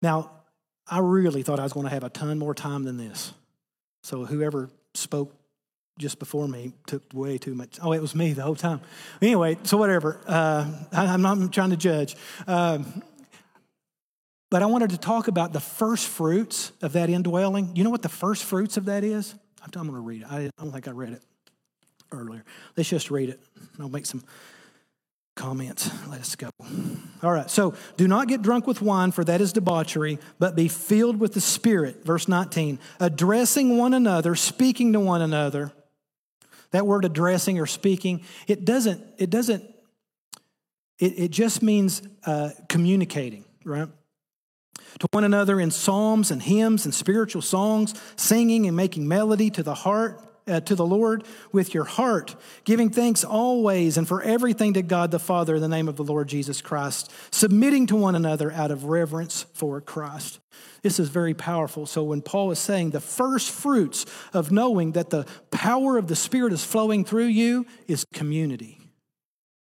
Now, 0.02 0.30
I 0.86 0.98
really 0.98 1.42
thought 1.42 1.60
I 1.60 1.62
was 1.62 1.72
going 1.72 1.86
to 1.86 1.92
have 1.92 2.04
a 2.04 2.10
ton 2.10 2.38
more 2.38 2.54
time 2.54 2.84
than 2.84 2.96
this. 2.96 3.32
So, 4.02 4.24
whoever 4.24 4.68
spoke 4.94 5.34
just 5.98 6.18
before 6.18 6.48
me 6.48 6.72
took 6.86 7.02
way 7.14 7.38
too 7.38 7.54
much. 7.54 7.78
Oh, 7.80 7.92
it 7.92 8.00
was 8.00 8.14
me 8.14 8.32
the 8.32 8.42
whole 8.42 8.56
time. 8.56 8.80
Anyway, 9.20 9.58
so 9.62 9.76
whatever. 9.76 10.20
Uh, 10.26 10.70
I, 10.92 11.14
am 11.14 11.22
not 11.22 11.52
trying 11.52 11.70
to 11.70 11.76
judge. 11.76 12.16
Um, 12.46 13.02
but 14.50 14.62
I 14.62 14.66
wanted 14.66 14.90
to 14.90 14.98
talk 14.98 15.28
about 15.28 15.52
the 15.52 15.60
first 15.60 16.08
fruits 16.08 16.72
of 16.82 16.92
that 16.92 17.08
indwelling. 17.08 17.74
You 17.76 17.84
know 17.84 17.90
what 17.90 18.02
the 18.02 18.08
first 18.08 18.44
fruits 18.44 18.76
of 18.76 18.86
that 18.86 19.04
is? 19.04 19.34
I'm 19.62 19.70
going 19.70 19.86
to 19.86 20.00
read 20.00 20.22
it. 20.22 20.26
I 20.30 20.50
don't 20.58 20.72
think 20.72 20.88
I 20.88 20.90
read 20.90 21.12
it 21.12 21.22
earlier. 22.10 22.44
Let's 22.76 22.90
just 22.90 23.10
read 23.10 23.30
it. 23.30 23.40
I'll 23.80 23.88
make 23.88 24.06
some 24.06 24.22
comments. 25.34 25.90
Let 26.08 26.20
us 26.20 26.36
go. 26.36 26.50
All 27.22 27.32
right. 27.32 27.50
So 27.50 27.74
do 27.96 28.06
not 28.06 28.28
get 28.28 28.42
drunk 28.42 28.66
with 28.66 28.82
wine, 28.82 29.12
for 29.12 29.24
that 29.24 29.40
is 29.40 29.52
debauchery, 29.52 30.18
but 30.38 30.56
be 30.56 30.68
filled 30.68 31.18
with 31.18 31.34
the 31.34 31.40
Spirit. 31.40 32.04
Verse 32.04 32.28
19. 32.28 32.78
Addressing 33.00 33.76
one 33.76 33.94
another, 33.94 34.34
speaking 34.34 34.92
to 34.92 35.00
one 35.00 35.22
another. 35.22 35.72
That 36.70 36.86
word 36.86 37.04
addressing 37.04 37.58
or 37.58 37.66
speaking, 37.66 38.22
it 38.46 38.64
doesn't, 38.64 39.02
it 39.18 39.28
doesn't, 39.28 39.62
it, 40.98 41.18
it 41.18 41.30
just 41.30 41.62
means 41.62 42.02
uh, 42.24 42.50
communicating, 42.68 43.44
right? 43.64 43.88
To 45.00 45.06
one 45.10 45.24
another 45.24 45.60
in 45.60 45.70
psalms 45.70 46.30
and 46.30 46.42
hymns 46.42 46.86
and 46.86 46.94
spiritual 46.94 47.42
songs, 47.42 47.94
singing 48.16 48.66
and 48.66 48.76
making 48.76 49.06
melody 49.06 49.50
to 49.50 49.62
the 49.62 49.74
heart 49.74 50.22
uh, 50.46 50.60
to 50.60 50.74
the 50.74 50.86
Lord 50.86 51.24
with 51.52 51.74
your 51.74 51.84
heart, 51.84 52.34
giving 52.64 52.90
thanks 52.90 53.24
always 53.24 53.96
and 53.96 54.06
for 54.06 54.22
everything 54.22 54.74
to 54.74 54.82
God 54.82 55.10
the 55.10 55.18
Father 55.18 55.54
in 55.54 55.62
the 55.62 55.68
name 55.68 55.88
of 55.88 55.96
the 55.96 56.04
Lord 56.04 56.28
Jesus 56.28 56.60
Christ, 56.60 57.12
submitting 57.30 57.86
to 57.88 57.96
one 57.96 58.14
another 58.14 58.52
out 58.52 58.70
of 58.70 58.84
reverence 58.84 59.46
for 59.54 59.80
Christ. 59.80 60.40
This 60.82 60.98
is 60.98 61.08
very 61.08 61.34
powerful. 61.34 61.86
So, 61.86 62.02
when 62.02 62.22
Paul 62.22 62.50
is 62.50 62.58
saying 62.58 62.90
the 62.90 63.00
first 63.00 63.50
fruits 63.50 64.04
of 64.32 64.50
knowing 64.50 64.92
that 64.92 65.10
the 65.10 65.26
power 65.50 65.96
of 65.96 66.08
the 66.08 66.16
Spirit 66.16 66.52
is 66.52 66.64
flowing 66.64 67.04
through 67.04 67.26
you 67.26 67.66
is 67.86 68.04
community, 68.12 68.78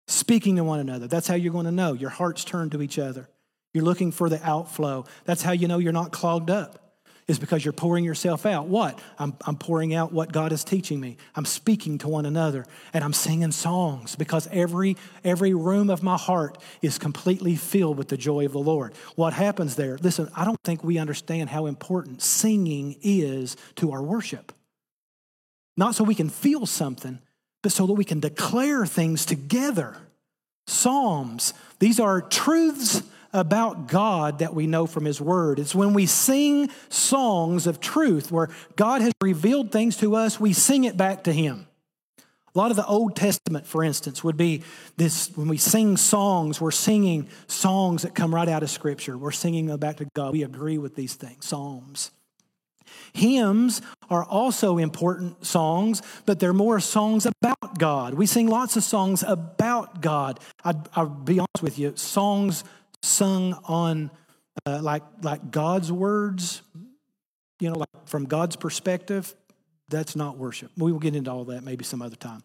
speaking 0.07 0.55
to 0.55 0.63
one 0.63 0.79
another. 0.79 1.07
That's 1.07 1.27
how 1.27 1.35
you're 1.35 1.53
going 1.53 1.65
to 1.65 1.71
know. 1.71 1.93
Your 1.93 2.09
hearts 2.09 2.43
turn 2.43 2.69
to 2.71 2.81
each 2.81 2.97
other. 2.97 3.29
You're 3.73 3.83
looking 3.83 4.11
for 4.11 4.29
the 4.29 4.41
outflow. 4.47 5.05
That's 5.25 5.41
how 5.41 5.51
you 5.51 5.67
know 5.67 5.79
you're 5.79 5.91
not 5.91 6.11
clogged 6.11 6.49
up 6.49 6.82
is 7.27 7.39
because 7.39 7.63
you're 7.63 7.71
pouring 7.71 8.03
yourself 8.03 8.45
out. 8.45 8.67
What? 8.67 8.99
I'm, 9.17 9.35
I'm 9.45 9.55
pouring 9.55 9.93
out 9.93 10.11
what 10.11 10.31
God 10.31 10.51
is 10.51 10.63
teaching 10.63 10.99
me. 10.99 11.17
I'm 11.35 11.45
speaking 11.45 11.97
to 11.99 12.07
one 12.07 12.25
another 12.25 12.65
and 12.93 13.03
I'm 13.03 13.13
singing 13.13 13.51
songs 13.51 14.15
because 14.15 14.47
every, 14.51 14.97
every 15.23 15.53
room 15.53 15.89
of 15.89 16.03
my 16.03 16.17
heart 16.17 16.57
is 16.81 16.97
completely 16.97 17.55
filled 17.55 17.97
with 17.97 18.09
the 18.09 18.17
joy 18.17 18.45
of 18.45 18.51
the 18.51 18.59
Lord. 18.59 18.93
What 19.15 19.33
happens 19.33 19.75
there? 19.75 19.97
Listen, 20.01 20.29
I 20.35 20.43
don't 20.43 20.59
think 20.63 20.83
we 20.83 20.97
understand 20.97 21.49
how 21.49 21.65
important 21.65 22.21
singing 22.21 22.97
is 23.01 23.55
to 23.75 23.91
our 23.93 24.03
worship. 24.03 24.51
Not 25.77 25.95
so 25.95 26.03
we 26.03 26.15
can 26.15 26.29
feel 26.29 26.65
something, 26.65 27.19
but 27.61 27.71
so 27.71 27.87
that 27.87 27.93
we 27.93 28.03
can 28.03 28.19
declare 28.19 28.85
things 28.85 29.25
together. 29.25 29.95
Psalms, 30.67 31.53
these 31.79 31.99
are 31.99 32.21
truths 32.21 33.01
about 33.33 33.87
God 33.87 34.39
that 34.39 34.53
we 34.53 34.67
know 34.67 34.85
from 34.85 35.05
His 35.05 35.19
Word. 35.19 35.59
It's 35.59 35.75
when 35.75 35.93
we 35.93 36.05
sing 36.05 36.69
songs 36.89 37.67
of 37.67 37.79
truth 37.79 38.31
where 38.31 38.49
God 38.75 39.01
has 39.01 39.11
revealed 39.21 39.71
things 39.71 39.97
to 39.97 40.15
us, 40.15 40.39
we 40.39 40.53
sing 40.53 40.83
it 40.83 40.95
back 40.95 41.23
to 41.23 41.33
Him. 41.33 41.67
A 42.55 42.59
lot 42.59 42.69
of 42.69 42.77
the 42.77 42.85
Old 42.85 43.15
Testament, 43.15 43.65
for 43.65 43.83
instance, 43.83 44.23
would 44.23 44.37
be 44.37 44.61
this 44.95 45.35
when 45.35 45.47
we 45.47 45.57
sing 45.57 45.97
songs, 45.97 46.61
we're 46.61 46.69
singing 46.69 47.27
songs 47.47 48.03
that 48.03 48.13
come 48.13 48.33
right 48.33 48.47
out 48.47 48.61
of 48.61 48.69
Scripture. 48.69 49.17
We're 49.17 49.31
singing 49.31 49.65
them 49.65 49.79
back 49.79 49.97
to 49.97 50.07
God. 50.13 50.33
We 50.33 50.43
agree 50.43 50.77
with 50.77 50.95
these 50.95 51.15
things, 51.15 51.45
Psalms. 51.45 52.11
Hymns 53.13 53.81
are 54.09 54.23
also 54.23 54.77
important 54.77 55.45
songs, 55.45 56.03
but 56.27 56.39
they're 56.39 56.53
more 56.53 56.79
songs 56.79 57.25
about 57.25 57.79
God. 57.79 58.13
We 58.13 58.27
sing 58.27 58.47
lots 58.47 58.77
of 58.77 58.83
songs 58.83 59.23
about 59.23 60.01
God. 60.01 60.39
i 60.63 60.73
will 60.95 61.05
be 61.07 61.39
honest 61.39 61.63
with 61.63 61.79
you, 61.79 61.93
songs 61.95 62.63
sung 63.03 63.53
on 63.65 64.09
uh, 64.65 64.79
like 64.81 65.03
like 65.21 65.51
God's 65.51 65.91
words, 65.91 66.61
you 67.59 67.69
know, 67.69 67.77
like 67.77 68.07
from 68.07 68.25
God's 68.25 68.55
perspective, 68.55 69.35
that's 69.89 70.15
not 70.15 70.37
worship. 70.37 70.71
We 70.77 70.91
will 70.91 70.99
get 70.99 71.15
into 71.15 71.31
all 71.31 71.45
that 71.45 71.63
maybe 71.63 71.83
some 71.83 72.01
other 72.01 72.15
time. 72.15 72.43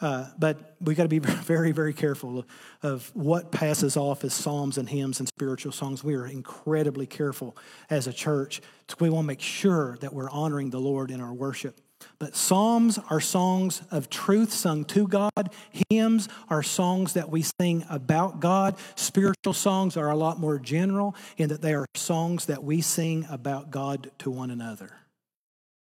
Uh, 0.00 0.26
but 0.38 0.76
we 0.80 0.94
got 0.94 1.04
to 1.04 1.08
be 1.08 1.18
very, 1.20 1.72
very 1.72 1.92
careful 1.92 2.44
of 2.82 3.10
what 3.14 3.52
passes 3.52 3.96
off 3.96 4.24
as 4.24 4.34
psalms 4.34 4.76
and 4.76 4.88
hymns 4.88 5.20
and 5.20 5.28
spiritual 5.28 5.72
songs. 5.72 6.02
We 6.02 6.14
are 6.14 6.26
incredibly 6.26 7.06
careful 7.06 7.56
as 7.90 8.06
a 8.06 8.12
church. 8.12 8.60
We 9.00 9.08
want 9.08 9.24
to 9.24 9.28
make 9.28 9.40
sure 9.40 9.96
that 10.00 10.12
we're 10.12 10.30
honoring 10.30 10.70
the 10.70 10.80
Lord 10.80 11.10
in 11.10 11.20
our 11.20 11.32
worship. 11.32 11.80
But 12.18 12.36
psalms 12.36 12.98
are 13.10 13.20
songs 13.20 13.82
of 13.90 14.10
truth 14.10 14.52
sung 14.52 14.84
to 14.86 15.06
God. 15.06 15.50
Hymns 15.90 16.28
are 16.48 16.62
songs 16.62 17.14
that 17.14 17.30
we 17.30 17.42
sing 17.42 17.84
about 17.90 18.40
God. 18.40 18.76
Spiritual 18.96 19.52
songs 19.52 19.96
are 19.96 20.10
a 20.10 20.16
lot 20.16 20.38
more 20.38 20.58
general 20.58 21.14
in 21.36 21.48
that 21.48 21.62
they 21.62 21.74
are 21.74 21.86
songs 21.94 22.46
that 22.46 22.64
we 22.64 22.80
sing 22.80 23.26
about 23.30 23.70
God 23.70 24.10
to 24.18 24.30
one 24.30 24.50
another. 24.50 24.90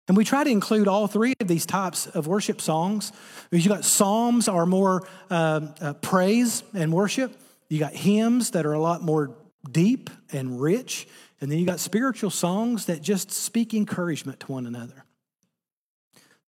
And 0.09 0.17
we 0.17 0.25
try 0.25 0.43
to 0.43 0.51
include 0.51 0.89
all 0.89 1.07
three 1.07 1.35
of 1.39 1.49
these 1.49 1.67
types 1.67 2.07
of 2.07 2.27
worship 2.27 2.63
songs. 2.63 3.13
You 3.51 3.69
got 3.69 3.85
psalms 3.85 4.49
are 4.49 4.65
more 4.65 5.07
uh, 5.31 5.69
uh, 5.81 5.93
praise 5.95 6.63
and 6.73 6.93
worship. 6.93 7.39
You 7.69 7.79
got 7.79 7.93
hymns 7.93 8.53
that 8.53 8.65
are 8.65 8.73
a 8.73 8.81
lot 8.81 9.03
more 9.03 9.37
deep 9.71 10.09
and 10.33 10.61
rich. 10.61 11.07
And 11.41 11.53
then 11.53 11.59
you 11.59 11.67
got 11.67 11.79
spiritual 11.79 12.31
songs 12.31 12.87
that 12.87 13.03
just 13.03 13.31
speak 13.31 13.75
encouragement 13.75 14.41
to 14.41 14.53
one 14.53 14.67
another. 14.67 15.05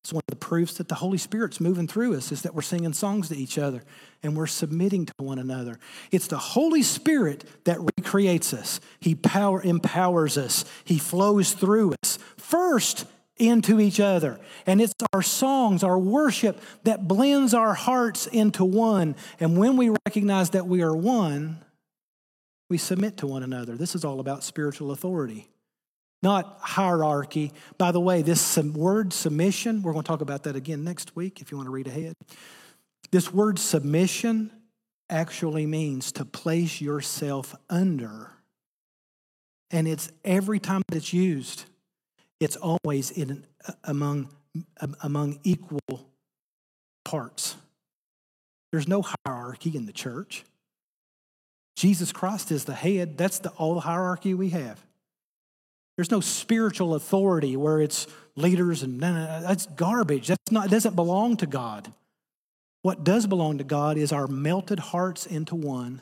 It's 0.03 0.13
one 0.15 0.23
of 0.27 0.39
the 0.39 0.47
proofs 0.47 0.75
that 0.75 0.89
the 0.89 0.95
Holy 0.95 1.19
Spirit's 1.19 1.61
moving 1.61 1.87
through 1.87 2.17
us 2.17 2.33
is 2.33 2.43
that 2.43 2.55
we're 2.55 2.63
singing 2.63 2.95
songs 2.95 3.29
to 3.29 3.37
each 3.37 3.59
other 3.59 3.83
and 4.23 4.35
we're 4.35 4.47
submitting 4.47 5.05
to 5.07 5.15
one 5.19 5.39
another. 5.39 5.79
It's 6.11 6.27
the 6.27 6.39
Holy 6.39 6.83
Spirit 6.83 7.45
that 7.65 7.79
recreates 7.99 8.55
us. 8.55 8.81
He 8.99 9.15
power 9.15 9.63
empowers 9.63 10.39
us. 10.39 10.65
He 10.85 10.99
flows 10.99 11.53
through 11.53 11.95
us 12.03 12.19
first 12.39 13.07
into 13.37 13.79
each 13.79 14.01
other. 14.01 14.41
And 14.67 14.81
it's 14.81 14.95
our 15.13 15.23
songs, 15.23 15.85
our 15.85 15.99
worship 15.99 16.61
that 16.85 17.07
blends 17.07 17.53
our 17.53 17.75
hearts 17.75 18.27
into 18.27 18.65
one. 18.65 19.17
And 19.39 19.59
when 19.59 19.77
we 19.77 19.91
recognize 20.07 20.51
that 20.51 20.67
we 20.67 20.83
are 20.83 20.97
one, 20.97 21.59
we 22.71 22.79
submit 22.79 23.19
to 23.19 23.27
one 23.27 23.43
another. 23.43 23.77
This 23.77 23.95
is 23.95 24.05
all 24.05 24.21
about 24.21 24.45
spiritual 24.45 24.93
authority 24.93 25.49
not 26.23 26.59
hierarchy. 26.61 27.53
By 27.79 27.93
the 27.93 28.01
way, 28.01 28.23
this 28.23 28.57
word 28.59 29.13
submission, 29.13 29.83
we're 29.83 29.93
going 29.93 30.05
to 30.05 30.09
talk 30.09 30.21
about 30.21 30.45
that 30.45 30.57
again 30.57 30.85
next 30.85 31.17
week 31.17 31.41
if 31.41 31.51
you 31.51 31.57
want 31.57 31.67
to 31.67 31.73
read 31.73 31.87
ahead. 31.87 32.15
This 33.11 33.33
word 33.33 33.59
submission 33.59 34.51
actually 35.09 35.67
means 35.67 36.13
to 36.13 36.25
place 36.25 36.81
yourself 36.81 37.55
under. 37.69 38.31
And 39.71 39.89
it's 39.89 40.11
every 40.25 40.59
time 40.59 40.83
that 40.89 40.97
it's 40.97 41.13
used, 41.13 41.65
it's 42.39 42.57
always 42.57 43.11
in 43.11 43.45
among 43.85 44.31
among 45.01 45.39
equal 45.45 46.11
parts. 47.05 47.57
There's 48.73 48.89
no 48.89 49.05
hierarchy 49.25 49.77
in 49.77 49.87
the 49.87 49.93
church. 49.93 50.45
Jesus 51.77 52.13
Christ 52.13 52.51
is 52.51 52.65
the 52.65 52.75
head. 52.75 53.17
That's 53.17 53.39
the 53.39 53.51
all 53.51 53.81
hierarchy 53.81 54.35
we 54.35 54.51
have. 54.51 54.85
There's 56.01 56.11
no 56.11 56.23
spiritual 56.23 56.95
authority 56.95 57.59
where 57.59 57.79
it's 57.79 58.07
leaders 58.35 58.83
and 58.83 59.03
that's 59.03 59.67
garbage. 59.67 60.29
That's 60.29 60.51
not, 60.51 60.71
doesn't 60.71 60.97
belong 60.97 61.37
to 61.37 61.47
God. 61.47 61.93
What 62.81 63.05
does 63.05 63.27
belong 63.27 63.59
to 63.59 63.65
God 63.65 63.99
is 63.99 64.11
our 64.11 64.27
melted 64.27 64.79
hearts 64.79 65.27
into 65.27 65.55
one 65.55 66.01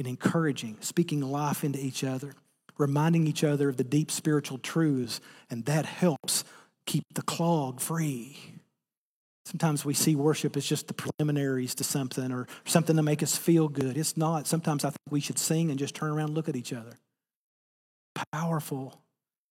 and 0.00 0.08
encouraging, 0.08 0.78
speaking 0.80 1.20
life 1.20 1.62
into 1.62 1.78
each 1.78 2.02
other, 2.02 2.34
reminding 2.76 3.28
each 3.28 3.44
other 3.44 3.68
of 3.68 3.76
the 3.76 3.84
deep 3.84 4.10
spiritual 4.10 4.58
truths, 4.58 5.20
and 5.48 5.64
that 5.66 5.86
helps 5.86 6.42
keep 6.84 7.04
the 7.14 7.22
clog 7.22 7.80
free. 7.80 8.36
Sometimes 9.46 9.84
we 9.84 9.94
see 9.94 10.16
worship 10.16 10.56
as 10.56 10.66
just 10.66 10.88
the 10.88 10.94
preliminaries 10.94 11.76
to 11.76 11.84
something 11.84 12.32
or 12.32 12.48
something 12.64 12.96
to 12.96 13.02
make 13.04 13.22
us 13.22 13.36
feel 13.36 13.68
good. 13.68 13.96
It's 13.96 14.16
not. 14.16 14.48
Sometimes 14.48 14.84
I 14.84 14.88
think 14.88 14.98
we 15.08 15.20
should 15.20 15.38
sing 15.38 15.70
and 15.70 15.78
just 15.78 15.94
turn 15.94 16.10
around 16.10 16.30
and 16.30 16.34
look 16.34 16.48
at 16.48 16.56
each 16.56 16.72
other 16.72 16.96
powerful 18.32 19.00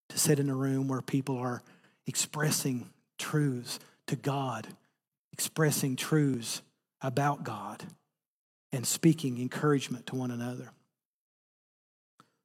to 0.08 0.18
sit 0.18 0.38
in 0.38 0.48
a 0.50 0.54
room 0.54 0.88
where 0.88 1.02
people 1.02 1.36
are 1.36 1.62
expressing 2.06 2.88
truths 3.18 3.78
to 4.06 4.16
God, 4.16 4.66
expressing 5.32 5.96
truths 5.96 6.62
about 7.00 7.44
God, 7.44 7.84
and 8.72 8.86
speaking 8.86 9.40
encouragement 9.40 10.06
to 10.06 10.16
one 10.16 10.30
another. 10.30 10.70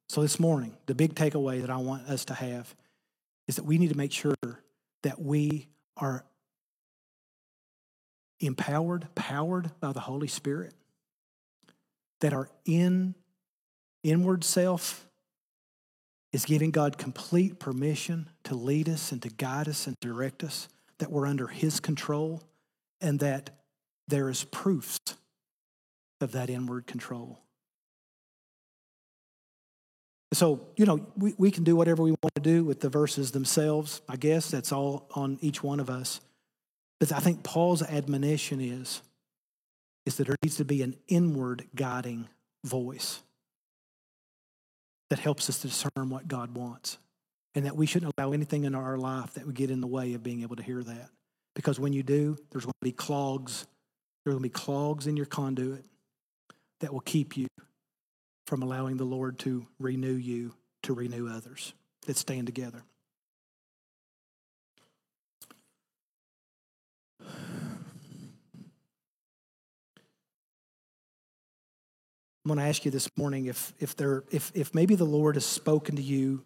So, 0.08 0.20
this 0.22 0.38
morning, 0.38 0.76
the 0.86 0.94
big 0.94 1.14
takeaway 1.14 1.60
that 1.62 1.70
I 1.70 1.78
want 1.78 2.08
us 2.08 2.26
to 2.26 2.34
have 2.34 2.74
is 3.48 3.56
that 3.56 3.64
we 3.64 3.78
need 3.78 3.90
to 3.90 3.96
make 3.96 4.12
sure 4.12 4.34
that 5.02 5.20
we 5.20 5.68
are 5.96 6.24
empowered, 8.40 9.08
powered 9.14 9.70
by 9.80 9.92
the 9.92 10.00
Holy 10.00 10.28
Spirit, 10.28 10.74
that 12.20 12.32
our 12.32 12.48
in, 12.64 13.14
inward 14.02 14.44
self 14.44 15.06
is 16.34 16.44
giving 16.44 16.72
God 16.72 16.98
complete 16.98 17.60
permission 17.60 18.28
to 18.42 18.56
lead 18.56 18.88
us 18.88 19.12
and 19.12 19.22
to 19.22 19.28
guide 19.28 19.68
us 19.68 19.86
and 19.86 19.94
direct 20.00 20.42
us 20.42 20.68
that 20.98 21.12
we're 21.12 21.28
under 21.28 21.46
His 21.46 21.78
control 21.78 22.42
and 23.00 23.20
that 23.20 23.50
there 24.08 24.28
is 24.28 24.42
proofs 24.42 24.98
of 26.20 26.32
that 26.32 26.50
inward 26.50 26.88
control. 26.88 27.38
So, 30.32 30.66
you 30.76 30.86
know, 30.86 31.06
we, 31.16 31.34
we 31.38 31.52
can 31.52 31.62
do 31.62 31.76
whatever 31.76 32.02
we 32.02 32.10
want 32.10 32.34
to 32.34 32.42
do 32.42 32.64
with 32.64 32.80
the 32.80 32.88
verses 32.88 33.30
themselves. 33.30 34.02
I 34.08 34.16
guess 34.16 34.50
that's 34.50 34.72
all 34.72 35.06
on 35.14 35.38
each 35.40 35.62
one 35.62 35.78
of 35.78 35.88
us. 35.88 36.20
But 36.98 37.12
I 37.12 37.20
think 37.20 37.44
Paul's 37.44 37.82
admonition 37.82 38.60
is, 38.60 39.02
is 40.04 40.16
that 40.16 40.26
there 40.26 40.36
needs 40.42 40.56
to 40.56 40.64
be 40.64 40.82
an 40.82 40.96
inward 41.06 41.68
guiding 41.76 42.28
voice 42.64 43.20
that 45.10 45.18
helps 45.18 45.48
us 45.48 45.60
to 45.60 45.68
discern 45.68 46.10
what 46.10 46.28
God 46.28 46.54
wants. 46.54 46.98
And 47.54 47.66
that 47.66 47.76
we 47.76 47.86
shouldn't 47.86 48.12
allow 48.16 48.32
anything 48.32 48.64
in 48.64 48.74
our 48.74 48.98
life 48.98 49.34
that 49.34 49.46
would 49.46 49.54
get 49.54 49.70
in 49.70 49.80
the 49.80 49.86
way 49.86 50.14
of 50.14 50.22
being 50.22 50.42
able 50.42 50.56
to 50.56 50.62
hear 50.62 50.82
that. 50.82 51.08
Because 51.54 51.78
when 51.78 51.92
you 51.92 52.02
do, 52.02 52.36
there's 52.50 52.64
going 52.64 52.72
to 52.72 52.84
be 52.84 52.92
clogs. 52.92 53.66
There's 54.24 54.34
going 54.34 54.42
to 54.42 54.48
be 54.48 54.48
clogs 54.48 55.06
in 55.06 55.16
your 55.16 55.26
conduit 55.26 55.84
that 56.80 56.92
will 56.92 57.00
keep 57.00 57.36
you 57.36 57.46
from 58.46 58.62
allowing 58.62 58.96
the 58.96 59.04
Lord 59.04 59.38
to 59.40 59.66
renew 59.78 60.14
you, 60.14 60.54
to 60.82 60.94
renew 60.94 61.28
others. 61.28 61.72
Let's 62.06 62.20
stand 62.20 62.46
together. 62.46 62.82
I'm 72.44 72.48
going 72.48 72.58
to 72.58 72.68
ask 72.68 72.84
you 72.84 72.90
this 72.90 73.08
morning 73.16 73.46
if, 73.46 73.72
if, 73.78 73.96
there, 73.96 74.24
if, 74.30 74.52
if 74.54 74.74
maybe 74.74 74.96
the 74.96 75.04
Lord 75.04 75.36
has 75.36 75.46
spoken 75.46 75.96
to 75.96 76.02
you, 76.02 76.44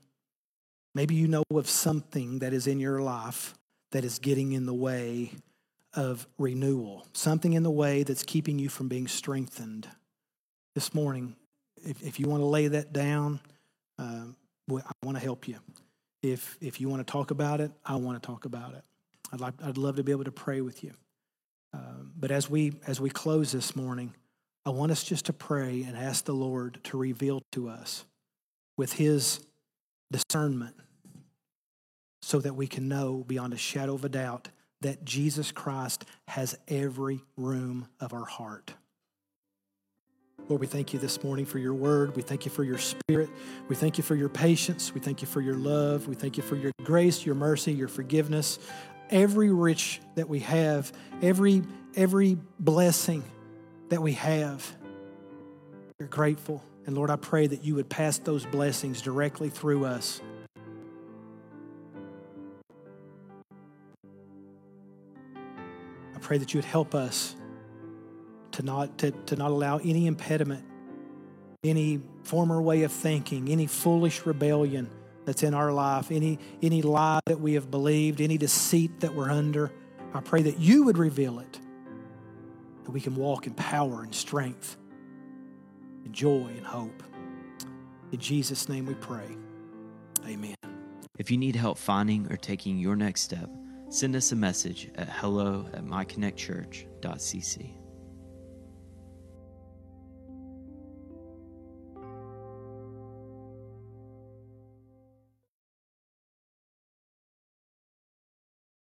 maybe 0.95 1.17
you 1.17 1.27
know 1.27 1.43
of 1.53 1.69
something 1.69 2.39
that 2.39 2.53
is 2.53 2.69
in 2.69 2.79
your 2.79 3.03
life 3.03 3.55
that 3.91 4.05
is 4.05 4.21
getting 4.21 4.53
in 4.53 4.65
the 4.65 4.75
way 4.75 5.33
of 5.95 6.29
renewal, 6.39 7.05
something 7.15 7.55
in 7.55 7.65
the 7.65 7.71
way 7.71 8.05
that's 8.05 8.23
keeping 8.23 8.61
you 8.61 8.69
from 8.69 8.87
being 8.87 9.09
strengthened. 9.09 9.89
This 10.77 10.95
morning, 10.95 11.35
if, 11.85 12.01
if 12.01 12.21
you 12.21 12.29
want 12.29 12.43
to 12.43 12.47
lay 12.47 12.69
that 12.69 12.93
down, 12.93 13.41
um, 13.99 14.37
I 14.71 14.93
want 15.03 15.17
to 15.19 15.25
help 15.25 15.49
you. 15.49 15.57
If, 16.23 16.59
if 16.61 16.81
you 16.81 16.89
want 16.89 17.05
to 17.05 17.11
talk 17.11 17.33
about 17.33 17.61
it, 17.61 17.73
I 17.85 17.97
want 17.97 18.23
to 18.23 18.25
talk 18.25 18.45
about 18.45 18.75
it. 18.75 18.85
I'd, 19.33 19.41
like, 19.41 19.55
I'd 19.65 19.79
love 19.79 19.97
to 19.97 20.05
be 20.05 20.13
able 20.13 20.25
to 20.25 20.31
pray 20.31 20.61
with 20.61 20.85
you. 20.85 20.93
Um, 21.75 22.13
but 22.17 22.31
as 22.31 22.49
we, 22.49 22.75
as 22.87 23.01
we 23.01 23.11
close 23.11 23.51
this 23.51 23.75
morning, 23.75 24.15
I 24.69 24.71
want 24.71 24.93
us 24.93 25.03
just 25.03 25.25
to 25.25 25.33
pray 25.33 25.83
and 25.89 25.97
ask 25.97 26.27
the 26.27 26.35
Lord 26.35 26.79
to 26.85 26.99
reveal 26.99 27.41
to 27.53 27.71
us 27.71 28.05
with 28.77 28.93
His 28.93 29.41
discernment 30.13 30.77
so 32.21 32.39
that 32.41 32.55
we 32.55 32.67
can 32.67 32.87
know 32.87 33.25
beyond 33.27 33.55
a 33.55 33.57
shadow 33.57 33.95
of 33.95 34.05
a 34.05 34.11
doubt 34.11 34.49
that 34.83 35.07
Jesus 35.07 35.53
Christ 35.53 36.05
has 36.27 36.55
every 36.69 37.23
room 37.39 37.89
of 37.99 38.13
our 38.13 38.27
heart. 38.27 38.75
Lord, 40.51 40.61
we 40.61 40.67
thank 40.67 40.93
you 40.93 40.99
this 40.99 41.25
morning 41.25 41.47
for 41.47 41.59
your 41.59 41.73
word. 41.73 42.15
We 42.15 42.21
thank 42.21 42.45
you 42.45 42.51
for 42.51 42.63
your 42.63 42.77
spirit. 42.77 43.31
We 43.69 43.75
thank 43.75 43.97
you 43.97 44.05
for 44.05 44.17
your 44.17 44.29
patience. 44.29 44.93
We 44.93 45.01
thank 45.01 45.23
you 45.23 45.29
for 45.29 45.41
your 45.41 45.57
love. 45.57 46.09
We 46.09 46.15
thank 46.15 46.37
you 46.37 46.43
for 46.43 46.57
your 46.57 46.73
grace, 46.85 47.25
your 47.25 47.37
mercy, 47.37 47.73
your 47.73 47.89
forgiveness. 47.89 48.59
Every 49.09 49.51
rich 49.51 50.03
that 50.17 50.29
we 50.29 50.41
have, 50.41 50.93
every, 51.23 51.63
every 51.97 52.37
blessing 52.59 53.25
that 53.89 54.03
we 54.03 54.13
have, 54.13 54.77
we're 55.99 56.07
grateful. 56.07 56.63
And 56.87 56.97
Lord, 56.97 57.11
I 57.11 57.17
pray 57.17 57.47
that 57.47 57.65
you 57.65 57.75
would 57.75 57.89
pass 57.89 58.19
those 58.19 58.47
blessings 58.47 59.03
directly 59.03 59.51
through 59.51 59.85
us. 59.85 60.21
I 66.15 66.19
pray 66.21 66.39
that 66.39 66.55
you 66.55 66.59
would 66.59 66.65
help 66.65 66.95
us 66.95 67.37
to 68.53 68.63
not, 68.63 68.99
to, 68.99 69.11
to 69.11 69.37
not 69.37 69.51
allow 69.51 69.79
any 69.79 70.07
impediment, 70.07 70.65
any 71.63 72.01
former 72.23 72.61
way 72.61 72.83
of 72.83 72.93
thinking, 72.93 73.49
any 73.49 73.67
foolish 73.67 74.27
rebellion 74.27 74.91
that's 75.25 75.43
in 75.43 75.55
our 75.55 75.73
life, 75.73 76.11
any, 76.11 76.39
any 76.63 76.83
lie 76.83 77.21
that 77.27 77.41
we 77.41 77.55
have 77.55 77.71
believed, 77.71 78.21
any 78.21 78.39
deceit 78.39 79.01
that 79.01 79.15
we're 79.15 79.31
under. 79.31 79.71
I 80.15 80.21
pray 80.21 80.43
that 80.43 80.59
you 80.59 80.85
would 80.85 80.97
reveal 80.97 81.39
it, 81.39 81.59
that 82.89 82.93
we 82.93 83.03
can 83.03 83.15
walk 83.15 83.47
in 83.47 83.53
power 83.53 84.03
and 84.03 84.15
strength, 84.15 84.79
and 86.07 86.15
joy 86.15 86.47
and 86.57 86.65
hope. 86.65 87.03
In 88.13 88.19
Jesus' 88.19 88.67
name 88.67 88.87
we 88.87 88.95
pray. 88.95 89.37
Amen. 90.27 90.55
If 91.19 91.31
you 91.31 91.37
need 91.37 91.55
help 91.55 91.77
finding 91.77 92.33
or 92.33 92.39
taking 92.39 92.79
your 92.79 92.97
next 92.97 93.21
step, 93.21 93.51
send 93.91 94.17
us 94.17 94.33
a 94.33 94.37
message 94.37 94.89
at 94.95 95.11
hello 95.11 95.67
at 95.75 95.85
myconnectchurch.cc. 95.85 97.78